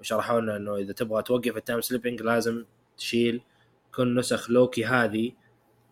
وشرحوا 0.00 0.40
لنا 0.40 0.56
إنه 0.56 0.76
إذا 0.76 0.92
تبغى 0.92 1.22
توقف 1.22 1.56
ال 1.56 1.61
time 1.61 1.80
slipping 1.80 2.22
لازم 2.22 2.64
تشيل 2.96 3.42
كل 3.94 4.14
نسخ 4.14 4.50
لوكي 4.50 4.84
هذه 4.84 5.32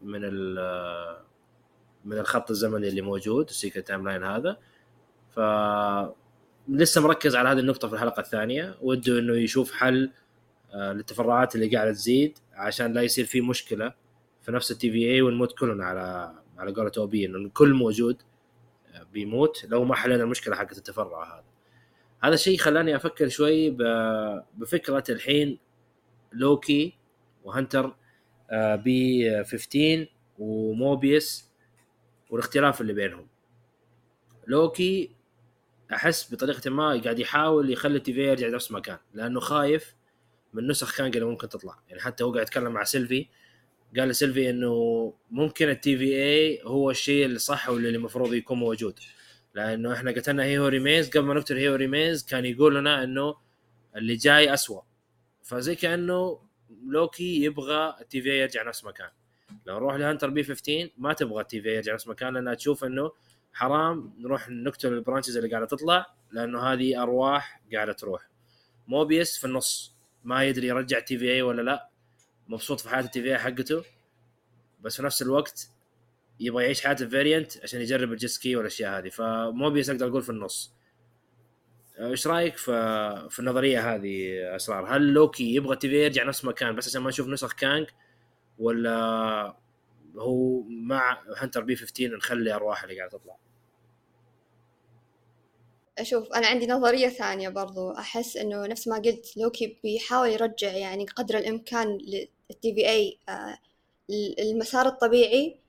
من 0.02 0.20
من 2.04 2.18
الخط 2.18 2.50
الزمني 2.50 2.88
اللي 2.88 3.00
موجود 3.00 3.48
ال 3.48 3.88
Sacred 3.88 4.08
Timeline 4.08 4.24
هذا. 4.24 4.56
ف 5.30 5.40
لسه 6.68 7.00
مركز 7.00 7.36
على 7.36 7.48
هذه 7.48 7.58
النقطة 7.58 7.88
في 7.88 7.94
الحلقة 7.94 8.20
الثانية. 8.20 8.76
وده 8.82 9.18
إنه 9.18 9.36
يشوف 9.36 9.72
حل 9.72 10.10
آه، 10.74 10.92
للتفرعات 10.92 11.54
اللي 11.54 11.76
قاعدة 11.76 11.92
تزيد 11.92 12.38
عشان 12.52 12.92
لا 12.92 13.02
يصير 13.02 13.24
في 13.24 13.40
مشكلة 13.40 13.94
في 14.42 14.52
نفس 14.52 14.70
ال 14.70 14.90
TVA 14.90 15.22
ونموت 15.22 15.58
كلنا 15.58 15.84
على 15.84 16.34
على 16.58 16.72
قولة 16.72 16.92
اوبي 16.98 17.26
إنه 17.26 17.38
الكل 17.38 17.74
موجود 17.74 18.22
آه، 18.94 19.02
بيموت 19.02 19.66
لو 19.68 19.84
ما 19.84 19.94
حلينا 19.94 20.22
المشكلة 20.22 20.56
حقت 20.56 20.78
التفرع 20.78 21.34
هذا. 21.34 21.44
هذا 22.24 22.34
الشيء 22.34 22.58
خلاني 22.58 22.96
أفكر 22.96 23.28
شوي 23.28 23.70
بفكرة 24.56 25.04
الحين 25.08 25.58
لوكي 26.32 26.94
وهنتر 27.44 27.94
ب 28.52 28.88
15 29.42 30.06
وموبيس 30.38 31.50
والاختلاف 32.30 32.80
اللي 32.80 32.92
بينهم. 32.92 33.26
لوكي 34.46 35.17
أحس 35.92 36.34
بطريقة 36.34 36.70
ما 36.70 37.00
قاعد 37.04 37.18
يحاول 37.18 37.70
يخلي 37.70 37.96
ال 37.96 38.12
TVA 38.12 38.28
يرجع 38.28 38.48
نفس 38.48 38.72
ما 38.72 38.80
كان 38.80 38.98
لأنه 39.14 39.40
خايف 39.40 39.94
من 40.52 40.66
نسخ 40.68 40.96
كانج 40.96 41.16
اللي 41.16 41.28
ممكن 41.28 41.48
تطلع. 41.48 41.78
يعني 41.88 42.00
حتى 42.00 42.24
هو 42.24 42.32
قاعد 42.32 42.46
يتكلم 42.46 42.72
مع 42.72 42.84
سيلفي 42.84 43.26
قال 43.96 44.08
لسيلفي 44.08 44.50
إنه 44.50 45.14
ممكن 45.30 45.68
ال 45.68 45.98
TVA 45.98 46.60
هو 46.64 46.90
الشيء 46.90 47.26
الصح 47.26 47.68
واللي 47.68 47.88
المفروض 47.88 48.34
يكون 48.34 48.58
موجود. 48.58 48.98
لأنه 49.54 49.92
إحنا 49.92 50.10
قتلنا 50.10 50.44
He 50.44 50.68
Who 50.68 50.81
Remains 50.81 51.10
قبل 51.10 51.24
ما 51.24 51.34
نقتل 51.34 51.56
He 51.56 51.74
Who 51.74 51.89
Remains 51.89 52.24
كان 52.24 52.44
يقول 52.44 52.76
لنا 52.76 53.04
إنه 53.04 53.34
اللي 53.96 54.16
جاي 54.16 54.54
أسوأ. 54.54 54.80
فزي 55.42 55.74
كأنه 55.74 56.40
لوكي 56.86 57.44
يبغى 57.44 57.96
ال 58.00 58.22
TVA 58.22 58.40
يرجع 58.40 58.62
نفس 58.62 58.84
ما 58.84 58.92
كان 58.92 59.08
لو 59.66 59.74
نروح 59.74 59.94
لهانتر 59.94 60.30
بي 60.30 60.44
15 60.44 60.90
ما 60.98 61.12
تبغى 61.12 61.40
ال 61.40 61.60
TVA 61.62 61.76
يرجع 61.76 61.94
نفس 61.94 62.08
ما 62.08 62.14
كان 62.14 62.34
لأنها 62.34 62.54
تشوف 62.54 62.84
إنه 62.84 63.12
حرام 63.58 64.14
نروح 64.18 64.48
نقتل 64.48 64.92
ال 64.92 64.97
branches 64.97 65.36
اللي 65.36 65.50
قاعدة 65.50 65.66
تطلع 65.66 66.06
لأنه 66.32 66.60
هذه 66.60 67.02
أرواح 67.02 67.62
قاعدة 67.72 67.92
تروح. 67.92 68.28
موبيس 68.88 69.38
في 69.38 69.44
النص 69.44 69.96
ما 70.24 70.44
يدري 70.44 70.66
يرجع 70.66 71.00
TVA 71.00 71.42
ولا 71.42 71.62
لا 71.62 71.90
مبسوط 72.48 72.80
في 72.80 72.88
حياة 72.88 73.00
ال 73.00 73.22
TVA 73.22 73.38
حقته 73.38 73.84
بس 74.80 74.96
في 74.96 75.02
نفس 75.02 75.22
الوقت 75.22 75.70
يبغى 76.40 76.64
يعيش 76.64 76.84
حياه 76.84 76.96
ال 77.00 77.08
variant 77.08 77.62
عشان 77.62 77.80
يجرب 77.80 78.12
ال 78.12 78.18
jet 78.18 78.37
ski 78.37 78.56
والأشياء 78.56 78.98
هذه. 78.98 79.08
فموبيس 79.08 79.90
أقدر 79.90 80.08
أقول 80.08 80.22
في 80.22 80.30
النص. 80.30 80.74
إيش 82.00 82.26
رأيك 82.26 82.56
في 82.56 83.28
في 83.30 83.38
النظرية 83.38 83.94
هذه 83.94 84.28
أسرار؟ 84.56 84.96
هل 84.96 85.12
لوكي 85.12 85.54
يبغى 85.54 85.76
TVA 85.76 86.04
يرجع 86.04 86.24
نفس 86.24 86.44
ما 86.44 86.52
كان 86.52 86.76
بس 86.76 86.88
عشان 86.88 87.02
ما 87.02 87.08
نشوف 87.08 87.28
نسخ 87.28 87.52
كانج 87.52 87.86
ولا 88.58 89.56
هو 90.16 90.62
مع 90.62 91.22
هنتر 91.36 91.64
بي 91.64 91.76
15 91.76 92.16
نخلي 92.16 92.54
أرواح 92.54 92.82
اللي 92.82 92.98
قاعدة 92.98 93.18
تطلع؟ 93.18 93.47
أشوف 95.98 96.32
أنا 96.32 96.46
عندي 96.46 96.66
نظرية 96.66 97.08
ثانية 97.08 97.48
برضو. 97.48 97.90
أحس 97.90 98.36
إنه 98.36 98.66
نفس 98.66 98.88
ما 98.88 98.96
قلت 98.96 99.36
لوكي 99.36 99.78
بيحاول 99.82 100.28
يرجع 100.28 100.72
يعني 100.72 101.06
قدر 101.06 101.38
الإمكان 101.38 101.88
لل 101.98 102.74
TVA 102.74 103.18
آه، 103.28 103.58
المسار 104.40 104.86
الطبيعي. 104.86 105.60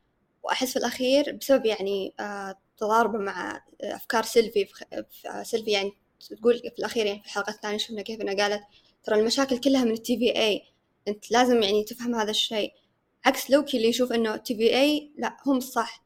وأحس 0.44 0.74
في 0.74 0.80
الأخير 0.80 1.32
بسبب 1.32 1.66
يعني 1.66 2.14
آه، 2.20 2.56
تضاربه 2.78 3.18
مع 3.20 3.64
أفكار 3.82 4.24
سيلفي 4.24 4.66
في 4.66 5.44
سيلفي 5.44 5.72
يعني 5.72 5.92
تقول 6.30 6.60
في 6.60 6.80
الأخير 6.80 7.06
يعني 7.06 7.20
في 7.20 7.26
الحلقة 7.26 7.52
الثانية 7.52 7.78
شفنا 7.78 8.02
كيف 8.02 8.22
إنها 8.22 8.36
قالت 8.36 8.64
ترى 9.04 9.20
المشاكل 9.20 9.58
كلها 9.58 9.84
من 9.84 9.92
ال 9.92 10.18
TVA 10.18 10.64
أنت 11.08 11.32
لازم 11.32 11.64
يعني 11.64 11.84
تفهم 11.84 12.16
هذا 12.16 12.32
الشيء. 12.32 12.74
عكس 13.26 13.52
لوكي 13.52 13.78
اللي 13.78 13.90
يشوف 13.90 14.12
إنه 14.12 14.36
TVA 14.36 15.12
لا 15.18 15.38
هم 15.46 15.58
الصح 15.58 16.04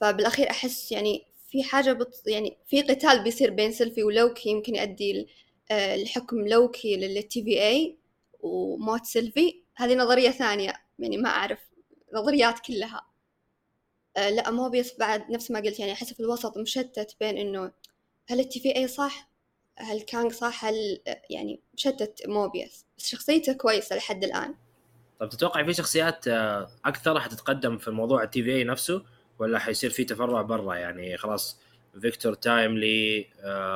فبالأخير 0.00 0.50
أحس 0.50 0.92
يعني 0.92 1.26
في 1.50 1.62
حاجة 1.62 1.92
بط... 1.92 2.22
يعني 2.26 2.56
في 2.66 2.82
قتال 2.82 3.24
بيصير 3.24 3.50
بين 3.50 3.72
سيلفي 3.72 4.02
ولوكي 4.02 4.50
يمكن 4.50 4.74
يؤدي 4.76 5.28
آه، 5.70 5.94
الحكم 5.94 6.48
لوكي 6.48 6.96
لل 6.96 7.44
TVA 7.44 7.96
وموت 8.40 9.04
سيلفي. 9.04 9.62
هذه 9.76 9.94
نظرية 9.94 10.30
ثانية 10.30 10.74
يعني 10.98 11.16
ما 11.16 11.28
أعرف 11.28 11.58
نظريات 12.14 12.58
كلها. 12.58 13.06
أه 14.16 14.30
لا 14.30 14.50
موبيس 14.50 14.98
بعد 14.98 15.30
نفس 15.30 15.50
ما 15.50 15.60
قلت 15.60 15.80
يعني 15.80 15.92
أحس 15.92 16.12
في 16.12 16.20
الوسط 16.20 16.58
مشتت 16.58 17.16
بين 17.20 17.38
إنه 17.38 17.72
هل 18.28 18.40
ال 18.40 18.60
TVA 18.60 18.88
صح؟ 18.88 19.30
هل 19.76 20.00
كانغ 20.00 20.30
صح؟ 20.30 20.64
هل 20.64 21.00
يعني 21.30 21.60
مشتت 21.74 22.22
موبيس 22.26 22.86
بس 22.98 23.06
شخصيته 23.06 23.52
كويسة 23.52 23.96
لحد 23.96 24.24
الآن. 24.24 24.54
طب 25.20 25.28
تتوقع 25.28 25.64
في 25.64 25.74
شخصيات 25.74 26.28
آه، 26.28 26.70
أكثر 26.84 27.20
حتتقدم 27.20 27.78
في 27.78 27.90
موضوع 27.90 28.22
ال 28.22 28.42
TVA 28.42 28.64
نفسه؟ 28.64 29.02
ولا 29.40 29.58
حيصير 29.58 29.90
في 29.90 30.04
تفرع 30.04 30.42
برا 30.42 30.74
يعني 30.74 31.16
خلاص 31.16 31.60
فيكتور 32.00 32.34
تايملي 32.34 33.26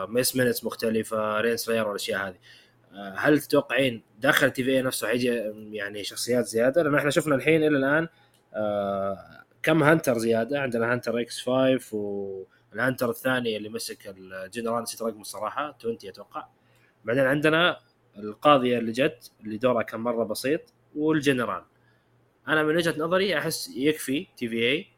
ميس 0.09 0.37
مينتس 0.37 0.65
مختلفة 0.65 1.41
رين 1.41 1.57
سلاير 1.57 1.89
والأشياء 1.89 2.29
هذه. 2.29 2.37
آه، 2.93 3.15
هل 3.19 3.41
تتوقعين 3.41 4.03
داخل 4.19 4.51
TVA 4.51 4.83
نفسه 4.83 5.09
حيجي 5.09 5.29
يعني 5.73 6.05
شخصيات 6.05 6.47
زيادة؟ 6.47 6.83
لأن 6.83 6.95
إحنا 6.95 7.11
شفنا 7.11 7.35
الحين 7.35 7.63
إلى 7.63 7.77
الآن 7.77 8.09
آه، 8.55 9.45
كم 9.63 9.83
hunter 9.83 10.19
زيادة. 10.19 10.61
عندنا 10.61 10.93
هانتر 10.93 11.21
إكس 11.21 11.41
5 11.41 11.95
وال 12.73 12.82
hunter 12.82 13.11
الثاني 13.11 13.57
اللي 13.57 13.69
مسك 13.69 14.15
الجنرال 14.19 14.83
نسيت 14.83 15.03
رقمه 15.03 15.21
الصراحه 15.21 15.77
20 15.81 15.99
أتوقع. 16.05 16.47
بعدين 17.05 17.25
عندنا 17.25 17.79
القاضية 18.17 18.79
اللي 18.79 18.93
جت 18.93 19.33
اللي 19.45 19.57
دورها 19.57 19.83
كان 19.83 20.01
مرة 20.01 20.25
بسيط 20.25 20.61
والجنرال. 20.97 21.63
أنا 22.49 22.63
من 22.63 22.77
وجهة 22.77 22.95
نظري 22.99 23.39
أحس 23.39 23.71
يكفي 23.77 24.27
TVA 24.37 24.94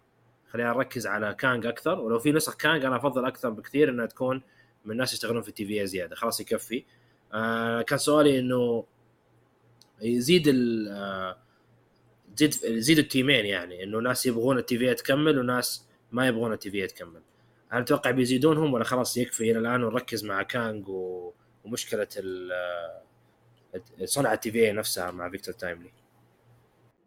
خلينا 0.51 0.73
نركز 0.73 1.07
على 1.07 1.35
كانج 1.35 1.67
أكثر 1.67 2.01
ولو 2.01 2.19
في 2.19 2.33
نسخ 2.33 2.57
كانج 2.57 2.85
أنا 2.85 2.97
أفضل 2.97 3.25
أكثر 3.25 3.51
بكثير 3.51 3.89
إنها 3.89 4.07
تكون 4.07 4.43
من 4.85 4.93
الناس 4.93 5.13
يشتغلون 5.13 5.43
في 5.43 5.49
ال 5.49 5.67
TVA 5.67 5.87
زيادة. 5.87 6.17
خلاص 6.17 6.41
يكفي. 6.41 6.85
آه 7.33 7.83
كان 7.83 7.99
سؤالي 7.99 8.39
إنه 8.39 8.85
يزيد 10.03 10.49
ال 10.49 10.89
آه 10.89 11.37
يزيد 12.65 12.99
التيمين 12.99 13.47
يعني 13.47 13.85
إنه 13.85 13.99
ناس 13.99 14.27
يبغون 14.27 14.59
ال 14.59 14.79
TVA 14.79 14.95
تكمل 14.95 15.39
وناس 15.39 15.87
ما 16.13 16.29
يبغون 16.29 16.53
ال 16.53 16.71
TVA 16.71 16.87
تكمل. 16.87 17.23
هل 17.69 17.85
تتوقع 17.85 18.11
بيزيدونهم 18.11 18.75
ولا 18.75 18.85
خلاص 18.85 19.17
يكفي 19.17 19.51
إلى 19.51 19.59
الآن 19.59 19.85
ونركز 19.85 20.25
مع 20.25 20.43
كانج. 20.43 20.89
ومشكلة 21.65 22.09
آه، 22.53 23.03
صنع 24.05 24.33
ال 24.33 24.51
TVA 24.51 24.73
نفسها 24.73 25.11
مع 25.11 25.31
فيكتور 25.31 25.55
تايملي؟ 25.55 25.91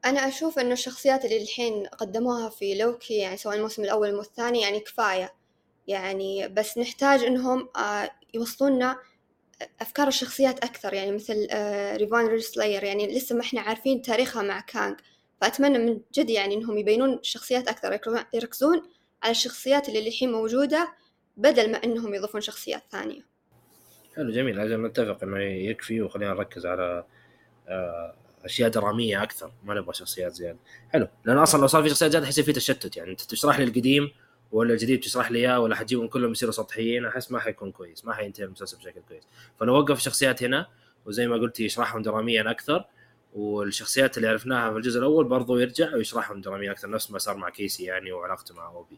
أنا 0.06 0.28
أشوف 0.28 0.60
إنه 0.60 0.74
الشخصيات 0.74 1.26
اللي 1.26 1.42
الحين 1.42 1.86
قدموها 1.88 2.50
في 2.50 2.76
لوكي 2.76 3.18
يعني 3.18 3.38
سواء 3.38 3.56
الموسم 3.56 3.84
الأول 3.84 4.10
أو 4.10 4.22
الثاني 4.22 4.62
يعني 4.62 4.80
كفاية. 4.80 5.34
يعني 5.88 6.48
بس 6.48 6.78
نحتاج 6.78 7.24
إنهم 7.24 7.70
آه، 7.78 8.10
يوصلونا 8.34 8.98
أفكار 9.82 10.08
الشخصيات 10.08 10.64
أكثر. 10.64 10.94
يعني 10.94 11.12
مثل 11.12 11.48
آه، 11.52 11.96
ريفونا 11.96 12.28
رينسلاير 12.28 12.84
يعني 12.84 13.18
لسه 13.18 13.36
ما 13.36 13.42
إحنا 13.42 13.62
عارفين 13.62 14.02
تاريخها 14.02 14.44
مع 14.44 14.60
كانج 14.60 15.00
فأتمنى 15.42 15.78
من 15.78 16.02
جد 16.14 16.30
يعني 16.30 16.56
إنهم 16.56 16.78
يبينون 16.78 17.14
الشخصيات 17.14 17.68
أكثر 17.68 18.00
يركزون 18.34 18.82
على 19.24 19.32
الشخصيات 19.32 19.90
اللي 19.90 20.08
الحين 20.08 20.32
موجودة 20.32 20.94
بدل 21.38 21.72
ما 21.72 21.84
إنهم 21.84 22.14
يضيفون 22.14 22.42
شخصيات 22.42 22.84
ثانية. 22.92 23.22
حلو 24.16 24.32
جميل. 24.32 24.56
لازم 24.56 24.86
نتفق 24.86 25.24
إنه 25.24 25.40
يكفي 25.44 26.02
وخلينا 26.02 26.34
نركز 26.34 26.66
على 26.66 27.06
آه 27.68 28.16
أشياء 28.46 28.70
درامية 28.70 29.24
أكثر 29.24 29.52
ما 29.64 29.74
نبغى 29.74 29.94
شخصيات 29.94 30.34
زيادة. 30.34 30.58
حلو. 30.90 31.08
لأن 31.26 31.38
أصلا 31.38 31.62
لو 31.62 31.68
صار 31.68 31.84
في 31.84 31.90
شخصيات 31.90 32.12
زيادة 32.12 32.26
حيصير 32.26 32.44
في 32.44 32.54
تشتت 32.54 32.98
يعني. 32.98 33.12
أنت 33.12 33.22
تشرح 33.22 33.60
لي 33.60 33.66
القديم 33.66 34.12
ولا 34.52 34.74
الجديد 34.74 35.00
تشرح 35.00 35.32
لي 35.32 35.40
إياه 35.40 35.60
ولا 35.60 35.76
حتجيبهم 35.76 36.08
كلهم 36.08 36.32
يصيروا 36.32 36.54
سطحيين 36.54 37.06
أحس 37.06 37.32
ما 37.32 37.40
حيكون 37.40 37.72
كويس 37.72 38.06
ما 38.06 38.14
حينتهي 38.14 38.46
المسلسل 38.46 38.78
بشكل 38.78 39.02
كويس. 39.08 39.24
فلو 39.60 39.76
وقف 39.80 39.98
الشخصيات 39.98 40.44
هنا 40.44 40.68
وزي 41.06 41.28
ما 41.28 41.36
قلت 41.36 41.60
يشرحهم 41.60 42.02
دراميا 42.02 42.52
أكثر 42.52 42.86
والشخصيات 43.36 44.18
اللي 44.18 44.28
عرفناها 44.28 44.72
في 44.72 44.78
الجزء 44.78 45.00
الأول 45.00 45.26
برضو 45.26 45.58
يرجع 45.58 45.96
ويشرحهم 45.96 46.42
دراميا 46.42 46.72
أكثر 46.72 46.90
نفس 46.90 47.12
ما 47.12 47.18
صار 47.18 47.38
مع 47.38 47.50
كيسي 47.50 47.84
يعني 47.84 48.12
وعلاقته 48.12 48.56
مع 48.56 48.68
أوبي. 48.68 48.98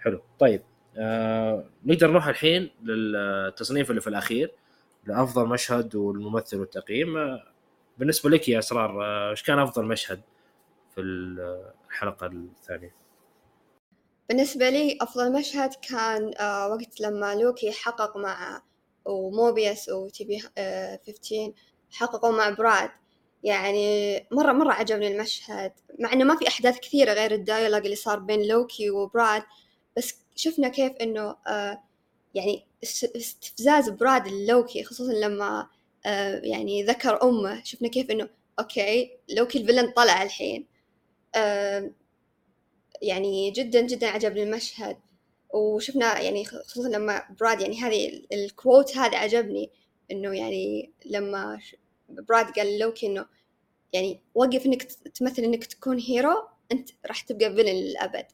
حلو. 0.00 0.20
طيب 0.38 0.62
آه 0.96 1.64
نقدر 1.86 2.10
نروح 2.10 2.26
الحين 2.28 2.70
للتصنيف 2.82 3.90
اللي 3.90 4.00
في 4.00 4.06
الأخير 4.06 4.50
لأفضل 5.06 5.46
مشهد 5.48 5.94
والممثل 5.94 6.60
والتقييم. 6.60 7.16
آه 7.16 7.42
بالنسبة 7.98 8.30
لك 8.30 8.48
يا 8.48 8.58
أسرار 8.58 9.04
آه، 9.04 9.30
إيش 9.30 9.42
كان 9.42 9.58
أفضل 9.58 9.84
مشهد 9.84 10.20
في 10.94 11.00
الحلقة 11.00 12.26
الثانية؟ 12.26 12.94
بالنسبة 14.28 14.70
لي 14.70 14.98
أفضل 15.00 15.32
مشهد 15.32 15.74
كان 15.74 16.34
آه 16.40 16.68
وقت 16.68 17.00
لما 17.00 17.34
لوكي 17.34 17.72
حقق 17.72 18.16
مع 18.16 18.62
وموبيس 19.04 19.88
وتيبي 19.88 20.42
آه 20.58 21.00
15 21.06 21.52
حققوا 21.90 22.36
مع 22.36 22.50
براد. 22.50 22.90
يعني 23.42 24.16
مرة 24.32 24.52
مرة 24.52 24.72
عجبني 24.72 25.08
المشهد 25.08 25.72
مع 25.98 26.12
إنه 26.12 26.24
ما 26.24 26.36
في 26.36 26.48
أحداث 26.48 26.78
كثيرة 26.80 27.12
غير 27.12 27.32
ال 27.32 27.38
dialogue 27.38 27.84
اللي 27.84 27.96
صار 27.96 28.18
بين 28.18 28.42
لوكي 28.48 28.90
وبراد. 28.90 29.42
بس 29.96 30.14
شفنا 30.36 30.68
كيف 30.68 30.92
إنه 30.92 31.36
آه 31.46 31.82
يعني 32.34 32.66
استفزاز 33.16 33.88
براد 33.88 34.28
لوكي 34.28 34.84
خصوصا 34.84 35.12
لما 35.12 35.60
آه 35.60 35.68
يعني 36.42 36.82
ذكر 36.82 37.22
أمه. 37.22 37.64
شفنا 37.64 37.88
كيف 37.88 38.10
إنه 38.10 38.28
okay 38.58 39.10
لوكي 39.28 39.58
ال 39.58 39.62
villain 39.62 39.90
طلع 39.90 40.22
الحين 40.22 40.66
آه 41.34 41.90
يعني 43.02 43.50
جدا 43.50 43.80
جدا 43.80 44.06
عجبني 44.06 44.42
المشهد. 44.42 44.96
وشفنا 45.54 46.20
يعني 46.20 46.44
خصوصا 46.44 46.88
لما 46.88 47.22
براد 47.40 47.60
يعني 47.60 47.80
هذه 47.80 48.22
ال 48.32 48.43
quote 48.43 48.96
هذا 48.96 49.18
عجبني 49.18 49.70
إنه 50.10 50.36
يعني 50.36 50.92
لما 51.06 51.60
براد 52.08 52.50
قال 52.58 52.78
لوكي 52.78 53.06
إنه 53.06 53.26
يعني 53.92 54.20
وقف 54.34 54.66
إنك 54.66 54.82
تمثل 54.82 55.42
إنك 55.42 55.64
تكون 55.64 55.98
hero 55.98 56.48
أنت 56.72 56.90
راح 57.06 57.20
تبقى 57.20 57.54
villain 57.54 57.68
للأبد. 57.68 58.26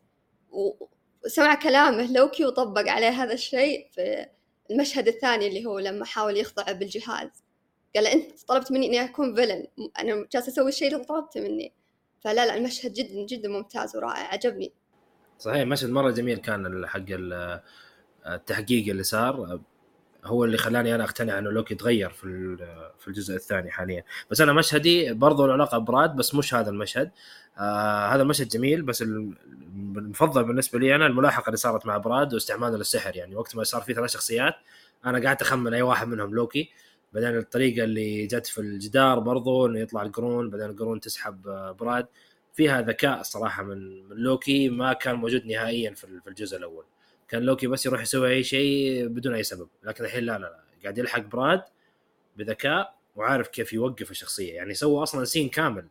وسمع 1.24 1.54
كلامه 1.54 2.12
لوكي 2.12 2.44
وطبق 2.44 2.88
عليه 2.88 3.08
هذا 3.08 3.32
الشيء 3.32 3.88
في 3.92 4.26
المشهد 4.70 5.08
الثاني 5.08 5.46
اللي 5.46 5.66
هو 5.66 5.78
لما 5.78 6.04
حاول 6.04 6.36
يخضع 6.36 6.72
بالجهاز. 6.72 7.43
قال 7.96 8.06
أنت 8.06 8.42
طلبت 8.48 8.72
مني 8.72 8.86
إني 8.86 9.04
أكون 9.04 9.34
villain 9.34 9.66
أنا 9.98 10.26
جالس 10.32 10.48
أسوي 10.48 10.68
الشيء 10.68 10.94
اللي 10.94 11.04
طلبته 11.04 11.40
مني. 11.40 11.72
فلا 12.20 12.46
لا 12.46 12.56
المشهد 12.56 12.92
جدا 12.92 13.26
جدا 13.26 13.48
ممتاز 13.48 13.96
ورائع 13.96 14.32
عجبني. 14.32 14.72
صحيح 15.38 15.62
مشهد 15.62 15.90
مرة 15.90 16.10
جميل 16.10 16.38
كان 16.38 16.86
حق 16.86 17.04
التحقيق 18.26 18.88
اللي 18.88 19.02
صار. 19.02 19.60
هو 20.24 20.44
اللي 20.44 20.56
خلاني 20.56 20.94
أنا 20.94 21.04
أقتنع 21.04 21.38
إنه 21.38 21.50
لوكي 21.50 21.74
تغير 21.74 22.10
في 22.10 22.56
في 22.98 23.08
الجزء 23.08 23.34
الثاني 23.34 23.70
حاليا. 23.70 24.04
بس 24.30 24.40
أنا 24.40 24.52
مشهدي 24.52 25.12
برضو 25.12 25.46
له 25.46 25.52
علاقة 25.52 25.78
براد 25.78 26.16
بس 26.16 26.34
مش 26.34 26.54
هذا 26.54 26.70
المشهد. 26.70 27.10
آه 27.58 28.08
هذا 28.08 28.22
المشهد 28.22 28.48
جميل 28.48 28.82
بس 28.82 29.02
المفضل 29.02 30.44
بالنسبة 30.44 30.78
لي 30.78 30.94
أنا 30.94 31.06
الملاحقة 31.06 31.46
اللي 31.46 31.56
صارت 31.56 31.86
مع 31.86 31.96
براد 31.96 32.34
واستعماله 32.34 32.76
للسحر 32.76 33.16
يعني 33.16 33.36
وقت 33.36 33.56
ما 33.56 33.64
صار 33.64 33.82
في 33.82 33.94
ثلاث 33.94 34.10
شخصيات 34.10 34.54
أنا 35.06 35.22
قاعد 35.22 35.40
أخمن 35.42 35.74
أي 35.74 35.82
واحد 35.82 36.08
منهم 36.08 36.34
لوكي. 36.34 36.70
بعدين 37.14 37.38
الطريقة 37.38 37.84
اللي 37.84 38.26
جت 38.26 38.46
في 38.46 38.60
الجدار 38.60 39.18
برضو 39.18 39.66
إنه 39.66 39.80
يطلع 39.80 40.02
القرون 40.02 40.50
بعدين 40.50 40.70
القرون 40.70 41.00
تسحب 41.00 41.48
آه، 41.48 41.72
براد. 41.72 42.06
فيها 42.52 42.80
ذكاء 42.82 43.22
صراحة 43.22 43.62
من 43.62 44.08
من 44.08 44.16
لوكي 44.16 44.68
ما 44.68 44.92
كان 44.92 45.14
موجود 45.14 45.46
نهائيا 45.46 45.94
في 45.94 46.28
الجزء 46.28 46.56
الأول. 46.56 46.84
كان 47.28 47.42
لوكي 47.42 47.66
بس 47.66 47.86
يروح 47.86 48.02
يسوي 48.02 48.30
أي 48.30 48.42
شيء 48.42 49.06
بدون 49.08 49.34
أي 49.34 49.42
سبب. 49.42 49.68
لكن 49.82 50.04
الحين 50.04 50.24
لا 50.24 50.32
لا 50.32 50.38
لا. 50.38 50.60
قاعد 50.82 50.98
يلحق 50.98 51.20
براد 51.20 51.62
بذكاء 52.36 52.94
وعارف 53.16 53.48
كيف 53.48 53.72
يوقف 53.72 54.10
الشخصية. 54.10 54.54
يعني 54.54 54.74
سوى 54.74 55.02
أصلا 55.02 55.24
scene 55.24 55.48
كامل. 55.48 55.88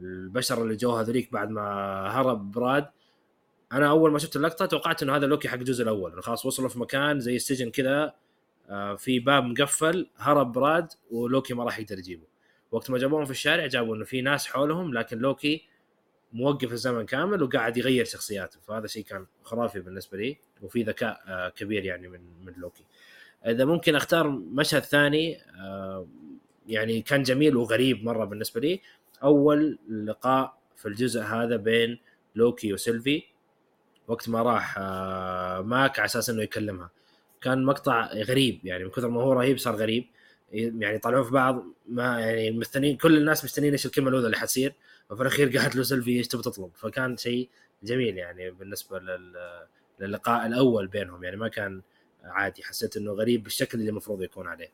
البشر 0.00 0.62
اللي 0.62 0.76
جو 0.76 0.92
هذوليك 0.92 1.32
بعد 1.32 1.50
ما 1.50 1.62
هرب 2.10 2.50
براد 2.50 2.86
أنا 3.72 3.88
أول 3.90 4.12
ما 4.12 4.18
شفت 4.18 4.36
اللقطة 4.36 4.66
توقعت 4.66 5.02
إنه 5.02 5.16
هذا 5.16 5.26
لوكي 5.26 5.48
حق 5.48 5.54
الجزء 5.58 5.82
الأول. 5.82 6.22
خلاص 6.22 6.46
وصلوا 6.46 6.68
في 6.68 6.78
مكان 6.78 7.20
زي 7.20 7.36
السجن 7.36 7.70
كذا 7.70 8.14
في 8.98 9.18
باب 9.18 9.44
مقفل 9.44 10.10
هرب 10.16 10.52
براد 10.52 10.92
ولوكي 11.10 11.54
ما 11.54 11.64
راح 11.64 11.78
يقدر 11.78 11.98
يجيبه. 11.98 12.26
وقت 12.70 12.90
ما 12.90 12.98
جابوهم 12.98 13.24
في 13.24 13.30
الشارع 13.30 13.66
جابوا 13.66 13.96
إنه 13.96 14.04
في 14.04 14.20
ناس 14.20 14.46
حولهم 14.46 14.94
لكن 14.94 15.18
لوكي 15.18 15.64
موقف 16.32 16.72
الزمن 16.72 17.06
كامل 17.06 17.42
وقاعد 17.42 17.76
يغير 17.76 18.04
شخصياته. 18.04 18.60
فهذا 18.60 18.86
شيء 18.86 19.04
كان 19.04 19.26
خرافي 19.42 19.80
بالنسبة 19.80 20.18
لي 20.18 20.38
وفي 20.62 20.82
ذكاء 20.82 21.22
آه، 21.26 21.48
كبير 21.48 21.84
يعني 21.84 22.08
من 22.08 22.20
من 22.44 22.52
لوكي. 22.56 22.84
إذا 23.46 23.64
ممكن 23.64 23.94
أختار 23.94 24.28
مشهد 24.30 24.82
ثاني 24.82 25.38
آه، 25.60 26.06
يعني 26.66 27.02
كان 27.02 27.22
جميل 27.22 27.56
وغريب 27.56 28.04
مرة 28.04 28.24
بالنسبة 28.24 28.60
لي. 28.60 28.80
أول 29.22 29.78
لقاء 29.88 30.58
في 30.76 30.88
الجزء 30.88 31.20
هذا 31.20 31.56
بين 31.56 31.98
لوكي 32.34 32.72
وسيلفي 32.72 33.22
وقت 34.08 34.28
ما 34.28 34.42
راح 34.42 34.78
ماك 35.60 35.98
على 35.98 36.06
أساس 36.06 36.30
إنه 36.30 36.42
يكلمها. 36.42 36.90
كان 37.44 37.64
مقطع 37.64 38.12
غريب 38.12 38.60
يعني 38.64 38.84
من 38.84 38.90
كثر 38.90 39.08
ما 39.08 39.22
هو 39.22 39.32
رهيب 39.32 39.58
صار 39.58 39.76
غريب. 39.76 40.04
يعني 40.52 40.98
طالعون 40.98 41.24
في 41.24 41.30
بعض 41.30 41.64
ما 41.88 42.20
يعني 42.20 42.50
مستنيين 42.50 42.96
كل 42.96 43.16
الناس 43.16 43.44
مستنيين 43.44 43.72
إيش 43.72 43.86
الكلمة 43.86 44.08
الأولى 44.08 44.26
اللي 44.26 44.36
حتصير. 44.36 44.74
وفي 45.10 45.22
الأخير 45.22 45.58
قالت 45.58 45.76
له 45.76 45.82
سيلفي 45.82 46.10
إيش 46.10 46.28
تبي 46.28 46.42
تطلب. 46.42 46.70
فكان 46.74 47.16
شيء 47.16 47.48
جميل 47.82 48.18
يعني 48.18 48.50
بالنسبة 48.50 48.98
لل... 48.98 49.32
للقاء 50.00 50.46
الأول 50.46 50.86
بينهم. 50.86 51.24
يعني 51.24 51.36
ما 51.36 51.48
كان 51.48 51.82
عادي 52.24 52.62
حسيت 52.62 52.96
إنه 52.96 53.12
غريب 53.12 53.42
بالشكل 53.42 53.78
اللي 53.78 53.90
المفروض 53.90 54.22
يكون 54.22 54.46
عليه. 54.46 54.72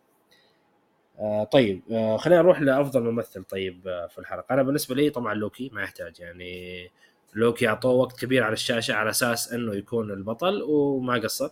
آه 1.19 1.45
طيب 1.45 1.83
آه 1.91 2.17
خلينا 2.17 2.43
نروح 2.43 2.61
لأفضل 2.61 3.03
ممثل. 3.03 3.45
طيب 3.45 3.89
آه 3.89 4.07
في 4.07 4.19
الحلقة. 4.19 4.55
أنا 4.55 4.63
بالنسبة 4.63 4.95
لي 4.95 5.11
طبعا 5.11 5.35
لوكي 5.35 5.71
ما 5.73 5.83
يحتاج. 5.83 6.21
يعني 6.21 6.91
لوكي 7.35 7.69
أعطوه 7.69 7.93
وقت 7.93 8.21
كبير 8.21 8.43
على 8.43 8.53
الشاشة 8.53 8.95
على 8.95 9.11
أساس 9.11 9.53
إنه 9.53 9.75
يكون 9.75 10.11
البطل 10.11 10.63
وما 10.63 11.15
قصر. 11.15 11.51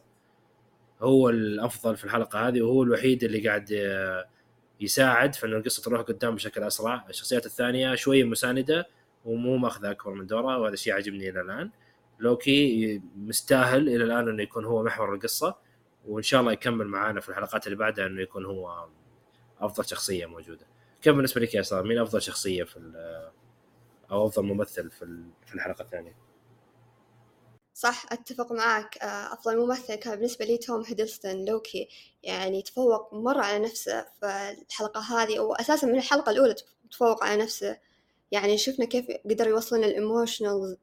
هو 1.02 1.28
الأفضل 1.28 1.96
في 1.96 2.04
الحلقة 2.04 2.48
هذه 2.48 2.62
وهو 2.62 2.82
الوحيد 2.82 3.24
اللي 3.24 3.48
قاعد 3.48 3.72
آه، 3.72 4.28
يساعد 4.80 5.34
في 5.34 5.46
ان 5.46 5.52
القصة 5.52 5.82
تروح 5.82 6.00
قدام 6.00 6.34
بشكل 6.34 6.62
أسرع. 6.62 7.06
الشخصيات 7.10 7.46
الثانية 7.46 7.94
شوية 7.94 8.24
مساندة 8.24 8.88
ومو 9.24 9.56
ماخذة 9.56 9.90
أكبر 9.90 10.12
من 10.12 10.26
دورها 10.26 10.56
وهذا 10.56 10.74
الشيء 10.74 10.92
عجبني 10.92 11.30
إلى 11.30 11.40
الآن. 11.40 11.70
لوكي 12.18 13.02
مستاهل 13.16 13.88
إلى 13.88 14.04
الآن 14.04 14.28
إنه 14.28 14.42
يكون 14.42 14.64
هو 14.64 14.82
محور 14.82 15.14
القصة 15.14 15.56
وإن 16.06 16.22
شاء 16.22 16.40
الله 16.40 16.52
يكمل 16.52 16.86
معانا 16.86 17.20
في 17.20 17.28
الحلقات 17.28 17.66
اللي 17.66 17.76
بعدها 17.76 18.06
إنه 18.06 18.22
يكون 18.22 18.44
هو 18.44 18.86
أفضل 19.60 19.84
شخصية 19.86 20.26
موجودة. 20.26 20.66
كيف 21.02 21.14
بالنسبة 21.14 21.40
لك 21.40 21.54
يا 21.54 21.62
صار 21.62 21.82
مين 21.82 21.98
أفضل 21.98 22.22
شخصية 22.22 22.64
في 22.64 22.78
أو 24.10 24.26
أفضل 24.26 24.42
ممثل 24.42 24.90
في 24.90 25.54
الحلقة 25.54 25.82
الثانية؟ 25.82 26.27
صح 27.78 28.06
أتفق 28.12 28.52
معك. 28.52 28.98
آه، 28.98 29.32
أفضل 29.32 29.58
ممثل 29.58 29.94
كان 29.94 30.14
بالنسبة 30.16 30.44
لي 30.44 30.58
توم 30.58 30.84
هيدلستون. 30.84 31.44
لوكي 31.44 31.88
يعني 32.22 32.62
تفوق 32.62 33.14
مرة 33.14 33.42
على 33.42 33.58
نفسه 33.64 34.06
في 34.20 34.56
الحلقة 34.68 35.00
هذه 35.00 35.40
وأساسا 35.40 35.86
من 35.86 35.96
الحلقة 35.98 36.30
الأولى 36.30 36.54
تفوق 36.90 37.24
على 37.24 37.42
نفسه. 37.42 37.78
يعني 38.32 38.58
شفنا 38.58 38.84
كيف 38.86 39.06
قدر 39.30 39.48
يوصلنا 39.48 39.86
ال 39.86 39.95
emotional 39.95 40.76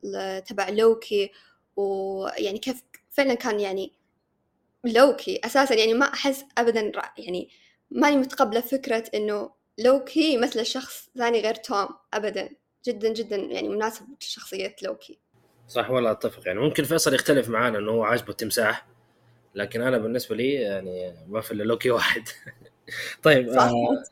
تبع 0.48 0.70
لوكي 0.70 1.32
ويعني 1.76 2.60
كيف 2.60 2.84
فعلا 3.12 3.34
كان 3.34 3.60
يعني 3.60 3.92
لوكي 4.84 5.40
أساسا 5.46 5.76
يعني 5.76 5.94
ما 5.94 6.06
أحس 6.14 6.46
أبدا 6.58 6.92
يعني 7.18 7.50
ماني 7.92 8.18
متقبلة 8.18 8.62
فكرة 8.62 9.04
إنه 9.16 9.52
لوكي 9.78 10.34
يمثل 10.34 10.66
شخص 10.66 11.10
ثاني 11.18 11.42
غير 11.42 11.56
توم 11.56 11.88
أبدا. 12.14 12.50
جدا 12.86 13.14
جدا 13.14 13.36
يعني 13.36 13.70
مناسب 13.70 14.06
لشخصية 14.22 14.76
لوكي 14.84 15.25
صح 15.68 15.90
والله 15.90 16.12
أتفق. 16.12 16.48
يعني 16.48 16.60
ممكن 16.60 16.84
فيصل 16.84 17.14
يختلف 17.14 17.50
معانا 17.50 17.78
إنه 17.78 17.92
هو 17.92 18.04
عاجبه 18.04 18.30
التمساح 18.30 18.86
لكن 19.56 19.82
أنا 19.82 19.98
بالنسبة 19.98 20.36
لي 20.36 20.54
يعني 20.54 21.16
ما 21.28 21.42
في 21.42 21.52
إلا 21.52 21.64
لوكي 21.64 21.92
واحد. 21.92 22.24
طيب 23.24 23.52
صح. 23.54 23.62
آه 23.62 24.04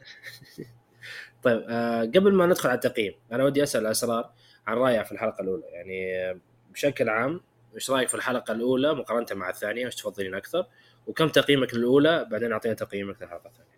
طيب 1.43 1.65
آه 1.69 2.01
قبل 2.01 2.33
ما 2.33 2.45
ندخل 2.45 2.69
على 2.69 2.75
التقييم 2.75 3.13
أنا 3.31 3.43
ودي 3.43 3.63
أسأل 3.63 3.85
اسرار 3.85 4.31
عن 4.67 4.77
رايها 4.77 5.03
في 5.03 5.11
الحلقة 5.11 5.41
الأولى. 5.41 5.63
يعني 5.65 6.39
بشكل 6.71 7.09
عام 7.09 7.41
إيش 7.75 7.91
رأيك 7.91 8.09
في 8.09 8.15
الحلقة 8.15 8.51
الأولى 8.51 8.93
مقارنة 8.93 9.27
مع 9.31 9.49
الثانية؟ 9.49 9.85
إيش 9.85 9.95
تفضلين 9.95 10.35
أكثر؟ 10.35 10.67
وكم 11.07 11.29
تقييمك 11.29 11.73
للأولى؟ 11.73 12.27
بعدين 12.31 12.51
أعطينا 12.51 12.73
تقييمك 12.73 13.21
للحلقة 13.21 13.47
الثانية. 13.47 13.73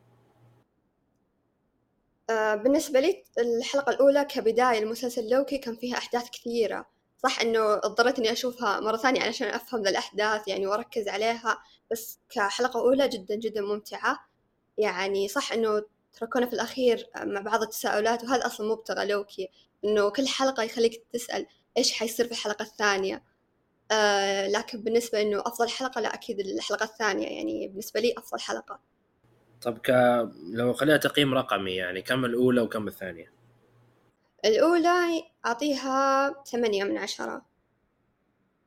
آه 2.29 2.55
بالنسبة 2.55 2.99
لي 2.99 3.23
الحلقة 3.59 3.91
الأولى 3.91 4.25
كبداية 4.25 4.79
لمسلسل 4.79 5.29
لوكي 5.29 5.57
كان 5.57 5.75
فيها 5.75 5.97
أحداث 5.97 6.29
كثيرة. 6.29 6.94
صح 7.25 7.41
إنه 7.41 7.73
اضطريت 7.73 8.19
إني 8.19 8.31
أشوفها 8.31 8.79
مرة 8.79 8.97
ثانية 8.97 9.21
علشان 9.21 9.47
أفهم 9.47 9.87
الأحداث 9.87 10.47
يعني 10.47 10.67
وأركز 10.67 11.07
عليها 11.07 11.57
بس 11.91 12.19
كحلقة 12.29 12.79
أولى 12.79 13.07
جدا 13.07 13.35
جدا 13.35 13.61
ممتعة. 13.61 14.19
يعني 14.77 15.27
صح 15.27 15.51
إنه 15.51 15.83
تركونا 16.13 16.45
في 16.45 16.53
الأخير 16.53 17.09
مع 17.17 17.41
بعض 17.41 17.61
التساؤلات 17.61 18.23
وهذا 18.23 18.45
أصلا 18.45 18.67
مبتغى 18.71 19.05
لوكي. 19.05 19.49
إنه 19.85 20.09
كل 20.09 20.27
حلقة 20.27 20.63
يخليك 20.63 21.03
تسأل 21.13 21.45
إيش 21.77 21.91
حيصير 21.93 22.25
في 22.25 22.31
الحلقة 22.31 22.63
الثانية؟ 22.63 23.23
آه 23.91 24.47
لكن 24.47 24.81
بالنسبة 24.81 25.21
إنه 25.21 25.39
أفضل 25.39 25.69
حلقة 25.69 26.01
لا 26.01 26.13
أكيد 26.13 26.39
الحلقة 26.39 26.83
الثانية. 26.83 27.27
يعني 27.27 27.67
بالنسبة 27.67 27.99
لي 27.99 28.13
أفضل 28.17 28.39
حلقة. 28.39 28.79
طب 29.61 29.77
ك... 29.77 29.89
لو 30.53 30.73
خليها 30.73 30.97
تقييم 30.97 31.33
رقمي 31.33 31.75
يعني 31.75 32.01
كم 32.01 32.25
الأولى 32.25 32.61
وكم 32.61 32.87
الثانية؟ 32.87 33.34
الأولى 34.45 35.23
أعطيها 35.45 36.29
ثمانية 36.43 36.83
من 36.83 36.97
عشرة. 36.97 37.45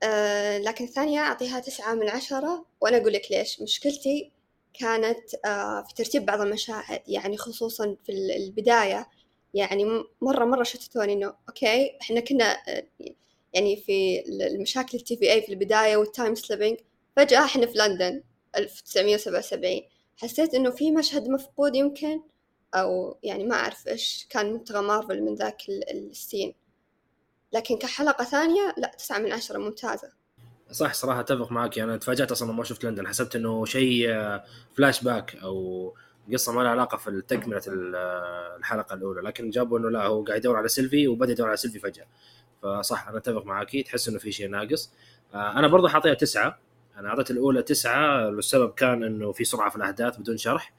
أه 0.03 0.59
لكن 0.59 0.85
الثانية 0.85 1.21
أعطيها 1.21 1.61
تسعة 1.61 1.95
من 1.95 2.09
عشرة 2.09 2.65
وأنا 2.81 2.97
أقول 2.97 3.13
لك 3.13 3.23
ليش. 3.31 3.63
مشكلتي 3.63 4.33
كانت 4.75 5.35
أه 5.47 5.83
في 5.83 5.95
ترتيب 5.95 6.27
بعض 6.27 6.41
المشاهد 6.41 7.03
يعني 7.09 7.37
خصوصا 7.37 7.97
في 8.07 8.13
البداية. 8.13 9.09
يعني 9.55 9.85
مرة 10.21 10.45
مرة 10.45 10.63
شتتوني 10.63 11.13
إنه 11.13 11.35
okay 11.49 11.99
إحنا 12.03 12.21
كنا 12.21 12.45
آه، 12.69 12.85
يعني 13.55 13.77
في 13.77 14.25
المشاكل 14.29 14.99
التي 14.99 15.17
في 15.17 15.33
ال 15.33 15.35
TVA 15.35 15.43
في 15.43 15.49
البداية 15.49 15.97
وال 15.97 16.10
time 16.10 16.35
slipping 16.35 16.77
فجأة 17.17 17.45
إحنا 17.45 17.67
في 17.67 17.79
لندن 17.79 18.23
1977 18.57 19.81
حسيت 20.17 20.55
إنه 20.55 20.71
في 20.71 20.91
مشهد 20.91 21.29
مفقود 21.29 21.77
يمكن 21.77 22.21
أو 22.75 23.19
يعني 23.23 23.45
ما 23.45 23.55
أعرف 23.55 23.89
إيش 23.89 24.27
كان 24.31 24.53
مبتغى 24.53 24.83
مارفل 24.83 25.23
من 25.23 25.35
ذاك 25.35 25.63
ال 25.91 26.00
scene. 26.00 26.55
لكن 27.53 27.77
كحلقة 27.77 28.25
ثانية 28.25 28.75
لا 28.77 28.93
تسعة 28.99 29.19
من 29.19 29.33
عشرة 29.33 29.59
ممتازة. 29.59 30.13
صح 30.73 30.95
صراحة 30.95 31.21
أتفق 31.21 31.53
معك. 31.53 31.77
يعني 31.77 31.91
أنا 31.91 31.99
تفاجأت 31.99 32.33
أصلا 32.33 32.53
ما 32.53 32.65
شفت 32.65 32.85
لندن 32.85 33.09
حسبت 33.09 33.37
إنه 33.37 33.65
شيء 33.65 34.09
فلاش 34.77 35.05
باك 35.05 35.37
أو 35.37 35.95
قصة 36.33 36.53
ما 36.53 36.63
لها 36.63 36.71
علاقة 36.71 36.97
في 36.97 37.23
تكملة 37.29 37.63
الحلقة 38.57 38.95
الأولى. 38.95 39.21
لكن 39.21 39.51
جابوا 39.51 39.79
إنه 39.79 39.91
لا 39.91 40.07
هو 40.07 40.25
قاعد 40.25 40.39
يدور 40.39 40.57
على 40.57 40.69
سيلفي 40.69 41.09
وبدأ 41.09 41.33
يدور 41.33 41.49
على 41.49 41.57
سيلفي 41.57 41.79
فجأة. 41.79 42.07
فصح 42.63 43.09
أنا 43.09 43.19
أتفق 43.19 43.45
معك. 43.45 43.77
تحس 43.77 44.09
إنه 44.09 44.19
في 44.19 44.33
شيء 44.33 44.49
ناقص. 44.49 44.93
آه، 45.35 45.59
أنا 45.59 45.69
برضه 45.69 45.89
حاطيها 45.89 46.15
تسعة. 46.15 46.59
أنا 46.97 47.09
أعطيت 47.09 47.31
الأولى 47.31 47.63
تسعة 47.63 48.27
والسبب 48.27 48.75
كان 48.75 49.05
إنه 49.05 49.33
في 49.33 49.45
سرعة 49.45 49.71
في 49.71 49.77
الأحداث 49.77 50.17
بدون 50.17 50.37
شرح. 50.37 50.73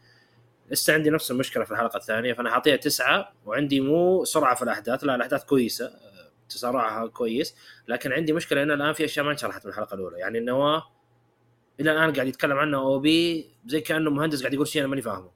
لسه 0.72 0.94
عندي 0.94 1.10
نفس 1.10 1.32
المشكلة 1.32 1.64
في 1.64 1.72
الحلقة 1.72 1.98
الثانية 1.98 2.34
فأنا 2.34 2.52
حاطيها 2.52 2.76
تسعة 2.76 3.34
وعندي 3.46 3.82
مو 3.82 4.24
سرعة 4.24 4.56
في 4.56 4.62
الأحداث 4.62 5.04
لا 5.04 5.16
الأحداث 5.16 5.44
كويسة 5.46 5.92
تسارعها 6.50 7.08
كويس 7.08 7.56
لكن 7.88 8.14
عندي 8.14 8.34
مشكلة 8.34 8.64
انه 8.64 8.74
الآن 8.74 8.94
في 8.94 9.06
أشياء 9.06 9.26
ما 9.26 9.32
انشرحت 9.32 9.66
من 9.66 9.72
الحلقة 9.72 9.96
الأولى. 9.96 10.20
يعني 10.20 10.38
النواه 10.38 10.84
إلى 11.80 11.92
الآن 11.92 12.14
قاعد 12.14 12.28
يتكلم 12.28 12.58
عنه 12.58 12.78
أو 12.78 13.00
بي 13.00 13.50
زي 13.66 13.82
كأنه 13.82 14.10
مهندس 14.10 14.42
قاعد 14.42 14.54
يقول 14.54 14.68
شيء 14.68 14.82
أنا 14.82 14.90
ماني 14.90 15.02
فاهمه. 15.02 15.32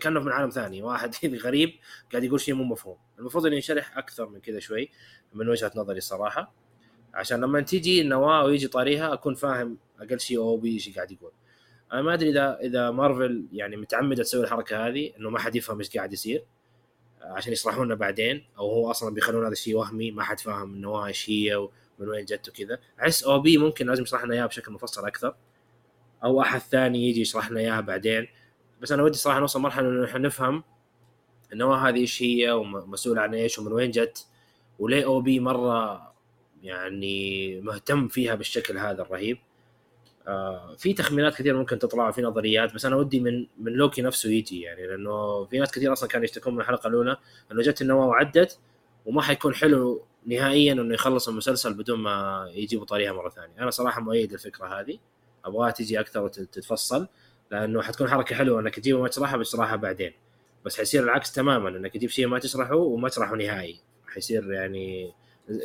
كأنه 0.00 0.20
من 0.20 0.32
عالم 0.32 0.50
ثاني 0.50 0.82
واحد 0.82 1.14
غريب 1.44 1.74
قاعد 2.12 2.24
يقول 2.24 2.40
شيء 2.40 2.54
مو 2.54 2.64
مفهوم. 2.64 2.96
المفروض 3.18 3.46
إنه 3.46 3.54
ينشرح 3.54 3.98
أكثر 3.98 4.28
من 4.28 4.40
كذا 4.40 4.58
شوي 4.58 4.90
من 5.32 5.48
وجهة 5.48 5.72
نظري 5.76 5.98
الصراحة 5.98 6.54
عشان 7.14 7.40
لما 7.40 7.60
تيجي 7.60 8.00
النواة 8.00 8.44
ويجي 8.44 8.68
طاريها 8.68 9.12
أكون 9.12 9.34
فاهم 9.34 9.78
أقل 10.00 10.20
شيء 10.20 10.38
أو 10.38 10.56
بي 10.56 10.72
إيش 10.72 10.94
قاعد 10.94 11.12
يقول. 11.12 11.32
أنا 11.94 12.02
ما 12.02 12.14
أدري 12.14 12.30
إذا 12.30 12.58
إذا 12.60 12.90
مارفل 12.90 13.46
يعني 13.52 13.76
متعمدة 13.76 14.22
تسوي 14.22 14.44
الحركة 14.44 14.88
هذه 14.88 15.12
إنه 15.18 15.30
ما 15.30 15.38
حد 15.38 15.56
يفهم 15.56 15.78
إيش 15.78 15.96
قاعد 15.96 16.12
يصير 16.12 16.44
عشان 17.22 17.52
يشرحوا 17.52 17.84
لنا 17.84 17.94
بعدين 17.94 18.44
أو 18.58 18.70
هو 18.70 18.90
أصلا 18.90 19.14
بيخلون 19.14 19.44
هذا 19.44 19.52
الشيء 19.52 19.76
وهمي 19.76 20.10
ما 20.10 20.22
حد 20.22 20.40
فاهم 20.40 20.74
إنه 20.74 21.06
إيش 21.06 21.30
هي 21.30 21.54
ومن 21.54 22.08
وين 22.08 22.24
جت 22.24 22.48
وكذا. 22.48 22.78
أحس 23.00 23.24
أو 23.24 23.40
بي 23.40 23.58
ممكن 23.58 23.86
لازم 23.86 24.02
يشرح 24.02 24.24
لنا 24.24 24.34
إياها 24.34 24.46
بشكل 24.46 24.72
مفصل 24.72 25.06
أكثر 25.06 25.34
أو 26.24 26.40
أحد 26.40 26.60
ثاني 26.60 27.08
يجي 27.08 27.20
يشرح 27.20 27.50
لنا 27.50 27.60
إياها 27.60 27.80
بعدين. 27.80 28.28
بس 28.80 28.92
أنا 28.92 29.02
ودي 29.02 29.18
صراحة 29.18 29.40
نوصل 29.40 29.60
مرحلة 29.60 29.88
إنه 29.88 30.04
إحنا 30.04 30.18
نفهم 30.18 30.62
النواه 31.52 31.88
هذه 31.88 31.96
إيش 31.96 32.22
هي 32.22 32.50
ومسؤول 32.50 33.18
عن 33.18 33.34
إيش 33.34 33.58
ومن 33.58 33.72
وين 33.72 33.90
جت 33.90 34.26
وليه 34.78 35.04
أو 35.04 35.20
بي 35.20 35.40
مرة 35.40 36.12
يعني 36.62 37.60
مهتم 37.60 38.08
فيها 38.08 38.34
بالشكل 38.34 38.78
هذا 38.78 39.02
الرهيب. 39.02 39.38
آه 40.28 40.74
في 40.78 40.92
تخمينات 40.92 41.34
كثير 41.34 41.56
ممكن 41.56 41.78
تطلع 41.78 42.10
في 42.10 42.22
نظريات 42.22 42.74
بس 42.74 42.84
أنا 42.84 42.96
ودي 42.96 43.20
من 43.20 43.46
من 43.58 43.72
لوكي 43.72 44.02
نفسه 44.02 44.30
يجي 44.30 44.60
يعني 44.60 44.86
لأنه 44.86 45.44
في 45.44 45.58
ناس 45.58 45.70
كثير 45.70 45.92
أصلا 45.92 46.08
كانوا 46.08 46.24
يشتكون 46.24 46.54
من 46.54 46.60
الحلقة 46.60 46.88
الأولى 46.88 47.16
إنه 47.52 47.62
جت 47.62 47.82
النواه 47.82 48.06
وعدت 48.06 48.58
وما 49.06 49.22
حيكون 49.22 49.54
حلو 49.54 50.04
نهائيا 50.26 50.72
إنه 50.72 50.94
يخلص 50.94 51.28
المسلسل 51.28 51.74
بدون 51.74 51.98
ما 51.98 52.46
يجيبوا 52.54 52.84
طريقها 52.84 53.12
مرة 53.12 53.28
ثانية. 53.28 53.58
أنا 53.58 53.70
صراحة 53.70 54.00
مؤيد 54.00 54.32
الفكرة 54.32 54.80
هذه. 54.80 54.98
أبغاها 55.44 55.70
تجي 55.70 56.00
أكثر 56.00 56.22
وتتفصل 56.22 57.08
لأنه 57.50 57.82
حتكون 57.82 58.08
حركة 58.08 58.36
حلوة 58.36 58.60
إنك 58.60 58.74
تجيبه 58.74 59.00
ما 59.00 59.08
تشرحها 59.08 59.36
بتشرحها 59.36 59.76
بعدين. 59.76 60.12
بس 60.64 60.76
حيصير 60.76 61.04
العكس 61.04 61.32
تماما 61.32 61.68
إنك 61.68 61.94
تجيب 61.94 62.10
شيء 62.10 62.26
ما 62.26 62.38
تشرحه 62.38 62.74
وما 62.74 63.08
تشرحه 63.08 63.36
نهائي. 63.36 63.80
حيصير 64.06 64.52
يعني 64.52 65.12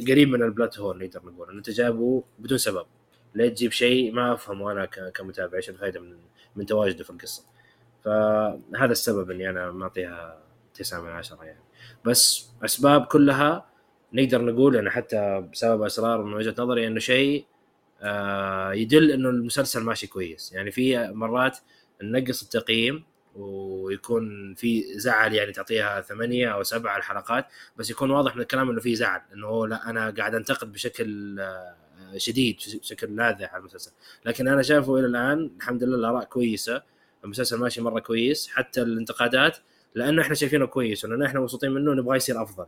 قريب 0.07 0.29
من 0.29 0.43
البلات 0.43 0.79
هول 0.79 0.97
نقدر 1.03 1.21
نقول. 1.25 1.57
انت 1.57 1.69
جابه 1.69 2.23
بدون 2.39 2.57
سبب. 2.57 2.85
لا 3.33 3.47
تجيب 3.49 3.71
شيء 3.71 4.11
ما 4.11 4.33
افهمه 4.33 4.71
أنا 4.71 4.85
كمتابع 4.85 5.57
إيش 5.57 5.69
الفائده 5.69 5.99
من 5.99 6.17
من 6.55 6.65
تواجده 6.65 7.03
في 7.03 7.09
القصة. 7.09 7.43
فهذا 8.05 8.91
السبب 8.91 9.31
اني 9.31 9.49
أنا 9.49 9.71
معطيها 9.71 10.43
تسعة 10.73 11.01
من 11.01 11.09
عشرة 11.09 11.43
يعني. 11.43 11.59
بس 12.05 12.49
أسباب 12.65 13.05
كلها 13.05 13.65
نقدر 14.13 14.41
نقول 14.41 14.77
انه 14.77 14.89
حتى 14.89 15.47
بسبب 15.53 15.81
أسرار 15.83 16.23
من 16.23 16.33
وجهة 16.33 16.55
نظري 16.57 16.87
إنه 16.87 16.99
شيء 16.99 17.45
آه 18.01 18.73
يدل 18.73 19.11
إنه 19.11 19.29
المسلسل 19.29 19.83
ماشي 19.83 20.07
كويس. 20.07 20.51
يعني 20.53 20.71
في 20.71 21.07
مرات 21.13 21.57
ننقص 22.03 22.43
التقييم 22.43 23.03
ويكون 23.35 24.55
في 24.55 24.99
زعل 24.99 25.33
يعني 25.33 25.51
تعطيها 25.51 26.01
ثمانية 26.01 26.53
أو 26.53 26.63
سبعة 26.63 26.97
الحلقات 26.97 27.45
بس 27.77 27.89
يكون 27.89 28.11
واضح 28.11 28.35
من 28.35 28.41
الكلام 28.41 28.69
إنه 28.69 28.79
في 28.81 28.95
زعل 28.95 29.21
إنه 29.33 29.67
لا 29.67 29.89
أنا 29.89 30.09
قاعد 30.17 30.35
أنتقد 30.35 30.71
بشكل 30.71 31.39
آه 31.39 31.75
شديد 32.17 32.55
بشكل 32.55 33.15
لاذع 33.15 33.47
على 33.47 33.59
المسلسل. 33.59 33.91
لكن 34.25 34.47
أنا 34.47 34.61
شايفه 34.61 34.97
إلى 34.99 35.05
الآن 35.05 35.51
الحمد 35.57 35.83
لله 35.83 35.95
الآراء 35.95 36.23
كويسة 36.23 36.83
المسلسل 37.23 37.57
ماشي 37.57 37.81
مرة 37.81 37.99
كويس 37.99 38.47
حتى 38.47 38.81
الانتقادات 38.81 39.57
لأنه 39.95 40.21
إحنا 40.21 40.35
شايفينه 40.35 40.65
كويس 40.65 41.05
ولأنه 41.05 41.25
إحنا 41.25 41.39
مبسوطين 41.39 41.71
منه 41.71 41.93
نبغاه 41.93 42.15
يصير 42.15 42.43
أفضل. 42.43 42.65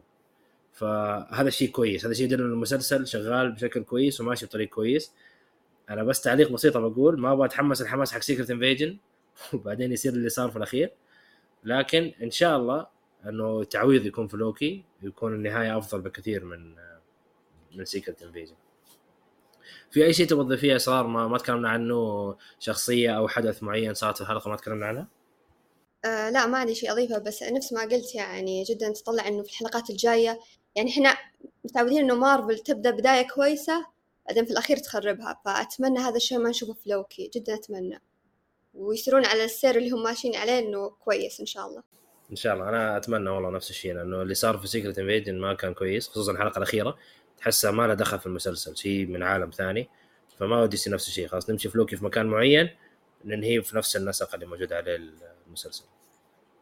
فهذا 0.74 1.50
شيء 1.50 1.70
كويس 1.70 2.06
هذا 2.06 2.14
شيء 2.14 2.26
يدل 2.26 2.42
ان 2.42 2.52
المسلسل 2.52 3.08
شغال 3.08 3.52
بشكل 3.52 3.84
كويس 3.84 4.22
وماشي 4.22 4.46
بطريق 4.46 4.70
كويس. 4.70 5.14
أنا 5.90 6.04
بس 6.04 6.22
تعليق 6.22 6.52
بسيط 6.52 6.78
بقول 6.78 7.20
ما 7.20 7.32
أبغى 7.32 7.46
أتحمس 7.46 7.82
الحماس 7.82 8.12
حق 8.12 8.20
Secret 8.20 8.52
Invasion 8.52 8.98
وبعدين 9.54 9.92
يصير 9.92 10.14
اللي 10.14 10.30
صار 10.30 10.50
في 10.50 10.58
الأخير. 10.58 10.92
لكن 11.64 12.12
إن 12.24 12.32
شاء 12.32 12.58
الله 12.58 12.88
إنه 13.26 13.64
تعويض 13.64 14.06
يكون 14.06 14.28
في 14.28 14.38
لوكي 14.38 14.84
يكون 15.02 15.34
النهاية 15.34 15.78
أفضل 15.78 16.02
بكثير 16.02 16.46
من 16.46 16.76
من 17.76 17.86
Secret 17.86 18.24
Invasion 18.24 18.56
في 19.92 20.06
أي 20.06 20.14
شيء 20.14 20.28
تبغى 20.28 20.44
تضيفيه 20.44 20.76
اسرار 20.76 21.08
ما, 21.08 21.28
ما 21.28 21.38
تكلمنا 21.38 21.70
عنه 21.70 22.36
شخصية 22.60 23.18
أو 23.18 23.28
حدث 23.28 23.64
معين 23.64 23.94
صارت 23.94 24.16
في 24.16 24.22
الحلقة 24.22 24.50
ما 24.50 24.56
تكلمنا 24.56 24.86
عنها؟ 24.86 25.08
آه 26.06 26.30
لا 26.30 26.46
ما 26.46 26.58
عندي 26.58 26.76
شيء 26.76 26.92
أضيفه 26.92 27.18
بس 27.18 27.44
نفس 27.44 27.74
ما 27.74 27.82
قلت 27.82 28.16
يعني 28.16 28.64
جدا 28.64 28.94
تطلع 28.94 29.28
إنه 29.28 29.44
في 29.44 29.50
الحلقات 29.50 29.90
الجاية 29.90 30.40
يعني 30.76 30.90
إحنا 30.92 31.18
متعودين 31.66 32.00
إنه 32.00 32.16
مارفل 32.16 32.60
تبدأ 32.60 32.92
بداية 32.92 33.28
كويسة 33.28 33.86
بعدين 34.28 34.46
في 34.46 34.52
الأخير 34.52 34.78
تخربها 34.78 35.42
فأتمنى 35.46 36.00
هذا 36.00 36.16
الشيء 36.16 36.40
ما 36.40 36.50
نشوفه 36.50 36.74
في 36.74 36.90
لوكي 36.90 37.32
جدا 37.36 37.54
أتمنى. 37.54 38.02
ويسيرون 38.74 39.26
على 39.26 39.44
السير 39.44 39.78
اللي 39.78 39.92
هم 39.92 40.04
ماشيين 40.04 40.36
عليه 40.36 40.60
إنه 40.60 40.90
كويس 40.90 41.40
إن 41.40 41.46
شاء 41.46 41.68
الله. 41.68 41.84
إن 42.32 42.36
شاء 42.36 42.54
الله. 42.54 42.70
أنا 42.70 42.98
أتمنى 42.98 43.30
والله 43.30 43.50
نفس 43.50 43.70
الشيء 43.70 43.94
لأنه 43.94 44.22
اللي 44.22 44.34
صار 44.34 44.58
في 44.58 44.68
Secret 44.68 45.00
Invasion 45.00 45.40
ما 45.40 45.54
كان 45.54 45.74
كويس 45.74 46.10
خصوصا 46.10 46.32
الحلقة 46.32 46.58
الأخيرة. 46.58 46.98
تحسها 47.42 47.72
ما 47.72 47.88
له 47.88 47.94
دخل 47.94 48.20
في 48.20 48.26
المسلسل 48.26 48.78
شيء 48.78 49.06
من 49.06 49.24
عالم 49.24 49.50
ثاني 49.50 49.90
فما 50.38 50.62
ودي 50.62 50.76
يصير 50.76 50.94
نفس 50.94 51.08
الشيء 51.08 51.28
خلاص 51.28 51.50
نمشي 51.50 51.70
في 51.70 51.78
لوكي 51.78 51.96
في 51.96 52.06
مكان 52.06 52.26
معين 52.26 52.70
ننهيه 53.26 53.60
في 53.60 53.78
نفس 53.78 53.96
النسق 53.96 54.34
اللي 54.34 54.46
موجود 54.46 54.74
عليه 54.74 55.00
المسلسل. 55.48 55.84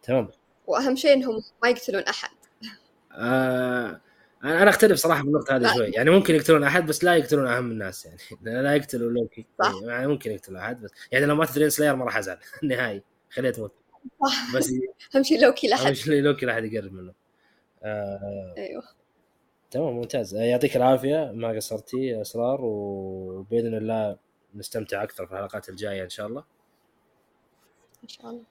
تمام. 0.03 0.30
وأهم 0.67 0.95
شيء 0.95 1.13
إنهم 1.13 1.41
ما 1.63 1.69
يقتلون 1.69 2.01
أحد. 2.01 2.30
آه 3.11 4.01
أنا 4.43 4.69
أختلف 4.69 4.99
صراحة 4.99 5.21
في 5.21 5.27
النقطه 5.27 5.55
هذه 5.55 5.73
شوي 5.73 5.88
يعني 5.88 6.09
ممكن 6.09 6.36
يقتلون 6.36 6.63
أحد 6.63 6.86
بس 6.86 7.03
لا 7.03 7.15
يقتلون 7.15 7.47
أهم 7.47 7.71
الناس 7.71 8.05
يعني. 8.05 8.17
لا 8.63 8.75
يقتلوا 8.75 9.11
لوكي. 9.11 9.45
صح. 9.63 9.73
يعني 9.84 10.07
ممكن 10.07 10.32
يقتلوا 10.32 10.59
أحد 10.59 10.82
بس 10.82 10.91
يعني 11.11 11.25
لو 11.25 11.36
مات 11.36 11.55
درين 11.55 11.69
سلاير 11.69 11.95
ما 11.95 12.05
راح 12.05 12.17
أزعل 12.17 12.38
نهائي 12.63 13.03
خليه 13.30 13.49
تموت 13.49 13.73
بس 14.55 14.73
أهم 15.15 15.23
شيء 15.23 15.41
لوكي 15.41 15.67
لا 15.67 15.75
احد 15.75 15.86
أهم 15.86 15.93
شيء 15.93 16.21
لوكي 16.21 16.45
لا 16.45 16.53
احد 16.53 16.63
يقرب 16.63 16.93
منه. 16.93 17.13
آه. 17.84 18.53
أيوه. 18.57 18.98
تمام 19.72 19.93
ممتاز. 19.93 20.36
يعطيك 20.36 20.78
العافية. 20.78 21.32
ما 21.32 21.49
قصرتي 21.49 22.22
اسرار 22.22 22.59
وبإذن 22.61 23.78
الله 23.78 24.17
نستمتع 24.55 25.03
أكثر 25.03 25.26
في 25.26 25.34
الحلقات 25.34 25.70
الجاية 25.70 26.03
إن 26.03 26.09
شاء 26.09 26.28
الله. 26.28 26.43
إن 28.03 28.07
شاء 28.07 28.30
الله. 28.30 28.43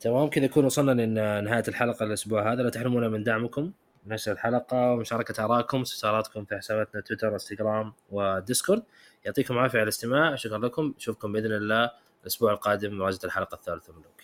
تمام 0.00 0.30
كذا 0.30 0.44
نكون 0.44 0.64
وصلنا 0.64 1.02
لنهاية 1.40 1.64
الحلقة 1.68 2.04
الأسبوع 2.04 2.52
هذا. 2.52 2.62
لا 2.62 2.70
تحرمونا 2.70 3.08
من 3.08 3.22
دعمكم. 3.22 3.72
نشر 4.06 4.32
الحلقة 4.32 4.92
ومشاركة 4.92 5.44
آرائكم 5.44 5.78
واستفساراتكم 5.78 6.44
في 6.44 6.56
حساباتنا 6.56 7.00
تويتر 7.00 7.32
إنستغرام 7.32 7.92
وديسكورد. 8.10 8.82
يعطيكم 9.24 9.54
العافية 9.54 9.78
على 9.78 9.82
الاستماع. 9.82 10.34
شكرا 10.34 10.58
لكم. 10.58 10.94
نشوفكم 10.96 11.32
بإذن 11.32 11.52
الله 11.52 11.90
الأسبوع 12.22 12.52
القادم 12.52 12.98
مواجهة 12.98 13.20
الحلقة 13.24 13.54
الثالثة 13.54 13.92
من 13.92 14.02
لوكي 14.02 14.17